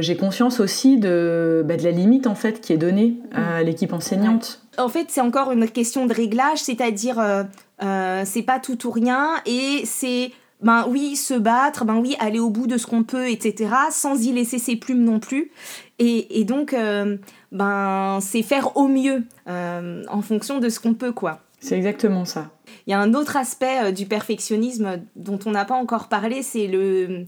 j'ai 0.00 0.16
conscience 0.16 0.60
aussi 0.60 0.98
de, 0.98 1.62
bah, 1.66 1.76
de 1.76 1.84
la 1.84 1.90
limite 1.90 2.26
en 2.26 2.34
fait 2.34 2.60
qui 2.60 2.72
est 2.72 2.78
donnée 2.78 3.14
à 3.32 3.62
l'équipe 3.62 3.92
enseignante 3.92 4.62
en 4.78 4.88
fait, 4.88 5.06
c'est 5.10 5.20
encore 5.20 5.52
une 5.52 5.68
question 5.68 6.06
de 6.06 6.14
réglage, 6.14 6.58
c'est-à-dire, 6.58 7.18
euh, 7.18 7.42
euh, 7.82 8.22
c'est 8.24 8.42
pas 8.42 8.58
tout 8.58 8.86
ou 8.86 8.90
rien, 8.90 9.34
et 9.44 9.82
c'est, 9.84 10.30
ben 10.62 10.86
oui, 10.88 11.16
se 11.16 11.34
battre, 11.34 11.84
ben 11.84 11.96
oui, 11.96 12.16
aller 12.20 12.38
au 12.38 12.50
bout 12.50 12.66
de 12.66 12.78
ce 12.78 12.86
qu'on 12.86 13.02
peut, 13.02 13.28
etc., 13.28 13.70
sans 13.90 14.24
y 14.24 14.32
laisser 14.32 14.58
ses 14.58 14.76
plumes 14.76 15.04
non 15.04 15.18
plus. 15.18 15.50
Et, 15.98 16.44
donc, 16.44 16.74
euh, 16.74 17.16
ben, 17.50 18.18
c'est 18.20 18.42
faire 18.42 18.76
au 18.76 18.86
mieux, 18.86 19.24
en 19.46 20.22
fonction 20.22 20.60
de 20.60 20.68
ce 20.68 20.78
qu'on 20.78 20.94
peut, 20.94 21.12
quoi. 21.12 21.40
C'est 21.60 21.76
exactement 21.76 22.24
ça. 22.24 22.50
Il 22.86 22.92
y 22.92 22.94
a 22.94 23.00
un 23.00 23.14
autre 23.14 23.36
aspect 23.36 23.92
du 23.92 24.06
perfectionnisme 24.06 25.00
dont 25.16 25.40
on 25.44 25.50
n'a 25.50 25.64
pas 25.64 25.74
encore 25.74 26.08
parlé, 26.08 26.42
c'est 26.42 26.68
le. 26.68 27.24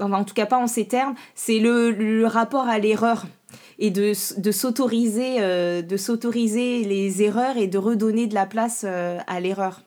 En 0.00 0.24
tout 0.24 0.34
cas 0.34 0.46
pas 0.46 0.58
en 0.58 0.66
ces 0.66 0.86
termes, 0.86 1.14
c'est 1.34 1.58
le 1.58 2.24
rapport 2.26 2.68
à 2.68 2.78
l'erreur 2.78 3.24
et 3.78 3.90
de, 3.90 4.12
de 4.40 4.50
s'autoriser 4.50 5.36
euh, 5.40 5.82
de 5.82 5.96
s'autoriser 5.96 6.84
les 6.84 7.22
erreurs 7.22 7.56
et 7.56 7.66
de 7.66 7.78
redonner 7.78 8.26
de 8.26 8.34
la 8.34 8.46
place 8.46 8.84
euh, 8.86 9.18
à 9.26 9.40
l'erreur. 9.40 9.82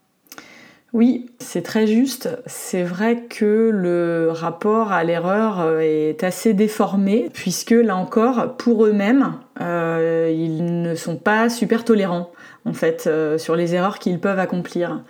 Oui, 0.91 1.29
c'est 1.37 1.61
très 1.61 1.85
juste. 1.85 2.29
C'est 2.47 2.81
vrai 2.81 3.25
que 3.29 3.69
le 3.71 4.31
rapport 4.31 4.91
à 4.91 5.03
l'erreur 5.03 5.59
euh, 5.59 5.79
est 5.81 6.23
assez 6.23 6.55
déformé, 6.55 7.29
puisque 7.31 7.71
là 7.71 7.95
encore, 7.95 8.57
pour 8.57 8.85
eux-mêmes, 8.85 9.35
ils 9.59 10.81
ne 10.81 10.95
sont 10.95 11.17
pas 11.17 11.49
super 11.49 11.85
tolérants, 11.85 12.31
en 12.65 12.73
fait, 12.73 13.07
sur 13.37 13.55
les 13.55 13.75
erreurs 13.75 13.99
qu'ils 13.99 14.19
peuvent 14.19 14.39
accomplir 14.39 15.03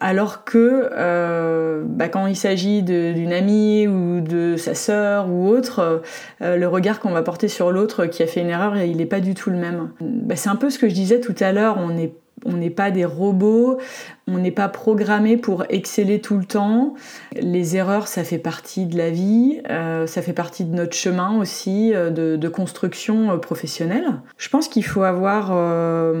alors 0.00 0.44
que 0.44 0.90
euh, 0.92 1.82
bah, 1.86 2.08
quand 2.08 2.26
il 2.26 2.36
s'agit 2.36 2.82
d'une 2.82 3.32
amie 3.32 3.86
ou 3.86 4.20
de 4.20 4.56
sa 4.56 4.74
sœur 4.74 5.28
ou 5.30 5.48
autre, 5.48 6.02
euh, 6.42 6.56
le 6.56 6.66
regard 6.66 7.00
qu'on 7.00 7.12
va 7.12 7.22
porter 7.22 7.48
sur 7.48 7.70
l'autre 7.70 8.06
qui 8.06 8.22
a 8.22 8.26
fait 8.26 8.40
une 8.40 8.50
erreur, 8.50 8.76
il 8.76 8.96
n'est 8.96 9.06
pas 9.06 9.20
du 9.20 9.34
tout 9.34 9.50
le 9.50 9.56
même. 9.56 9.90
Bah, 10.00 10.36
c'est 10.36 10.48
un 10.48 10.56
peu 10.56 10.70
ce 10.70 10.78
que 10.78 10.88
je 10.88 10.94
disais 10.94 11.20
tout 11.20 11.36
à 11.40 11.52
l'heure, 11.52 11.76
on 11.78 11.96
est 11.96 12.12
on 12.44 12.52
n'est 12.52 12.70
pas 12.70 12.90
des 12.90 13.04
robots, 13.04 13.78
on 14.26 14.38
n'est 14.38 14.50
pas 14.50 14.68
programmé 14.68 15.36
pour 15.36 15.64
exceller 15.68 16.20
tout 16.20 16.38
le 16.38 16.44
temps. 16.44 16.94
Les 17.36 17.76
erreurs, 17.76 18.08
ça 18.08 18.24
fait 18.24 18.38
partie 18.38 18.86
de 18.86 18.96
la 18.96 19.10
vie, 19.10 19.60
euh, 19.70 20.06
ça 20.06 20.22
fait 20.22 20.32
partie 20.32 20.64
de 20.64 20.74
notre 20.74 20.94
chemin 20.94 21.38
aussi 21.38 21.92
euh, 21.94 22.10
de, 22.10 22.48
construction 22.48 23.32
euh, 23.32 23.36
professionnelle. 23.36 24.06
Je 24.38 24.48
pense 24.48 24.68
qu'il 24.68 24.84
faut 24.84 25.02
avoir 25.02 25.52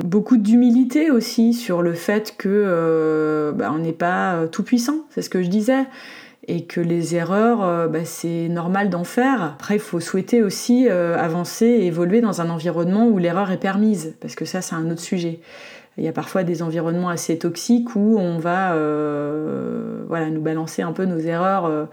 beaucoup 0.04 0.36
d'humilité 0.36 1.10
aussi 1.10 1.54
sur 1.54 1.82
le 1.82 1.94
fait 1.94 2.34
que 2.36 3.52
bah, 3.56 3.70
on 3.72 3.78
n'est 3.78 3.92
pas 3.92 4.46
tout 4.50 4.62
puissant, 4.62 5.04
c'est 5.10 5.22
ce 5.22 5.30
que 5.30 5.42
je 5.42 5.48
disais 5.48 5.84
et 6.46 6.64
que 6.64 6.80
les 6.80 7.14
erreurs, 7.14 7.88
bah, 7.88 8.04
c'est 8.04 8.48
normal 8.48 8.90
d'en 8.90 9.04
faire. 9.04 9.42
Après, 9.42 9.76
il 9.76 9.80
faut 9.80 10.00
souhaiter 10.00 10.42
aussi 10.42 10.88
avancer 10.88 11.66
et 11.66 11.86
évoluer 11.86 12.20
dans 12.20 12.40
un 12.40 12.50
environnement 12.50 13.06
où 13.06 13.18
l'erreur 13.18 13.50
est 13.50 13.60
permise, 13.60 14.14
parce 14.20 14.34
que 14.34 14.44
ça, 14.44 14.60
c'est 14.60 14.74
un 14.74 14.90
autre 14.90 15.00
sujet. 15.00 15.40
Il 15.96 16.04
y 16.04 16.08
a 16.08 16.12
parfois 16.12 16.42
des 16.42 16.62
environnements 16.62 17.08
assez 17.08 17.38
toxiques 17.38 17.94
où 17.94 18.18
on 18.18 18.38
va 18.38 18.74
euh, 18.74 20.04
voilà, 20.08 20.30
nous 20.30 20.40
balancer 20.40 20.82
un 20.82 20.92
peu 20.92 21.04
nos 21.04 21.18
erreurs 21.18 21.66
euh, 21.66 21.84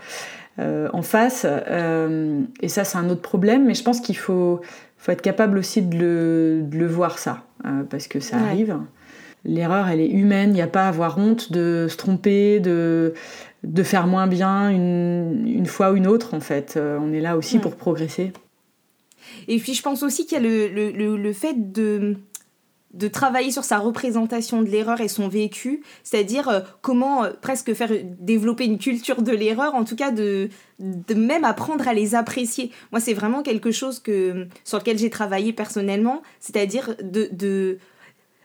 euh, 0.59 0.89
en 0.91 1.01
face. 1.03 1.45
et 1.45 2.67
ça, 2.67 2.83
c'est 2.83 2.97
un 2.97 3.09
autre 3.09 3.21
problème. 3.21 3.65
Mais 3.65 3.75
je 3.75 3.83
pense 3.83 4.01
qu'il 4.01 4.17
faut, 4.17 4.61
faut 4.97 5.11
être 5.11 5.21
capable 5.21 5.57
aussi 5.57 5.81
de 5.81 5.97
le, 5.97 6.61
de 6.63 6.77
le 6.77 6.87
voir, 6.87 7.19
ça, 7.19 7.43
parce 7.89 8.07
que 8.07 8.19
ça 8.19 8.37
arrive. 8.37 8.77
L'erreur, 9.43 9.87
elle 9.87 9.99
est 9.99 10.09
humaine. 10.09 10.51
Il 10.51 10.55
n'y 10.55 10.61
a 10.61 10.67
pas 10.67 10.85
à 10.85 10.89
avoir 10.89 11.17
honte 11.17 11.51
de 11.51 11.87
se 11.89 11.97
tromper, 11.97 12.59
de, 12.59 13.13
de 13.63 13.83
faire 13.83 14.07
moins 14.07 14.27
bien 14.27 14.69
une, 14.69 15.43
une 15.47 15.65
fois 15.67 15.91
ou 15.91 15.95
une 15.95 16.07
autre, 16.07 16.33
en 16.33 16.39
fait. 16.39 16.79
on 16.79 17.13
est 17.13 17.21
là 17.21 17.37
aussi 17.37 17.59
pour 17.59 17.75
progresser. 17.75 18.33
Et 19.47 19.57
puis, 19.57 19.73
je 19.73 19.81
pense 19.83 20.01
aussi 20.03 20.25
qu'il 20.25 20.41
y 20.41 20.41
a 20.41 20.43
le, 20.43 20.67
le, 20.91 21.17
le 21.17 21.33
fait 21.33 21.71
de 21.71 22.17
de 22.93 23.07
travailler 23.07 23.51
sur 23.51 23.63
sa 23.63 23.77
représentation 23.77 24.61
de 24.61 24.69
l'erreur 24.69 24.99
et 25.01 25.07
son 25.07 25.27
vécu, 25.27 25.81
c'est-à-dire 26.03 26.49
euh, 26.49 26.59
comment 26.81 27.23
euh, 27.23 27.31
presque 27.41 27.73
faire 27.73 27.91
développer 28.19 28.65
une 28.65 28.77
culture 28.77 29.21
de 29.21 29.31
l'erreur, 29.31 29.75
en 29.75 29.85
tout 29.85 29.95
cas 29.95 30.11
de, 30.11 30.49
de 30.79 31.13
même 31.13 31.45
apprendre 31.45 31.87
à 31.87 31.93
les 31.93 32.15
apprécier. 32.15 32.71
Moi, 32.91 32.99
c'est 32.99 33.13
vraiment 33.13 33.43
quelque 33.43 33.71
chose 33.71 33.99
que, 33.99 34.47
sur 34.63 34.79
lequel 34.79 34.97
j'ai 34.97 35.09
travaillé 35.09 35.53
personnellement, 35.53 36.21
c'est-à-dire 36.39 36.95
de, 37.01 37.29
de 37.31 37.77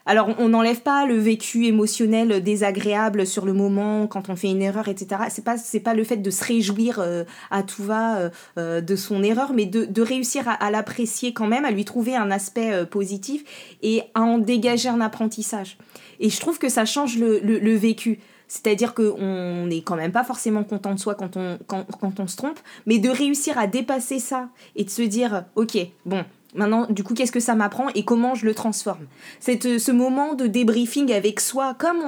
alors, 0.07 0.29
on 0.39 0.47
n'enlève 0.47 0.79
pas 0.79 1.05
le 1.05 1.17
vécu 1.17 1.65
émotionnel 1.65 2.41
désagréable 2.41 3.27
sur 3.27 3.45
le 3.45 3.51
moment 3.51 4.07
quand 4.07 4.29
on 4.29 4.37
fait 4.37 4.49
une 4.49 4.61
erreur, 4.61 4.87
etc. 4.87 5.23
C'est 5.29 5.43
pas 5.43 5.57
c'est 5.57 5.81
pas 5.81 5.93
le 5.93 6.05
fait 6.05 6.15
de 6.15 6.31
se 6.31 6.45
réjouir 6.45 6.99
euh, 6.99 7.25
à 7.51 7.61
tout 7.61 7.83
va 7.83 8.17
euh, 8.17 8.29
euh, 8.57 8.79
de 8.79 8.95
son 8.95 9.21
erreur, 9.21 9.51
mais 9.53 9.65
de, 9.65 10.01
réussir 10.01 10.45
à, 10.47 10.71
l'apprécier 10.71 11.33
quand 11.33 11.47
même, 11.47 11.65
à 11.65 11.71
lui 11.71 11.83
trouver 11.83 12.15
un 12.15 12.31
aspect 12.31 12.85
positif 12.85 13.43
et 13.81 14.03
à 14.13 14.21
en 14.21 14.37
dégager 14.37 14.87
un 14.87 15.01
apprentissage. 15.01 15.77
Et 16.21 16.29
je 16.29 16.39
trouve 16.39 16.57
que 16.57 16.69
ça 16.69 16.85
change 16.85 17.17
le, 17.17 17.75
vécu. 17.75 18.19
C'est-à-dire 18.47 18.93
qu'on 18.93 19.65
n'est 19.65 19.81
quand 19.81 19.97
même 19.97 20.13
pas 20.13 20.23
forcément 20.23 20.63
content 20.63 20.93
de 20.93 20.99
soi 20.99 21.15
quand 21.15 21.35
on, 21.35 21.57
quand, 21.67 21.85
quand 21.99 22.21
on 22.21 22.27
se 22.27 22.37
trompe, 22.37 22.59
mais 22.85 22.97
de 22.97 23.09
réussir 23.09 23.57
à 23.57 23.67
dépasser 23.67 24.19
ça 24.19 24.47
et 24.77 24.85
de 24.85 24.89
se 24.89 25.01
dire, 25.01 25.43
ok, 25.55 25.77
bon, 26.05 26.23
Maintenant, 26.57 26.87
du 26.89 27.03
coup, 27.03 27.13
qu'est-ce 27.13 27.31
que 27.31 27.39
ça 27.39 27.53
m'apprend 27.53 27.87
et 27.93 28.03
comment 28.03 28.33
je 28.33 28.45
le 28.45 28.55
transforme? 28.55 29.05
C'est 29.39 29.65
euh, 29.65 29.77
ce 29.77 29.91
moment 29.91 30.33
de 30.33 30.47
débriefing 30.47 31.13
avec 31.13 31.39
soi, 31.39 31.75
comme 31.77 31.99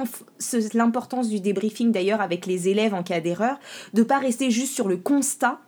l'importance 0.74 1.28
du 1.28 1.38
débriefing 1.38 1.92
d'ailleurs 1.92 2.20
avec 2.20 2.46
les 2.46 2.68
élèves 2.68 2.92
en 2.92 3.04
cas 3.04 3.20
d'erreur, 3.20 3.60
de 3.94 4.02
pas 4.02 4.18
rester 4.18 4.50
juste 4.50 4.74
sur 4.74 4.88
le 4.88 4.96
constat 4.96 5.60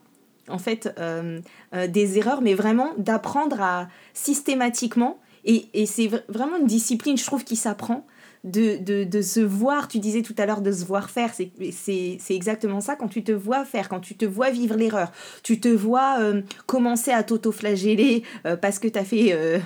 en 0.49 0.59
fait 0.59 0.93
euh, 0.99 1.41
euh, 1.75 1.87
des 1.87 2.19
erreurs, 2.19 2.43
mais 2.43 2.55
vraiment 2.55 2.91
d'apprendre 2.99 3.63
à 3.63 3.89
systématiquement. 4.15 5.19
Et, 5.45 5.69
et 5.75 5.87
c'est 5.87 6.11
vraiment 6.29 6.57
une 6.57 6.67
discipline, 6.67 7.17
je 7.17 7.25
trouve, 7.25 7.45
qui 7.45 7.57
s'apprend 7.57 8.05
de, 8.45 9.05
de, 9.05 9.23
se 9.23 9.41
voir, 9.41 9.87
tu 9.87 9.99
disais 9.99 10.23
tout 10.23 10.35
à 10.37 10.47
l'heure 10.47 10.63
de 10.63 10.73
se 10.73 10.85
voir 10.85 11.11
faire, 11.11 11.33
c'est 11.35 12.19
exactement 12.31 12.81
ça, 12.81 12.97
quand 12.97 13.09
tu 13.09 13.23
te 13.23 13.33
vois 13.33 13.65
faire, 13.65 13.89
quand 13.89 14.01
tu 14.01 14.17
te 14.17 14.25
vois 14.25 14.51
vivre 14.51 14.77
l'erreur, 14.77 15.13
tu 15.43 15.61
te 15.61 15.69
vois 15.69 16.17
euh, 16.21 16.43
commencer 16.67 17.13
à 17.13 17.23
t'auto-flageller 17.23 18.25
euh, 18.47 18.57
parce 18.57 18.79
que 18.81 18.89
tu 18.89 18.99
as 18.99 19.05
fait 19.05 19.33
euh, 19.33 19.59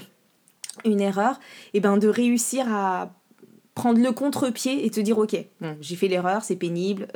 une 0.85 1.01
erreur, 1.01 1.41
et 1.73 1.81
ben 1.81 1.97
de 1.97 2.09
réussir 2.09 2.67
à 2.71 3.15
prendre 3.75 4.01
le 4.01 4.13
contre-pied 4.13 4.85
et 4.85 4.91
te 4.91 5.01
dire 5.01 5.19
ok, 5.19 5.37
j'ai 5.81 5.97
fait 5.97 6.09
l'erreur, 6.09 6.45
c'est 6.45 6.57
pénible, 6.57 7.09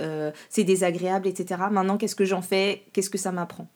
c'est 0.50 0.64
désagréable, 0.64 1.26
etc. 1.26 1.62
Maintenant, 1.70 1.96
qu'est-ce 1.96 2.14
que 2.14 2.26
j'en 2.26 2.42
fais? 2.42 2.82
Qu'est-ce 2.92 3.08
que 3.08 3.16
ça 3.16 3.32
m'apprend? 3.32 3.66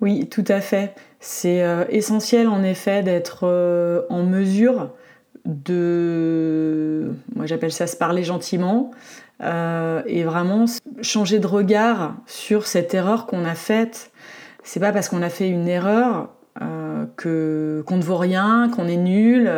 Oui, 0.00 0.28
tout 0.30 0.46
à 0.48 0.62
fait. 0.62 0.94
C'est 1.20 1.62
essentiel 1.90 2.48
en 2.48 2.62
effet 2.62 3.02
d'être 3.02 4.06
en 4.08 4.22
mesure 4.22 4.92
de, 5.44 7.12
moi 7.34 7.46
j'appelle 7.46 7.72
ça 7.72 7.86
se 7.86 7.96
parler 7.96 8.24
gentiment, 8.24 8.92
euh, 9.42 10.02
et 10.06 10.22
vraiment 10.22 10.66
changer 11.00 11.40
de 11.40 11.46
regard 11.48 12.14
sur 12.26 12.66
cette 12.66 12.94
erreur 12.94 13.26
qu'on 13.26 13.44
a 13.44 13.54
faite. 13.54 14.12
C'est 14.62 14.78
pas 14.78 14.92
parce 14.92 15.08
qu'on 15.08 15.22
a 15.22 15.30
fait 15.30 15.48
une 15.48 15.66
erreur 15.66 16.28
euh, 16.60 17.06
que 17.16 17.82
qu'on 17.86 17.96
ne 17.96 18.02
vaut 18.02 18.18
rien, 18.18 18.70
qu'on 18.72 18.86
est 18.86 18.96
nul. 18.96 19.50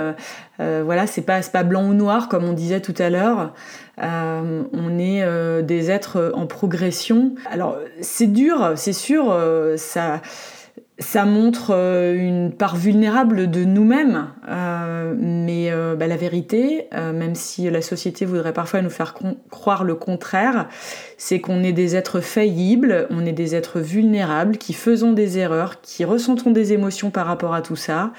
Euh, 0.60 0.82
voilà, 0.82 1.06
c'est 1.06 1.22
pas 1.22 1.40
pas 1.42 1.64
blanc 1.64 1.84
ou 1.86 1.92
noir 1.92 2.30
comme 2.30 2.44
on 2.44 2.54
disait 2.54 2.80
tout 2.80 2.94
à 2.96 3.10
l'heure. 3.10 3.52
on 3.98 4.98
est 4.98 5.62
des 5.62 5.90
êtres 5.90 6.32
en 6.34 6.46
progression. 6.46 7.34
Alors 7.50 7.76
c'est 8.00 8.32
dur, 8.32 8.72
c'est 8.76 8.94
sûr. 8.94 9.36
ça 9.76 10.22
ça 10.98 11.24
montre 11.24 11.72
euh, 11.74 12.14
une 12.14 12.52
part 12.52 12.76
vulnérable 12.76 13.50
de 13.50 13.64
nous-mêmes, 13.64 14.28
euh, 14.48 15.14
mais 15.18 15.72
euh, 15.72 15.96
bah, 15.96 16.06
la 16.06 16.16
vérité, 16.16 16.88
même 16.92 17.34
si 17.34 17.68
la 17.68 17.82
société 17.82 18.24
voudrait 18.24 18.52
parfois 18.52 18.80
nous 18.80 18.90
faire 18.90 19.14
croire 19.50 19.82
le 19.82 19.96
contraire, 19.96 20.68
c'est 21.18 21.40
qu'on 21.40 21.64
est 21.64 21.72
des 21.72 21.96
êtres 21.96 22.20
faillibles, 22.20 23.08
on 23.10 23.26
est 23.26 23.32
des 23.32 23.56
êtres 23.56 23.80
vulnérables, 23.80 24.56
qui 24.56 24.72
faisons 24.72 25.12
des 25.12 25.38
erreurs, 25.38 25.80
qui 25.80 26.04
ressentons 26.04 26.50
des 26.50 26.72
émotions 26.72 27.10
par 27.10 27.26
rapport 27.26 27.54
à 27.54 27.62
tout 27.62 27.76
ça, 27.76 28.12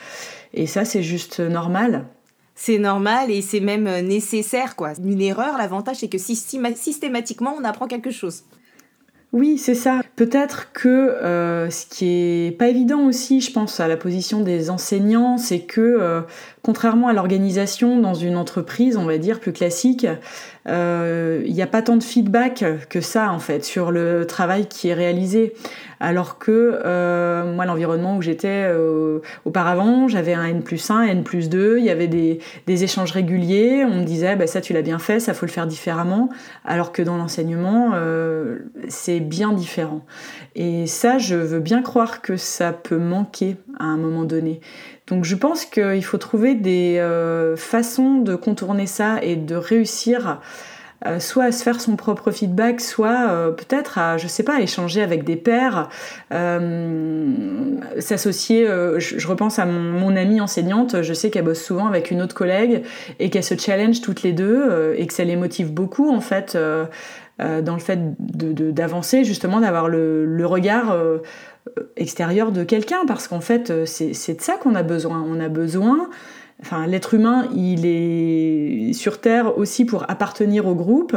et 0.54 0.68
ça 0.68 0.84
c'est 0.84 1.04
juste 1.04 1.40
normal. 1.40 2.06
C'est 2.58 2.80
normal 2.80 3.32
et 3.32 3.42
c'est 3.42 3.60
même 3.60 3.90
nécessaire 4.06 4.76
quoi. 4.76 4.94
Une 5.04 5.22
erreur, 5.22 5.58
l'avantage 5.58 5.98
c'est 5.98 6.10
que 6.10 6.18
systématiquement 6.18 7.56
on 7.58 7.64
apprend 7.64 7.88
quelque 7.88 8.12
chose. 8.12 8.44
Oui, 9.36 9.58
c'est 9.58 9.76
ça. 9.76 10.00
Peut-être 10.16 10.72
que 10.72 10.88
euh, 10.88 11.70
ce 11.70 11.86
qui 11.88 12.06
est 12.08 12.58
pas 12.58 12.70
évident 12.70 13.02
aussi, 13.02 13.42
je 13.42 13.52
pense 13.52 13.82
à 13.82 13.90
la 13.90 13.98
position 13.98 14.40
des 14.40 14.70
enseignants, 14.70 15.38
c'est 15.38 15.60
que 15.60 15.82
euh, 15.82 16.22
contrairement 16.66 17.10
à 17.10 17.14
l'organisation 17.14 18.00
dans 18.00 18.16
une 18.16 18.36
entreprise, 18.36 18.98
on 18.98 19.06
va 19.06 19.20
dire 19.20 19.40
plus 19.40 19.54
classique, 19.54 20.08
euh, 20.68 21.44
il 21.46 21.54
n'y 21.54 21.62
a 21.62 21.68
pas 21.68 21.84
tant 21.84 21.96
de 21.96 22.02
feedback 22.02 22.66
que 22.90 23.02
ça 23.02 23.32
en 23.32 23.38
fait 23.38 23.64
sur 23.64 23.92
le 23.92 24.26
travail 24.26 24.66
qui 24.66 24.90
est 24.90 24.96
réalisé. 24.96 25.54
Alors 26.00 26.40
que 26.40 26.82
euh, 26.84 27.54
moi, 27.54 27.66
l'environnement 27.66 28.18
où 28.18 28.22
j'étais 28.24 28.66
euh, 28.68 29.20
auparavant, 29.46 30.08
j'avais 30.08 30.34
un 30.34 30.44
N 30.46 30.64
plus 30.64 30.90
1, 30.90 31.04
N 31.04 31.24
plus 31.24 31.50
2, 31.50 31.78
il 31.78 31.86
y 31.86 31.92
avait 31.92 32.08
des, 32.08 32.40
échanges 32.68 33.12
réguliers, 33.12 33.86
on 33.86 34.00
me 34.00 34.04
disait 34.04 34.36
bah, 34.36 34.48
ça 34.48 34.60
tu 34.60 34.74
l'as 34.74 34.82
bien 34.82 34.98
fait, 34.98 35.20
ça 35.20 35.36
faut 35.36 35.46
le 35.46 35.52
faire 35.52 35.68
différemment, 35.68 36.30
alors 36.66 36.92
que 36.92 37.04
dans 37.04 37.18
l'enseignement, 37.18 37.94
c'est 38.88 39.20
bien 39.20 39.54
différent. 39.54 40.04
Et 40.56 40.88
ça, 40.88 41.20
je 41.20 41.36
veux 41.36 41.60
bien 41.60 41.84
croire 41.84 42.22
que 42.22 42.38
ça 42.38 42.74
peut 42.74 42.98
manquer 42.98 43.56
à 43.80 43.86
un 43.86 43.98
moment 43.98 44.24
donné. 44.24 44.62
Donc 45.08 45.24
je 45.24 45.36
pense 45.36 45.66
qu'il 45.66 46.04
faut 46.04 46.18
trouver 46.18 46.56
des 46.56 47.00
façons 47.58 48.16
de 48.16 48.36
contourner 48.36 48.88
ça 48.88 49.22
et 49.22 49.36
de 49.36 49.56
réussir 49.56 50.40
euh, 51.06 51.20
soit 51.20 51.44
à 51.46 51.52
se 51.52 51.62
faire 51.62 51.82
son 51.82 51.96
propre 51.98 52.32
feedback, 52.32 52.82
soit 52.82 53.30
euh, 53.30 53.52
peut-être 53.52 53.98
à, 53.98 54.18
je 54.18 54.28
sais 54.28 54.44
pas, 54.44 54.62
échanger 54.62 55.04
avec 55.04 55.24
des 55.24 55.36
pairs, 55.36 55.90
euh, 56.34 57.32
s'associer. 58.00 58.66
Je, 58.98 59.28
repense 59.28 59.60
à 59.60 59.66
mon, 59.66 60.16
amie 60.16 60.40
enseignante, 60.42 61.02
je 61.02 61.14
sais 61.14 61.30
qu'elle 61.30 61.44
bosse 61.44 61.62
souvent 61.62 61.88
avec 61.88 62.10
une 62.12 62.22
autre 62.22 62.34
collègue 62.34 62.84
et 63.20 63.30
qu'elle 63.30 63.44
se 63.44 63.58
challenge 63.58 64.02
toutes 64.02 64.24
les 64.24 64.32
deux 64.34 64.94
et 64.98 65.06
que 65.06 65.14
ça 65.14 65.24
les 65.24 65.36
motive 65.36 65.74
beaucoup 65.74 66.10
en 66.10 66.22
fait 66.22 66.58
dans 67.40 67.74
le 67.74 67.80
fait 67.80 68.00
d'avancer, 68.18 69.26
justement 69.26 69.60
d'avoir 69.60 69.90
le, 69.90 70.26
le, 70.26 70.46
regard 70.46 70.96
extérieur 71.96 72.52
de 72.52 72.64
quelqu'un 72.64 73.06
parce 73.08 73.28
qu'en 73.28 73.42
fait 73.42 73.86
c'est 73.86 74.36
de 74.36 74.42
ça 74.42 74.58
qu'on 74.58 74.76
a 74.76 74.84
besoin. 74.84 75.22
On 75.28 75.40
a 75.40 75.50
besoin 75.50 76.10
Enfin, 76.62 76.88
l'être 76.88 77.14
humain, 77.14 77.50
il 77.54 77.86
est 77.86 78.94
sur 78.94 79.20
Terre 79.20 79.58
aussi 79.58 79.84
pour 79.84 80.10
appartenir 80.10 80.68
au 80.68 80.74
groupe. 80.74 81.16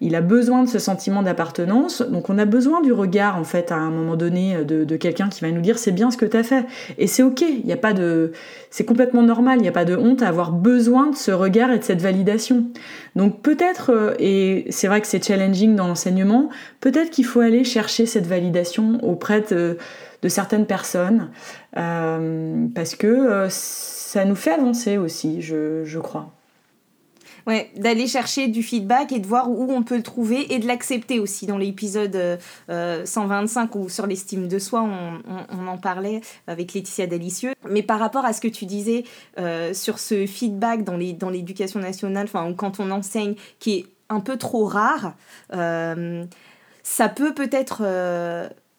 Il 0.00 0.14
a 0.14 0.22
besoin 0.22 0.62
de 0.64 0.68
ce 0.68 0.78
sentiment 0.78 1.22
d'appartenance. 1.22 2.00
Donc, 2.00 2.30
on 2.30 2.38
a 2.38 2.46
besoin 2.46 2.80
du 2.80 2.92
regard, 2.92 3.36
en 3.36 3.44
fait, 3.44 3.70
à 3.70 3.76
un 3.76 3.90
moment 3.90 4.16
donné, 4.16 4.64
de, 4.64 4.96
quelqu'un 4.96 5.28
qui 5.28 5.42
va 5.42 5.50
nous 5.50 5.60
dire 5.60 5.78
c'est 5.78 5.92
bien 5.92 6.10
ce 6.10 6.16
que 6.16 6.24
tu 6.24 6.36
as 6.36 6.42
fait. 6.42 6.64
Et 6.96 7.06
c'est 7.06 7.22
ok. 7.22 7.42
Il 7.42 7.66
n'y 7.66 7.72
a 7.72 7.76
pas 7.76 7.92
de, 7.92 8.32
c'est 8.70 8.86
complètement 8.86 9.22
normal. 9.22 9.58
Il 9.58 9.62
n'y 9.62 9.68
a 9.68 9.72
pas 9.72 9.84
de 9.84 9.94
honte 9.94 10.22
à 10.22 10.28
avoir 10.28 10.52
besoin 10.52 11.10
de 11.10 11.16
ce 11.16 11.30
regard 11.32 11.70
et 11.70 11.78
de 11.78 11.84
cette 11.84 12.00
validation. 12.00 12.64
Donc, 13.14 13.42
peut-être, 13.42 13.90
euh, 13.90 14.14
et 14.18 14.66
c'est 14.70 14.88
vrai 14.88 15.00
que 15.00 15.06
c'est 15.06 15.22
challenging 15.22 15.76
dans 15.76 15.86
l'enseignement, 15.86 16.48
peut-être 16.80 17.10
qu'il 17.10 17.24
faut 17.24 17.40
aller 17.40 17.64
chercher 17.64 18.06
cette 18.06 18.26
validation 18.26 18.98
auprès 19.02 19.42
de, 19.50 19.76
certaines 20.28 20.66
personnes, 20.66 21.30
euh, 21.76 22.66
parce 22.74 22.94
que 22.96 23.06
euh, 23.06 23.48
ça 24.08 24.24
nous 24.24 24.34
fait 24.34 24.52
avancer 24.52 24.96
aussi, 24.96 25.42
je, 25.42 25.98
crois. 25.98 26.32
Ouais, 27.46 27.70
d'aller 27.76 28.06
chercher 28.06 28.48
du 28.48 28.62
feedback 28.62 29.12
et 29.12 29.18
de 29.18 29.26
voir 29.26 29.50
où 29.50 29.70
on 29.70 29.82
peut 29.82 29.98
le 29.98 30.02
trouver 30.02 30.54
et 30.54 30.58
de 30.58 30.66
l'accepter 30.66 31.20
aussi. 31.20 31.44
Dans 31.44 31.58
l'épisode 31.58 32.38
125 32.68 33.76
euh, 33.76 33.78
ou 33.78 33.90
sur 33.90 34.06
l'estime 34.06 34.48
de 34.48 34.58
soi, 34.58 34.82
on, 34.82 35.66
en 35.66 35.76
parlait 35.76 36.22
avec 36.46 36.72
Laetitia 36.72 37.06
Dalicieux. 37.06 37.52
Mais 37.68 37.82
par 37.82 37.98
rapport 37.98 38.24
à 38.24 38.32
ce 38.32 38.40
que 38.40 38.48
tu 38.48 38.64
disais 38.64 39.04
euh, 39.38 39.74
sur 39.74 39.98
ce 39.98 40.24
feedback 40.24 40.84
dans 40.84 40.96
l'éducation 40.96 41.78
nationale, 41.78 42.24
enfin, 42.24 42.50
quand 42.54 42.80
on 42.80 42.90
enseigne, 42.90 43.34
qui 43.58 43.74
est 43.74 43.86
un 44.08 44.20
peu 44.20 44.38
trop 44.38 44.64
rare, 44.64 45.16
euh, 45.52 46.24
ça 46.82 47.10
peut 47.10 47.34
peut-être 47.34 47.82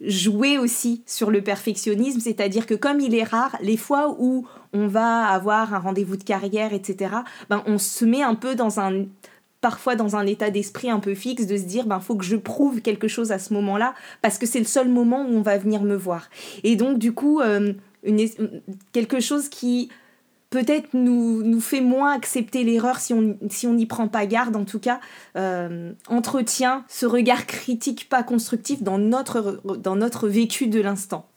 jouer 0.01 0.57
aussi 0.57 1.03
sur 1.05 1.29
le 1.29 1.41
perfectionnisme, 1.41 2.19
c'est-à-dire 2.19 2.65
que 2.65 2.73
comme 2.73 2.99
il 2.99 3.13
est 3.15 3.23
rare, 3.23 3.57
les 3.61 3.77
fois 3.77 4.15
où 4.17 4.47
on 4.73 4.87
va 4.87 5.25
avoir 5.25 5.73
un 5.73 5.79
rendez-vous 5.79 6.15
de 6.15 6.23
carrière, 6.23 6.73
etc., 6.73 7.15
ben 7.49 7.63
on 7.65 7.77
se 7.77 8.05
met 8.05 8.21
un 8.21 8.35
peu 8.35 8.55
dans 8.55 8.79
un 8.79 9.05
parfois 9.61 9.95
dans 9.95 10.15
un 10.15 10.25
état 10.25 10.51
d'esprit 10.51 10.89
un 10.89 10.99
peu 10.99 11.15
fixe 11.15 11.45
de 11.45 11.57
se 11.57 11.63
dire 11.63 11.85
ben 11.85 11.99
faut 11.99 12.15
que 12.15 12.23
je 12.23 12.37
prouve 12.37 12.81
quelque 12.81 13.09
chose 13.09 13.31
à 13.33 13.39
ce 13.39 13.53
moment-là 13.53 13.93
parce 14.21 14.37
que 14.37 14.45
c'est 14.45 14.59
le 14.59 14.65
seul 14.65 14.87
moment 14.87 15.25
où 15.25 15.33
on 15.33 15.41
va 15.41 15.57
venir 15.57 15.83
me 15.83 15.95
voir 15.95 16.29
et 16.63 16.77
donc 16.77 16.97
du 16.97 17.11
coup 17.11 17.41
euh, 17.41 17.73
une, 18.03 18.25
quelque 18.93 19.19
chose 19.19 19.49
qui 19.49 19.89
peut-être 20.49 20.89
nous, 20.93 21.43
nous 21.43 21.61
fait 21.61 21.81
moins 21.81 22.13
accepter 22.13 22.63
l'erreur 22.63 22.99
si 22.99 23.13
on 23.13 23.37
si 23.49 23.67
n'y 23.67 23.85
prend 23.85 24.07
pas 24.07 24.25
garde, 24.25 24.55
en 24.55 24.65
tout 24.65 24.79
cas, 24.79 24.99
euh, 25.35 25.91
entretient 26.07 26.83
ce 26.87 27.05
regard 27.05 27.45
critique 27.45 28.09
pas 28.09 28.23
constructif 28.23 28.81
dans 28.81 28.97
notre, 28.97 29.61
dans 29.77 29.95
notre 29.95 30.27
vécu 30.27 30.67
de 30.67 30.81
l'instant. 30.81 31.27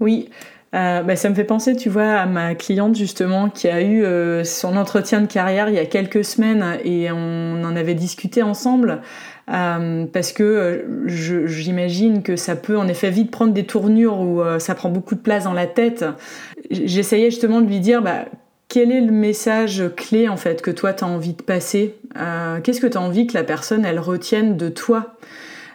Oui, 0.00 0.28
Euh, 0.74 1.02
bah, 1.02 1.16
ça 1.16 1.28
me 1.28 1.34
fait 1.34 1.44
penser, 1.44 1.76
tu 1.76 1.90
vois, 1.90 2.12
à 2.12 2.24
ma 2.24 2.54
cliente 2.54 2.96
justement 2.96 3.50
qui 3.50 3.68
a 3.68 3.82
eu 3.82 4.04
euh, 4.04 4.42
son 4.42 4.78
entretien 4.78 5.20
de 5.20 5.26
carrière 5.26 5.68
il 5.68 5.74
y 5.74 5.78
a 5.78 5.84
quelques 5.84 6.24
semaines 6.24 6.78
et 6.82 7.12
on 7.12 7.62
en 7.62 7.76
avait 7.76 7.94
discuté 7.94 8.42
ensemble. 8.42 9.02
Euh, 9.50 10.06
parce 10.06 10.32
que 10.32 10.84
j'imagine 11.06 12.22
que 12.22 12.36
ça 12.36 12.54
peut 12.54 12.78
en 12.78 12.86
effet 12.86 13.10
vite 13.10 13.30
prendre 13.30 13.52
des 13.52 13.64
tournures 13.64 14.20
où 14.20 14.40
ça 14.58 14.74
prend 14.74 14.88
beaucoup 14.88 15.14
de 15.14 15.20
place 15.20 15.44
dans 15.44 15.52
la 15.52 15.66
tête. 15.66 16.04
J'essayais 16.70 17.30
justement 17.30 17.60
de 17.60 17.66
lui 17.66 17.80
dire 17.80 18.02
bah, 18.02 18.26
quel 18.68 18.92
est 18.92 19.00
le 19.00 19.10
message 19.10 19.82
clé 19.96 20.28
en 20.28 20.36
fait 20.36 20.62
que 20.62 20.70
toi 20.70 20.92
tu 20.92 21.02
as 21.04 21.08
envie 21.08 21.34
de 21.34 21.42
passer? 21.42 21.96
Qu'est-ce 22.62 22.80
que 22.80 22.86
tu 22.86 22.96
as 22.96 23.00
envie 23.00 23.26
que 23.26 23.34
la 23.34 23.42
personne 23.42 23.84
elle 23.84 23.98
retienne 23.98 24.56
de 24.56 24.68
toi? 24.68 25.14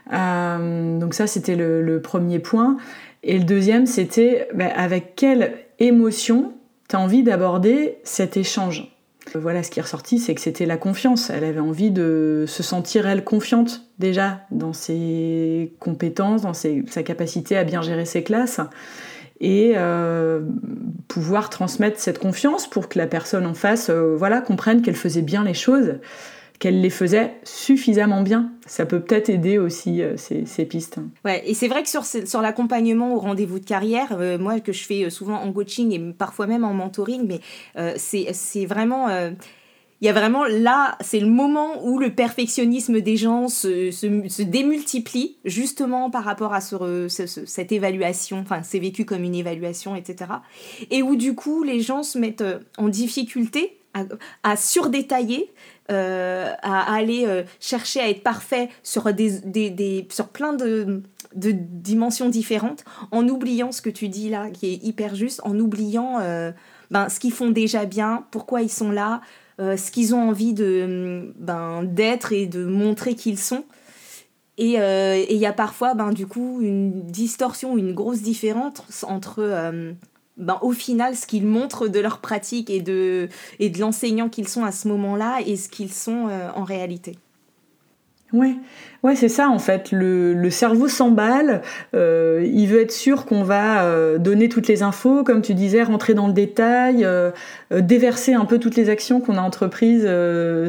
Donc 0.09 1.13
ça 1.13 1.27
c'était 1.27 1.55
le, 1.55 1.81
le, 1.81 2.01
premier 2.01 2.39
point. 2.39 2.77
Et 3.23 3.37
le 3.37 3.43
deuxième, 3.43 3.85
c'était 3.85 4.47
bah, 4.53 4.69
avec 4.75 5.15
quelle 5.15 5.53
émotion 5.79 6.53
tu 6.87 6.95
as 6.95 6.99
envie 6.99 7.23
d'aborder 7.23 7.97
cet 8.03 8.37
échange? 8.37 8.96
Voilà, 9.35 9.63
ce 9.63 9.71
qui 9.71 9.79
est 9.79 9.83
ressorti, 9.83 10.19
c'est 10.19 10.35
que 10.35 10.41
c'était 10.41 10.65
la 10.65 10.77
confiance. 10.77 11.29
Elle 11.29 11.43
avait 11.43 11.59
envie 11.59 11.91
de 11.91 12.45
se 12.47 12.63
sentir, 12.63 13.07
elle, 13.07 13.23
confiante 13.23 13.83
déjà 13.99 14.41
dans 14.51 14.73
ses 14.73 15.73
compétences, 15.79 16.43
dans 16.43 16.53
sa 16.53 17.03
capacité 17.03 17.57
à 17.57 17.63
bien 17.63 17.81
gérer 17.81 18.05
ses 18.05 18.23
classes 18.23 18.61
et 19.39 19.73
euh, 19.75 20.41
pouvoir 21.07 21.49
transmettre 21.49 21.99
cette 21.99 22.19
confiance 22.19 22.67
pour 22.67 22.89
que 22.89 22.97
la 22.97 23.07
personne 23.07 23.45
en 23.45 23.53
face 23.53 23.89
euh, 23.89 24.15
voilà, 24.17 24.41
comprenne 24.41 24.81
qu'elle 24.81 24.95
faisait 24.95 25.21
bien 25.21 25.43
les 25.43 25.53
choses 25.53 25.95
qu'elle 26.59 26.81
les 26.81 26.89
faisait 26.89 27.35
suffisamment 27.43 28.21
bien. 28.21 28.51
Ça 28.65 28.85
peut 28.85 28.99
peut-être 28.99 29.29
aider 29.29 29.57
aussi 29.57 30.01
euh, 30.01 30.15
ces, 30.17 30.65
pistes. 30.65 30.97
Ouais, 31.23 31.43
et 31.45 31.53
c'est 31.53 31.67
vrai 31.67 31.83
que 31.83 31.89
sur, 31.89 32.05
sur 32.05 32.41
l'accompagnement 32.41 33.13
au 33.13 33.19
rendez-vous 33.19 33.59
de 33.59 33.65
carrière, 33.65 34.17
euh, 34.19 34.37
moi 34.37 34.59
que 34.59 34.71
je 34.71 34.83
fais 34.83 35.05
euh, 35.05 35.09
souvent 35.09 35.35
en 35.35 35.53
coaching 35.53 35.91
et 35.91 36.13
parfois 36.13 36.47
même 36.47 36.63
en 36.63 36.73
mentoring, 36.73 37.27
mais 37.27 37.39
c'est 37.97 38.65
vraiment 38.65 39.07
il 39.99 40.05
y 40.05 40.09
a 40.09 40.13
vraiment 40.13 40.45
là, 40.45 40.95
c'est 41.01 41.19
le 41.19 41.27
moment 41.27 41.83
où 41.83 41.97
le 41.97 42.13
perfectionnisme 42.13 43.01
des 43.01 43.17
gens 43.17 43.47
se, 43.47 43.89
se, 43.89 44.41
démultiplie, 44.43 45.37
justement 45.43 46.11
par 46.11 46.23
rapport 46.23 46.53
à 46.53 46.61
ce, 46.61 47.07
cette 47.07 47.71
évaluation, 47.71 48.39
enfin 48.39 48.61
c'est 48.63 48.79
vécu 48.79 49.05
comme 49.05 49.23
une 49.23 49.33
évaluation, 49.33 49.95
etc. 49.95 50.31
Et 50.91 51.01
où 51.01 51.15
du 51.15 51.33
coup 51.33 51.63
les 51.63 51.79
gens 51.79 52.03
se 52.03 52.19
mettent 52.19 52.43
en 52.77 52.89
difficulté 52.89 53.79
à, 53.95 54.03
à 54.43 54.55
surdétailler 54.55 55.51
euh, 55.89 56.51
à 56.63 56.93
aller 56.93 57.23
euh, 57.25 57.43
chercher 57.61 58.01
à 58.01 58.09
être 58.09 58.21
parfait 58.21 58.67
sur, 58.83 59.13
des, 59.13 59.39
des, 59.39 60.05
sur 60.11 60.27
plein 60.27 60.51
de, 60.51 61.01
de, 61.33 61.51
dimensions 61.51 62.27
différentes, 62.27 62.83
en 63.11 63.25
oubliant 63.29 63.71
ce 63.71 63.81
que 63.81 63.89
tu 63.89 64.09
dis 64.09 64.29
là, 64.29 64.49
qui 64.49 64.73
est 64.73 64.83
hyper 64.83 65.15
juste, 65.15 65.39
en 65.45 65.57
oubliant 65.57 66.19
euh, 66.19 66.51
ben, 66.91 67.07
ce 67.07 67.21
qu'ils 67.21 67.31
font 67.31 67.51
déjà 67.51 67.85
bien, 67.85 68.25
pourquoi 68.31 68.61
ils 68.63 68.71
sont 68.71 68.91
là, 68.91 69.21
ce 69.59 69.89
qu'ils 69.89 70.13
ont 70.13 70.29
envie 70.29 70.53
de 70.53 71.33
ben, 71.39 71.83
d'être 71.83 72.33
et 72.33 72.47
de 72.47 72.65
montrer 72.65 73.15
qu'ils 73.15 73.39
sont. 73.39 73.63
Et 74.57 74.73
il 74.73 75.37
y 75.37 75.45
a 75.45 75.53
parfois, 75.53 75.93
ben, 75.93 76.11
du 76.11 76.27
coup, 76.27 76.59
une 76.61 77.05
distorsion, 77.05 77.77
une 77.77 77.93
grosse 77.93 78.21
différence 78.21 79.05
entre 79.07 79.41
ben, 80.37 80.59
au 80.61 80.71
final, 80.71 81.15
ce 81.15 81.25
qu'ils 81.25 81.47
montrent 81.47 81.87
de 81.87 81.99
leur 81.99 82.19
pratique 82.19 82.69
et 82.69 82.79
de, 82.79 83.27
et 83.59 83.69
de 83.69 83.79
l'enseignant 83.79 84.29
qu'ils 84.29 84.47
sont 84.47 84.63
à 84.63 84.71
ce 84.71 84.87
moment-là 84.87 85.39
et 85.45 85.55
ce 85.55 85.67
qu'ils 85.67 85.91
sont 85.91 86.27
euh, 86.29 86.49
en 86.55 86.63
réalité. 86.63 87.17
Ouais, 88.33 88.55
ouais, 89.03 89.15
c'est 89.15 89.29
ça 89.29 89.47
en 89.47 89.57
fait. 89.57 89.89
Le, 89.93 90.33
le 90.33 90.49
cerveau 90.49 90.89
s'emballe. 90.89 91.61
Euh, 91.95 92.45
il 92.45 92.67
veut 92.67 92.81
être 92.81 92.91
sûr 92.91 93.25
qu'on 93.25 93.41
va 93.41 93.83
euh, 93.83 94.17
donner 94.17 94.49
toutes 94.49 94.67
les 94.67 94.83
infos, 94.83 95.23
comme 95.23 95.41
tu 95.41 95.53
disais, 95.53 95.81
rentrer 95.81 96.13
dans 96.13 96.27
le 96.27 96.33
détail, 96.33 97.07
déverser 97.71 98.33
un 98.33 98.43
peu 98.43 98.59
toutes 98.59 98.75
les 98.75 98.89
actions 98.89 99.21
qu'on 99.21 99.37
a 99.37 99.41
entreprises 99.41 100.07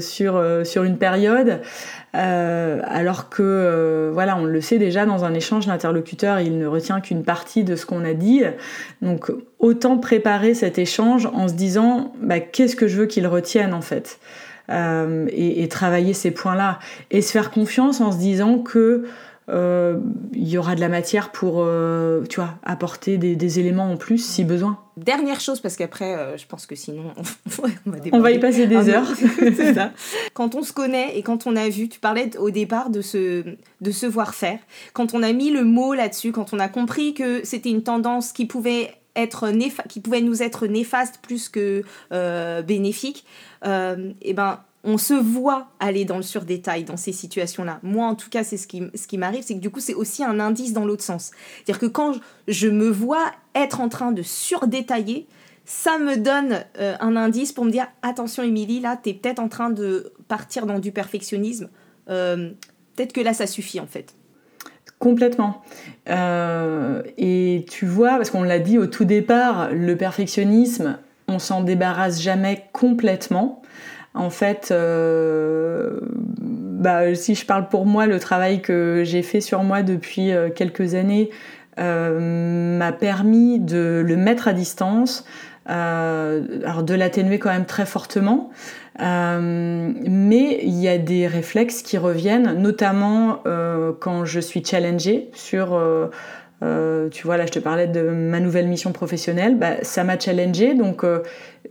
sur 0.00 0.40
sur 0.64 0.84
une 0.84 0.98
période. 0.98 1.60
Alors 2.12 3.28
que 3.28 4.10
voilà, 4.12 4.36
on 4.36 4.44
le 4.44 4.60
sait 4.60 4.78
déjà 4.78 5.06
dans 5.06 5.24
un 5.24 5.34
échange, 5.34 5.66
l'interlocuteur 5.66 6.40
il 6.40 6.58
ne 6.58 6.66
retient 6.66 7.00
qu'une 7.00 7.22
partie 7.22 7.64
de 7.64 7.76
ce 7.76 7.86
qu'on 7.86 8.04
a 8.04 8.14
dit. 8.14 8.42
Donc 9.02 9.30
autant 9.58 9.98
préparer 9.98 10.54
cet 10.54 10.78
échange 10.78 11.26
en 11.26 11.48
se 11.48 11.54
disant 11.54 12.12
bah, 12.20 12.40
qu'est-ce 12.40 12.76
que 12.76 12.88
je 12.88 12.96
veux 13.00 13.06
qu'il 13.06 13.26
retienne 13.26 13.74
en 13.74 13.82
fait. 13.82 14.18
Euh, 14.70 15.26
et, 15.32 15.66
travailler 15.68 16.12
ces 16.12 16.30
points-là 16.30 16.78
et 17.10 17.22
se 17.22 17.32
faire 17.32 17.50
confiance 17.50 18.02
en 18.02 18.12
se 18.12 18.18
disant 18.18 18.58
que 18.58 18.78
euh, 18.78 19.06
il 19.48 20.48
y 20.48 20.58
aura 20.58 20.74
de 20.74 20.80
la 20.80 20.88
matière 20.88 21.32
pour, 21.32 21.56
euh, 21.58 22.24
tu 22.28 22.36
vois, 22.36 22.54
apporter 22.64 23.18
des, 23.18 23.58
éléments 23.58 23.90
en 23.90 23.96
plus 23.96 24.18
si 24.18 24.44
besoin. 24.44 24.78
Dernière 24.96 25.40
chose, 25.40 25.60
parce 25.60 25.76
qu'après, 25.76 26.36
je 26.36 26.46
pense 26.46 26.66
que 26.66 26.74
sinon, 26.74 27.12
on 27.16 27.62
va, 27.90 27.98
on 28.12 28.20
va 28.20 28.30
y 28.30 28.38
passer 28.38 28.66
des 28.66 28.90
ah, 28.90 28.98
heures. 28.98 29.08
c'est 29.38 29.74
ça. 29.74 29.92
Quand 30.34 30.54
on 30.54 30.62
se 30.62 30.72
connaît 30.72 31.16
et 31.16 31.22
quand 31.22 31.46
on 31.46 31.56
a 31.56 31.68
vu, 31.68 31.88
tu 31.88 31.98
parlais 32.00 32.36
au 32.36 32.50
départ 32.50 32.90
de 32.90 33.00
se, 33.00 33.44
de 33.80 33.90
se 33.90 34.06
voir 34.06 34.34
faire, 34.34 34.58
quand 34.92 35.14
on 35.14 35.22
a 35.22 35.32
mis 35.32 35.50
le 35.50 35.64
mot 35.64 35.94
là-dessus, 35.94 36.32
quand 36.32 36.52
on 36.52 36.58
a 36.58 36.68
compris 36.68 37.14
que 37.14 37.40
c'était 37.44 37.70
une 37.70 37.82
tendance 37.82 38.32
qui 38.32 38.46
pouvait 38.46 38.92
être 39.16 39.50
qui 39.88 40.00
pouvait 40.00 40.20
nous 40.20 40.42
être 40.42 40.66
néfaste 40.66 41.18
plus 41.22 41.48
que 41.48 41.82
bénéfique, 42.62 43.24
euh, 43.64 44.12
et 44.22 44.34
ben 44.34 44.60
on 44.88 44.96
se 44.96 45.12
voit 45.12 45.68
aller 45.80 46.06
dans 46.06 46.16
le 46.16 46.22
surdétail 46.22 46.84
dans 46.84 46.96
ces 46.96 47.12
situations-là. 47.12 47.78
Moi, 47.82 48.06
en 48.06 48.14
tout 48.14 48.30
cas, 48.30 48.42
c'est 48.42 48.56
ce 48.56 48.66
qui, 48.66 48.82
ce 48.94 49.06
qui 49.06 49.18
m'arrive, 49.18 49.42
c'est 49.44 49.54
que 49.54 49.60
du 49.60 49.68
coup, 49.68 49.80
c'est 49.80 49.92
aussi 49.92 50.24
un 50.24 50.40
indice 50.40 50.72
dans 50.72 50.86
l'autre 50.86 51.04
sens. 51.04 51.30
C'est-à-dire 51.56 51.78
que 51.78 51.86
quand 51.86 52.14
je 52.48 52.68
me 52.68 52.88
vois 52.88 53.26
être 53.54 53.82
en 53.82 53.90
train 53.90 54.12
de 54.12 54.22
surdétailler, 54.22 55.26
ça 55.66 55.98
me 55.98 56.16
donne 56.16 56.64
euh, 56.78 56.94
un 57.00 57.16
indice 57.16 57.52
pour 57.52 57.66
me 57.66 57.70
dire 57.70 57.86
attention, 58.00 58.42
Émilie, 58.42 58.80
là, 58.80 58.98
tu 59.00 59.10
es 59.10 59.14
peut-être 59.14 59.40
en 59.40 59.48
train 59.48 59.68
de 59.68 60.10
partir 60.26 60.64
dans 60.64 60.78
du 60.78 60.90
perfectionnisme. 60.90 61.68
Euh, 62.08 62.52
peut-être 62.96 63.12
que 63.12 63.20
là, 63.20 63.34
ça 63.34 63.46
suffit 63.46 63.80
en 63.80 63.86
fait. 63.86 64.14
Complètement. 64.98 65.62
et 66.08 67.66
tu 67.70 67.86
vois, 67.86 68.16
parce 68.16 68.30
qu'on 68.30 68.42
l'a 68.42 68.58
dit 68.58 68.78
au 68.78 68.86
tout 68.86 69.04
départ, 69.04 69.70
le 69.70 69.96
perfectionnisme, 69.96 70.98
on 71.28 71.38
s'en 71.38 71.62
débarrasse 71.62 72.22
jamais 72.22 72.64
complètement. 72.72 73.62
En 74.18 74.30
fait, 74.30 74.70
euh, 74.72 76.00
bah, 76.02 77.14
si 77.14 77.36
je 77.36 77.46
parle 77.46 77.68
pour 77.68 77.86
moi, 77.86 78.06
le 78.08 78.18
travail 78.18 78.60
que 78.60 79.02
j'ai 79.04 79.22
fait 79.22 79.40
sur 79.40 79.62
moi 79.62 79.82
depuis 79.82 80.32
euh, 80.32 80.50
quelques 80.50 80.96
années 80.96 81.30
euh, 81.78 82.76
m'a 82.76 82.90
permis 82.90 83.60
de 83.60 84.02
le 84.04 84.16
mettre 84.16 84.48
à 84.48 84.52
distance, 84.52 85.24
alors 85.66 86.82
de 86.82 86.94
l'atténuer 86.94 87.38
quand 87.38 87.50
même 87.50 87.66
très 87.66 87.86
fortement. 87.86 88.50
mais 88.98 90.58
il 90.62 90.80
y 90.80 90.88
a 90.88 90.98
des 90.98 91.28
réflexes 91.28 91.82
qui 91.82 91.96
reviennent, 91.98 92.54
notamment 92.54 93.42
quand 94.00 94.24
je 94.24 94.40
suis 94.40 94.64
challengée 94.64 95.30
sur 95.34 95.78
tu 96.60 97.26
vois, 97.26 97.36
là, 97.36 97.44
je 97.44 97.52
te 97.52 97.58
parlais 97.58 97.86
de 97.86 98.00
ma 98.00 98.40
nouvelle 98.40 98.66
mission 98.66 98.92
professionnelle. 98.92 99.58
Bah, 99.58 99.74
ça 99.82 100.04
m'a 100.04 100.18
challengé, 100.18 100.72
donc 100.74 101.04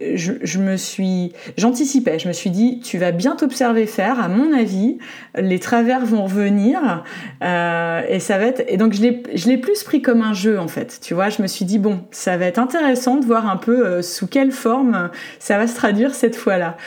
euh, 0.01 0.13
je, 0.15 0.59
me 0.59 0.77
suis, 0.77 1.33
j'anticipais. 1.57 2.19
Je 2.19 2.27
me 2.27 2.33
suis 2.33 2.49
dit, 2.49 2.79
tu 2.79 2.97
vas 2.97 3.11
bien 3.11 3.35
t'observer 3.35 3.85
faire. 3.85 4.19
À 4.19 4.27
mon 4.27 4.53
avis, 4.53 4.97
les 5.35 5.59
travers 5.59 6.05
vont 6.05 6.23
revenir 6.23 7.03
euh, 7.43 8.01
et 8.07 8.19
ça 8.19 8.37
va 8.37 8.45
être. 8.45 8.63
Et 8.67 8.77
donc, 8.77 8.93
je 8.93 9.01
l'ai, 9.01 9.57
plus 9.57 9.83
pris 9.83 10.01
comme 10.01 10.21
un 10.21 10.33
jeu 10.33 10.59
en 10.59 10.67
fait. 10.67 10.99
Tu 11.01 11.13
vois, 11.13 11.29
je 11.29 11.41
me 11.41 11.47
suis 11.47 11.65
dit 11.65 11.79
bon, 11.79 12.01
ça 12.11 12.37
va 12.37 12.45
être 12.45 12.59
intéressant 12.59 13.17
de 13.17 13.25
voir 13.25 13.49
un 13.49 13.57
peu 13.57 14.01
sous 14.01 14.27
quelle 14.27 14.51
forme 14.51 15.09
ça 15.39 15.57
va 15.57 15.67
se 15.67 15.75
traduire 15.75 16.13
cette 16.13 16.35
fois-là 16.35 16.77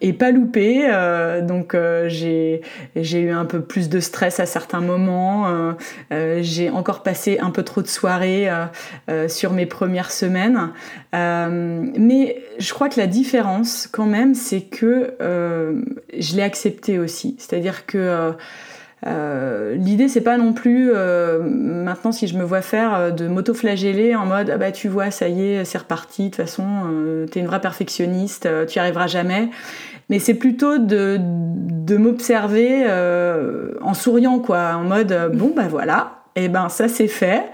et 0.00 0.12
pas 0.12 0.30
louper. 0.30 0.86
donc, 1.42 1.74
j'ai, 2.06 2.60
eu 2.94 3.30
un 3.30 3.44
peu 3.46 3.62
plus 3.62 3.88
de 3.88 4.00
stress 4.00 4.40
à 4.40 4.46
certains 4.46 4.80
moments. 4.80 5.74
j'ai 6.10 6.70
encore 6.70 7.02
passé 7.02 7.38
un 7.40 7.50
peu 7.50 7.62
trop 7.62 7.82
de 7.82 7.86
soirées 7.86 8.48
euh, 8.48 8.66
euh, 9.08 9.28
sur 9.28 9.52
mes 9.52 9.66
premières 9.66 10.10
semaines. 10.10 10.70
Euh, 11.14 11.86
je 12.58 12.72
crois 12.72 12.88
que 12.88 12.98
la 12.98 13.06
différence, 13.06 13.88
quand 13.90 14.06
même, 14.06 14.34
c'est 14.34 14.62
que 14.62 15.14
je 15.20 16.36
l'ai 16.36 16.42
accepté 16.42 16.98
aussi. 16.98 17.36
C'est-à-dire 17.38 17.86
que 17.86 18.32
l'idée 19.76 20.08
c'est 20.08 20.20
pas 20.20 20.36
non 20.36 20.52
plus 20.52 20.92
maintenant 20.92 22.12
si 22.12 22.26
je 22.26 22.36
me 22.36 22.44
vois 22.44 22.60
faire 22.60 23.14
de 23.14 23.26
m'auto-flageller 23.28 24.14
en 24.14 24.26
mode 24.26 24.50
ah 24.50 24.58
bah 24.58 24.72
tu 24.72 24.88
vois 24.88 25.10
ça 25.10 25.26
y 25.26 25.42
est 25.42 25.64
c'est 25.64 25.78
reparti 25.78 26.24
de 26.24 26.28
toute 26.28 26.36
façon 26.36 26.66
t'es 27.30 27.40
une 27.40 27.46
vraie 27.46 27.62
perfectionniste 27.62 28.46
tu 28.66 28.76
y 28.76 28.78
arriveras 28.78 29.06
jamais 29.06 29.48
mais 30.10 30.18
c'est 30.18 30.34
plutôt 30.34 30.76
de, 30.76 31.18
m'observer 31.96 32.84
en 33.80 33.94
souriant 33.94 34.38
quoi 34.38 34.74
en 34.74 34.84
mode 34.84 35.30
bon 35.32 35.54
bah 35.56 35.68
voilà 35.70 36.20
et 36.36 36.44
eh 36.44 36.48
ben 36.48 36.68
ça 36.68 36.88
c'est 36.88 37.08
fait. 37.08 37.44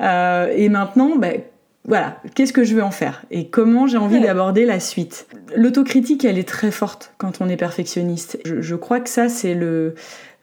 Euh, 0.00 0.52
et 0.54 0.68
maintenant, 0.68 1.16
ben, 1.16 1.40
voilà, 1.86 2.20
qu'est-ce 2.34 2.52
que 2.52 2.64
je 2.64 2.74
veux 2.74 2.82
en 2.82 2.90
faire 2.90 3.22
et 3.30 3.48
comment 3.48 3.86
j'ai 3.86 3.96
envie 3.96 4.20
d'aborder 4.20 4.66
la 4.66 4.80
suite. 4.80 5.28
L'autocritique, 5.54 6.24
elle 6.24 6.36
est 6.36 6.48
très 6.48 6.72
forte 6.72 7.14
quand 7.16 7.40
on 7.40 7.48
est 7.48 7.56
perfectionniste. 7.56 8.38
Je, 8.44 8.74
crois 8.74 8.98
que 8.98 9.08
ça, 9.08 9.28
c'est 9.28 9.54
le, 9.54 9.94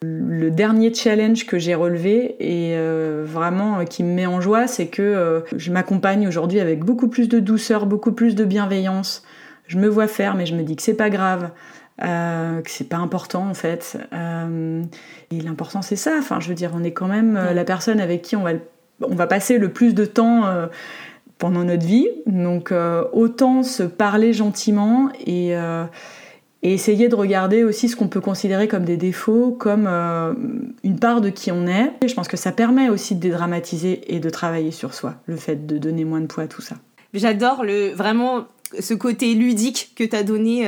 le 0.04 0.52
dernier 0.52 0.94
challenge 0.94 1.46
que 1.46 1.60
j'ai 1.60 1.76
relevé 1.76 2.38
et 2.40 2.78
euh, 2.78 3.24
vraiment 3.26 3.80
euh, 3.80 3.84
qui 3.84 4.04
me 4.04 4.14
met 4.14 4.26
en 4.26 4.40
joie, 4.40 4.68
c'est 4.68 4.88
que 4.88 5.02
euh, 5.02 5.42
je 5.58 5.72
m'accompagne 5.72 6.28
aujourd'hui 6.28 6.62
avec 6.62 6.84
beaucoup 6.84 7.10
plus 7.10 7.28
de 7.28 7.40
douceur, 7.40 7.88
beaucoup 7.88 8.14
plus 8.14 8.36
de 8.36 8.46
bienveillance. 8.46 9.24
Je 9.68 9.78
me 9.78 9.88
vois 9.88 10.08
faire, 10.08 10.36
mais 10.36 10.46
je 10.46 10.56
me 10.56 10.64
dis 10.64 10.78
que 10.78 10.82
c'est 10.82 10.94
pas 10.94 11.10
grave. 11.10 11.50
que 12.00 12.70
c'est 12.70 12.90
pas 12.90 12.98
important 12.98 13.48
en 13.48 13.54
fait. 13.54 13.98
et 14.14 15.42
l'important 15.42 15.82
c'est 15.82 15.96
ça. 15.96 16.16
Enfin, 16.20 16.40
je 16.40 16.50
veux 16.50 16.56
dire, 16.56 16.72
on 16.74 16.84
est 16.84 16.92
quand 16.92 17.08
même 17.08 17.40
la 17.54 17.64
personne 17.64 18.00
avec 18.02 18.22
qui 18.22 18.36
on 18.36 18.44
va, 18.44 18.52
on 19.02 19.16
va 19.16 19.26
passer 19.26 19.58
le 19.58 19.70
plus 19.70 19.94
de 19.96 20.04
temps 20.04 20.44
pendant 21.44 21.66
notre 21.66 21.86
vie. 21.86 22.08
Donc 22.26 22.72
euh, 22.72 23.04
autant 23.12 23.64
se 23.64 23.84
parler 23.84 24.32
gentiment 24.32 25.10
euh, 25.28 25.86
et, 26.62 26.74
essayer 26.74 27.10
de 27.10 27.16
regarder 27.16 27.66
aussi 27.66 27.90
ce 27.90 27.98
qu'on 27.98 28.08
peut 28.08 28.22
considérer 28.22 28.70
comme 28.70 28.86
des 28.86 28.96
défauts, 28.96 29.52
comme 29.52 29.86
euh, 29.86 30.34
une 30.86 31.00
part 31.00 31.20
de 31.20 31.28
qui 31.30 31.52
on 31.52 31.68
est. 31.68 31.92
Je 32.08 32.14
pense 32.14 32.30
que 32.30 32.38
ça 32.38 32.54
permet 32.54 32.88
aussi 32.88 33.16
de 33.16 33.20
dédramatiser 33.20 34.16
et 34.16 34.22
de 34.22 34.30
travailler 34.30 34.72
sur 34.72 34.94
soi, 34.94 35.16
le 35.26 35.36
fait 35.36 35.68
de 35.68 35.78
donner 35.78 36.06
moins 36.06 36.22
de 36.22 36.28
poids 36.28 36.44
à 36.46 36.48
tout 36.48 36.62
ça. 36.62 36.78
J'adore 37.14 37.66
le 37.66 37.90
vraiment 37.90 38.46
ce 38.80 38.94
côté 38.94 39.34
ludique 39.34 39.94
que 39.96 40.04
tu 40.04 40.16
as 40.16 40.24
donné 40.24 40.68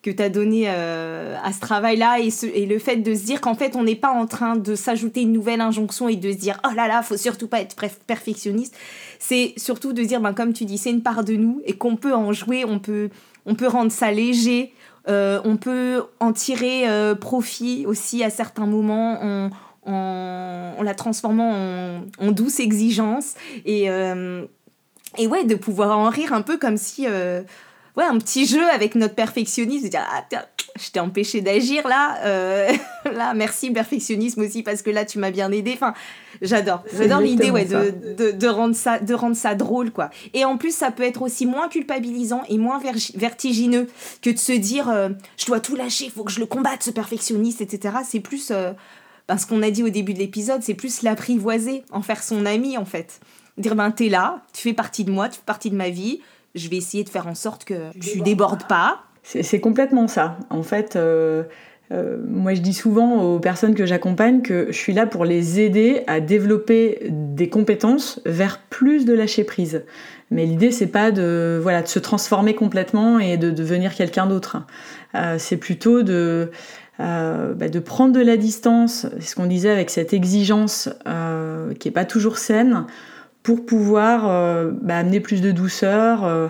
que 0.00 0.10
tu 0.10 0.22
as 0.22 0.28
donné 0.28 0.68
à 0.68 1.52
ce 1.52 1.60
travail-là 1.60 2.18
et, 2.20 2.66
le 2.66 2.78
fait 2.78 2.96
de 2.96 3.14
se 3.14 3.24
dire 3.24 3.40
qu'en 3.40 3.54
fait 3.54 3.76
on 3.76 3.82
n'est 3.82 3.96
pas 3.96 4.10
en 4.10 4.26
train 4.26 4.56
de 4.56 4.74
s'ajouter 4.74 5.22
une 5.22 5.32
nouvelle 5.32 5.60
injonction 5.60 6.08
et 6.08 6.16
de 6.16 6.32
se 6.32 6.36
dire 6.36 6.60
oh 6.64 6.74
là 6.74 6.88
là 6.88 7.02
faut 7.02 7.16
surtout 7.16 7.48
pas 7.48 7.60
être 7.60 7.76
perfectionniste. 8.06 8.74
C'est 9.18 9.54
surtout 9.56 9.92
de 9.92 10.02
dire, 10.02 10.20
ben, 10.20 10.32
comme 10.32 10.52
tu 10.52 10.64
dis, 10.64 10.78
c'est 10.78 10.90
une 10.90 11.02
part 11.02 11.24
de 11.24 11.34
nous 11.34 11.60
et 11.64 11.74
qu'on 11.74 11.96
peut 11.96 12.14
en 12.14 12.32
jouer, 12.32 12.64
on 12.64 12.78
peut, 12.78 13.10
on 13.46 13.54
peut 13.54 13.66
rendre 13.66 13.90
ça 13.90 14.12
léger, 14.12 14.72
euh, 15.08 15.40
on 15.44 15.56
peut 15.56 16.04
en 16.20 16.32
tirer 16.32 16.88
euh, 16.88 17.14
profit 17.14 17.84
aussi 17.86 18.22
à 18.22 18.30
certains 18.30 18.66
moments 18.66 19.18
en, 19.22 19.50
en, 19.90 20.82
la 20.82 20.94
transformant 20.94 22.00
en, 22.18 22.30
douce 22.30 22.60
exigence 22.60 23.34
et, 23.64 23.90
euh, 23.90 24.44
et 25.18 25.26
ouais, 25.26 25.44
de 25.44 25.54
pouvoir 25.54 25.98
en 25.98 26.08
rire 26.08 26.32
un 26.32 26.42
peu 26.42 26.56
comme 26.56 26.76
si 26.76 27.06
ouais, 27.98 28.04
un 28.04 28.18
petit 28.18 28.46
jeu 28.46 28.64
avec 28.70 28.94
notre 28.94 29.14
perfectionnisme, 29.14 29.84
de 29.84 29.90
dire 29.90 30.06
ah, 30.08 30.24
je 30.80 30.90
t'ai 30.90 31.00
empêché 31.00 31.40
d'agir 31.40 31.86
là, 31.88 32.18
euh, 32.24 32.70
là, 33.12 33.34
merci 33.34 33.70
perfectionnisme 33.70 34.42
aussi 34.42 34.62
parce 34.62 34.82
que 34.82 34.90
là 34.90 35.04
tu 35.04 35.18
m'as 35.18 35.32
bien 35.32 35.50
aidé. 35.50 35.72
Enfin, 35.74 35.94
j'adore, 36.40 36.84
j'adore 36.96 37.20
l'idée 37.20 37.50
ouais, 37.50 37.64
de, 37.64 37.92
de, 38.16 38.30
de, 38.30 38.46
rendre 38.46 38.76
ça, 38.76 39.00
de 39.00 39.14
rendre 39.14 39.36
ça 39.36 39.54
drôle 39.54 39.90
quoi. 39.90 40.10
Et 40.32 40.44
en 40.44 40.56
plus, 40.56 40.74
ça 40.74 40.92
peut 40.92 41.02
être 41.02 41.22
aussi 41.22 41.44
moins 41.44 41.68
culpabilisant 41.68 42.42
et 42.48 42.56
moins 42.56 42.80
vertigineux 43.16 43.88
que 44.22 44.30
de 44.30 44.38
se 44.38 44.52
dire 44.52 44.88
euh, 44.88 45.10
je 45.36 45.46
dois 45.46 45.60
tout 45.60 45.74
lâcher, 45.74 46.04
il 46.04 46.10
faut 46.10 46.24
que 46.24 46.32
je 46.32 46.40
le 46.40 46.46
combatte 46.46 46.84
ce 46.84 46.90
perfectionniste, 46.90 47.60
etc. 47.60 47.96
C'est 48.04 48.20
plus 48.20 48.50
euh, 48.52 48.72
parce 49.26 49.44
qu'on 49.44 49.62
a 49.62 49.70
dit 49.70 49.82
au 49.82 49.90
début 49.90 50.14
de 50.14 50.20
l'épisode, 50.20 50.62
c'est 50.62 50.74
plus 50.74 51.02
l'apprivoiser, 51.02 51.82
en 51.90 52.02
faire 52.02 52.22
son 52.22 52.46
ami 52.46 52.78
en 52.78 52.84
fait. 52.84 53.20
Dire 53.58 53.74
ben 53.74 53.90
t'es 53.90 54.08
là, 54.08 54.42
tu 54.52 54.62
fais 54.62 54.72
partie 54.72 55.04
de 55.04 55.10
moi, 55.10 55.28
tu 55.28 55.36
fais 55.36 55.44
partie 55.46 55.70
de 55.70 55.76
ma 55.76 55.90
vie 55.90 56.20
je 56.54 56.68
vais 56.68 56.76
essayer 56.76 57.04
de 57.04 57.08
faire 57.08 57.26
en 57.26 57.34
sorte 57.34 57.64
que 57.64 57.96
tu 57.98 58.20
débordes 58.20 58.64
pas. 58.64 59.02
C'est 59.22 59.60
complètement 59.60 60.08
ça. 60.08 60.38
En 60.48 60.62
fait, 60.62 60.96
euh, 60.96 61.44
euh, 61.92 62.16
moi 62.26 62.54
je 62.54 62.60
dis 62.60 62.72
souvent 62.72 63.22
aux 63.22 63.38
personnes 63.38 63.74
que 63.74 63.84
j'accompagne 63.84 64.40
que 64.40 64.68
je 64.70 64.76
suis 64.76 64.94
là 64.94 65.06
pour 65.06 65.24
les 65.24 65.60
aider 65.60 66.02
à 66.06 66.20
développer 66.20 67.06
des 67.10 67.48
compétences 67.48 68.20
vers 68.24 68.60
plus 68.70 69.04
de 69.04 69.12
lâcher 69.12 69.44
prise. 69.44 69.84
Mais 70.30 70.46
l'idée 70.46 70.70
c'est 70.70 70.86
pas 70.86 71.10
de 71.10 71.58
voilà 71.62 71.82
de 71.82 71.88
se 71.88 71.98
transformer 71.98 72.54
complètement 72.54 73.18
et 73.18 73.36
de 73.36 73.50
devenir 73.50 73.94
quelqu'un 73.94 74.26
d'autre. 74.26 74.58
Euh, 75.14 75.36
c'est 75.38 75.56
plutôt 75.56 76.02
de 76.02 76.50
bah, 76.98 77.68
de 77.68 77.78
prendre 77.78 78.12
de 78.12 78.20
la 78.20 78.36
distance, 78.36 79.06
c'est 79.20 79.28
ce 79.28 79.36
qu'on 79.36 79.46
disait 79.46 79.70
avec 79.70 79.88
cette 79.88 80.12
exigence 80.12 80.88
qui 81.78 81.86
est 81.86 81.92
pas 81.92 82.04
toujours 82.04 82.38
saine, 82.38 82.86
pour 83.48 83.64
pouvoir 83.64 84.28
euh, 84.28 84.72
bah, 84.82 84.98
amener 84.98 85.20
plus 85.20 85.40
de 85.40 85.52
douceur 85.52 86.22
euh, 86.22 86.48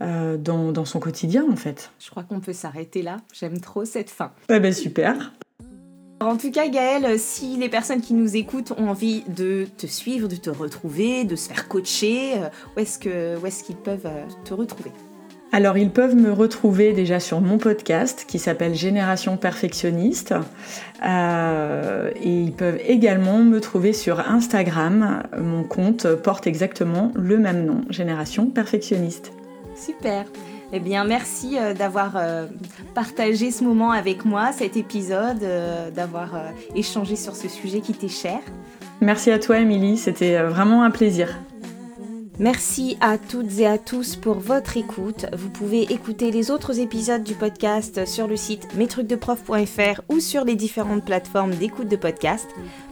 euh, 0.00 0.38
dans, 0.38 0.86
son 0.86 0.98
quotidien 0.98 1.44
en 1.52 1.56
fait. 1.56 1.90
Je 1.98 2.08
crois 2.08 2.22
qu'on 2.22 2.40
peut 2.40 2.54
s'arrêter 2.54 3.02
là. 3.02 3.18
J'aime 3.34 3.60
trop 3.60 3.84
cette 3.84 4.08
fin. 4.08 4.32
Eh 4.48 4.58
ben 4.58 4.72
super. 4.72 5.34
En 6.20 6.38
tout 6.38 6.50
cas, 6.50 6.66
Gaëlle, 6.68 7.18
si 7.18 7.58
les 7.58 7.68
personnes 7.68 8.00
qui 8.00 8.14
nous 8.14 8.34
écoutent 8.34 8.72
ont 8.78 8.88
envie 8.88 9.24
de 9.28 9.66
te 9.76 9.86
suivre, 9.86 10.26
de 10.26 10.36
te 10.36 10.48
retrouver, 10.48 11.24
de 11.24 11.36
se 11.36 11.48
faire 11.48 11.68
coacher, 11.68 12.36
où 12.74 12.80
est-ce 12.80 12.98
qu'ils 13.62 13.76
peuvent 13.76 14.08
te 14.46 14.54
retrouver? 14.54 14.92
Alors 15.50 15.78
ils 15.78 15.90
peuvent 15.90 16.14
me 16.14 16.30
retrouver 16.30 16.92
déjà 16.92 17.20
sur 17.20 17.40
mon 17.40 17.56
podcast 17.56 18.26
qui 18.28 18.38
s'appelle 18.38 18.74
Génération 18.74 19.38
Perfectionniste 19.38 20.34
euh, 21.06 22.10
et 22.22 22.42
ils 22.42 22.52
peuvent 22.52 22.78
également 22.86 23.38
me 23.38 23.58
trouver 23.60 23.94
sur 23.94 24.20
Instagram. 24.20 25.22
Mon 25.38 25.64
compte 25.64 26.06
porte 26.16 26.46
exactement 26.46 27.12
le 27.14 27.38
même 27.38 27.64
nom, 27.64 27.80
Génération 27.88 28.46
Perfectionniste. 28.46 29.32
Super. 29.74 30.26
Eh 30.70 30.80
bien, 30.80 31.04
merci 31.04 31.56
euh, 31.58 31.72
d'avoir 31.72 32.16
euh, 32.16 32.46
partagé 32.94 33.50
ce 33.50 33.64
moment 33.64 33.90
avec 33.90 34.26
moi, 34.26 34.52
cet 34.52 34.76
épisode, 34.76 35.42
d'avoir 35.94 36.30
échangé 36.74 37.16
sur 37.16 37.34
ce 37.34 37.48
sujet 37.48 37.80
qui 37.80 37.94
t'est 37.94 38.08
cher. 38.08 38.40
Merci 39.00 39.30
à 39.30 39.38
toi, 39.38 39.60
Émilie. 39.60 39.96
C'était 39.96 40.42
vraiment 40.42 40.82
un 40.82 40.90
plaisir. 40.90 41.38
Merci 42.40 42.96
à 43.00 43.18
toutes 43.18 43.58
et 43.58 43.66
à 43.66 43.78
tous 43.78 44.14
pour 44.14 44.38
votre 44.38 44.76
écoute. 44.76 45.26
Vous 45.32 45.50
pouvez 45.50 45.92
écouter 45.92 46.30
les 46.30 46.52
autres 46.52 46.78
épisodes 46.78 47.24
du 47.24 47.34
podcast 47.34 48.06
sur 48.06 48.28
le 48.28 48.36
site 48.36 48.76
mestrucsdeprof.fr 48.76 50.02
ou 50.08 50.20
sur 50.20 50.44
les 50.44 50.54
différentes 50.54 51.04
plateformes 51.04 51.56
d'écoute 51.56 51.88
de 51.88 51.96
podcast. 51.96 52.46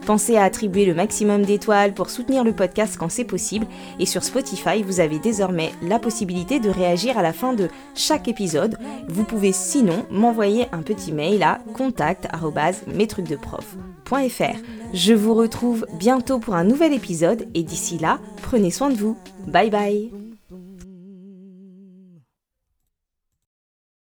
Pensez 0.05 0.35
à 0.35 0.43
attribuer 0.43 0.83
le 0.85 0.93
maximum 0.93 1.45
d'étoiles 1.45 1.93
pour 1.93 2.09
soutenir 2.09 2.43
le 2.43 2.51
podcast 2.51 2.97
quand 2.99 3.09
c'est 3.09 3.23
possible. 3.23 3.67
Et 3.99 4.05
sur 4.05 4.25
Spotify, 4.25 4.83
vous 4.83 4.99
avez 4.99 5.17
désormais 5.17 5.71
la 5.81 5.99
possibilité 5.99 6.59
de 6.59 6.69
réagir 6.69 7.17
à 7.17 7.21
la 7.21 7.31
fin 7.31 7.53
de 7.53 7.69
chaque 7.95 8.27
épisode. 8.27 8.77
Vous 9.07 9.23
pouvez 9.23 9.53
sinon 9.53 10.05
m'envoyer 10.11 10.65
un 10.73 10.81
petit 10.81 11.13
mail 11.13 11.41
à 11.41 11.59
contact.mestrucsdeprof.fr. 11.73 13.96
Je 14.93 15.13
vous 15.13 15.33
retrouve 15.33 15.85
bientôt 15.99 16.39
pour 16.39 16.55
un 16.55 16.63
nouvel 16.63 16.93
épisode 16.93 17.47
et 17.53 17.63
d'ici 17.63 17.97
là, 17.97 18.19
prenez 18.41 18.71
soin 18.71 18.89
de 18.89 18.95
vous. 18.95 19.17
Bye 19.47 19.69
bye 19.69 20.26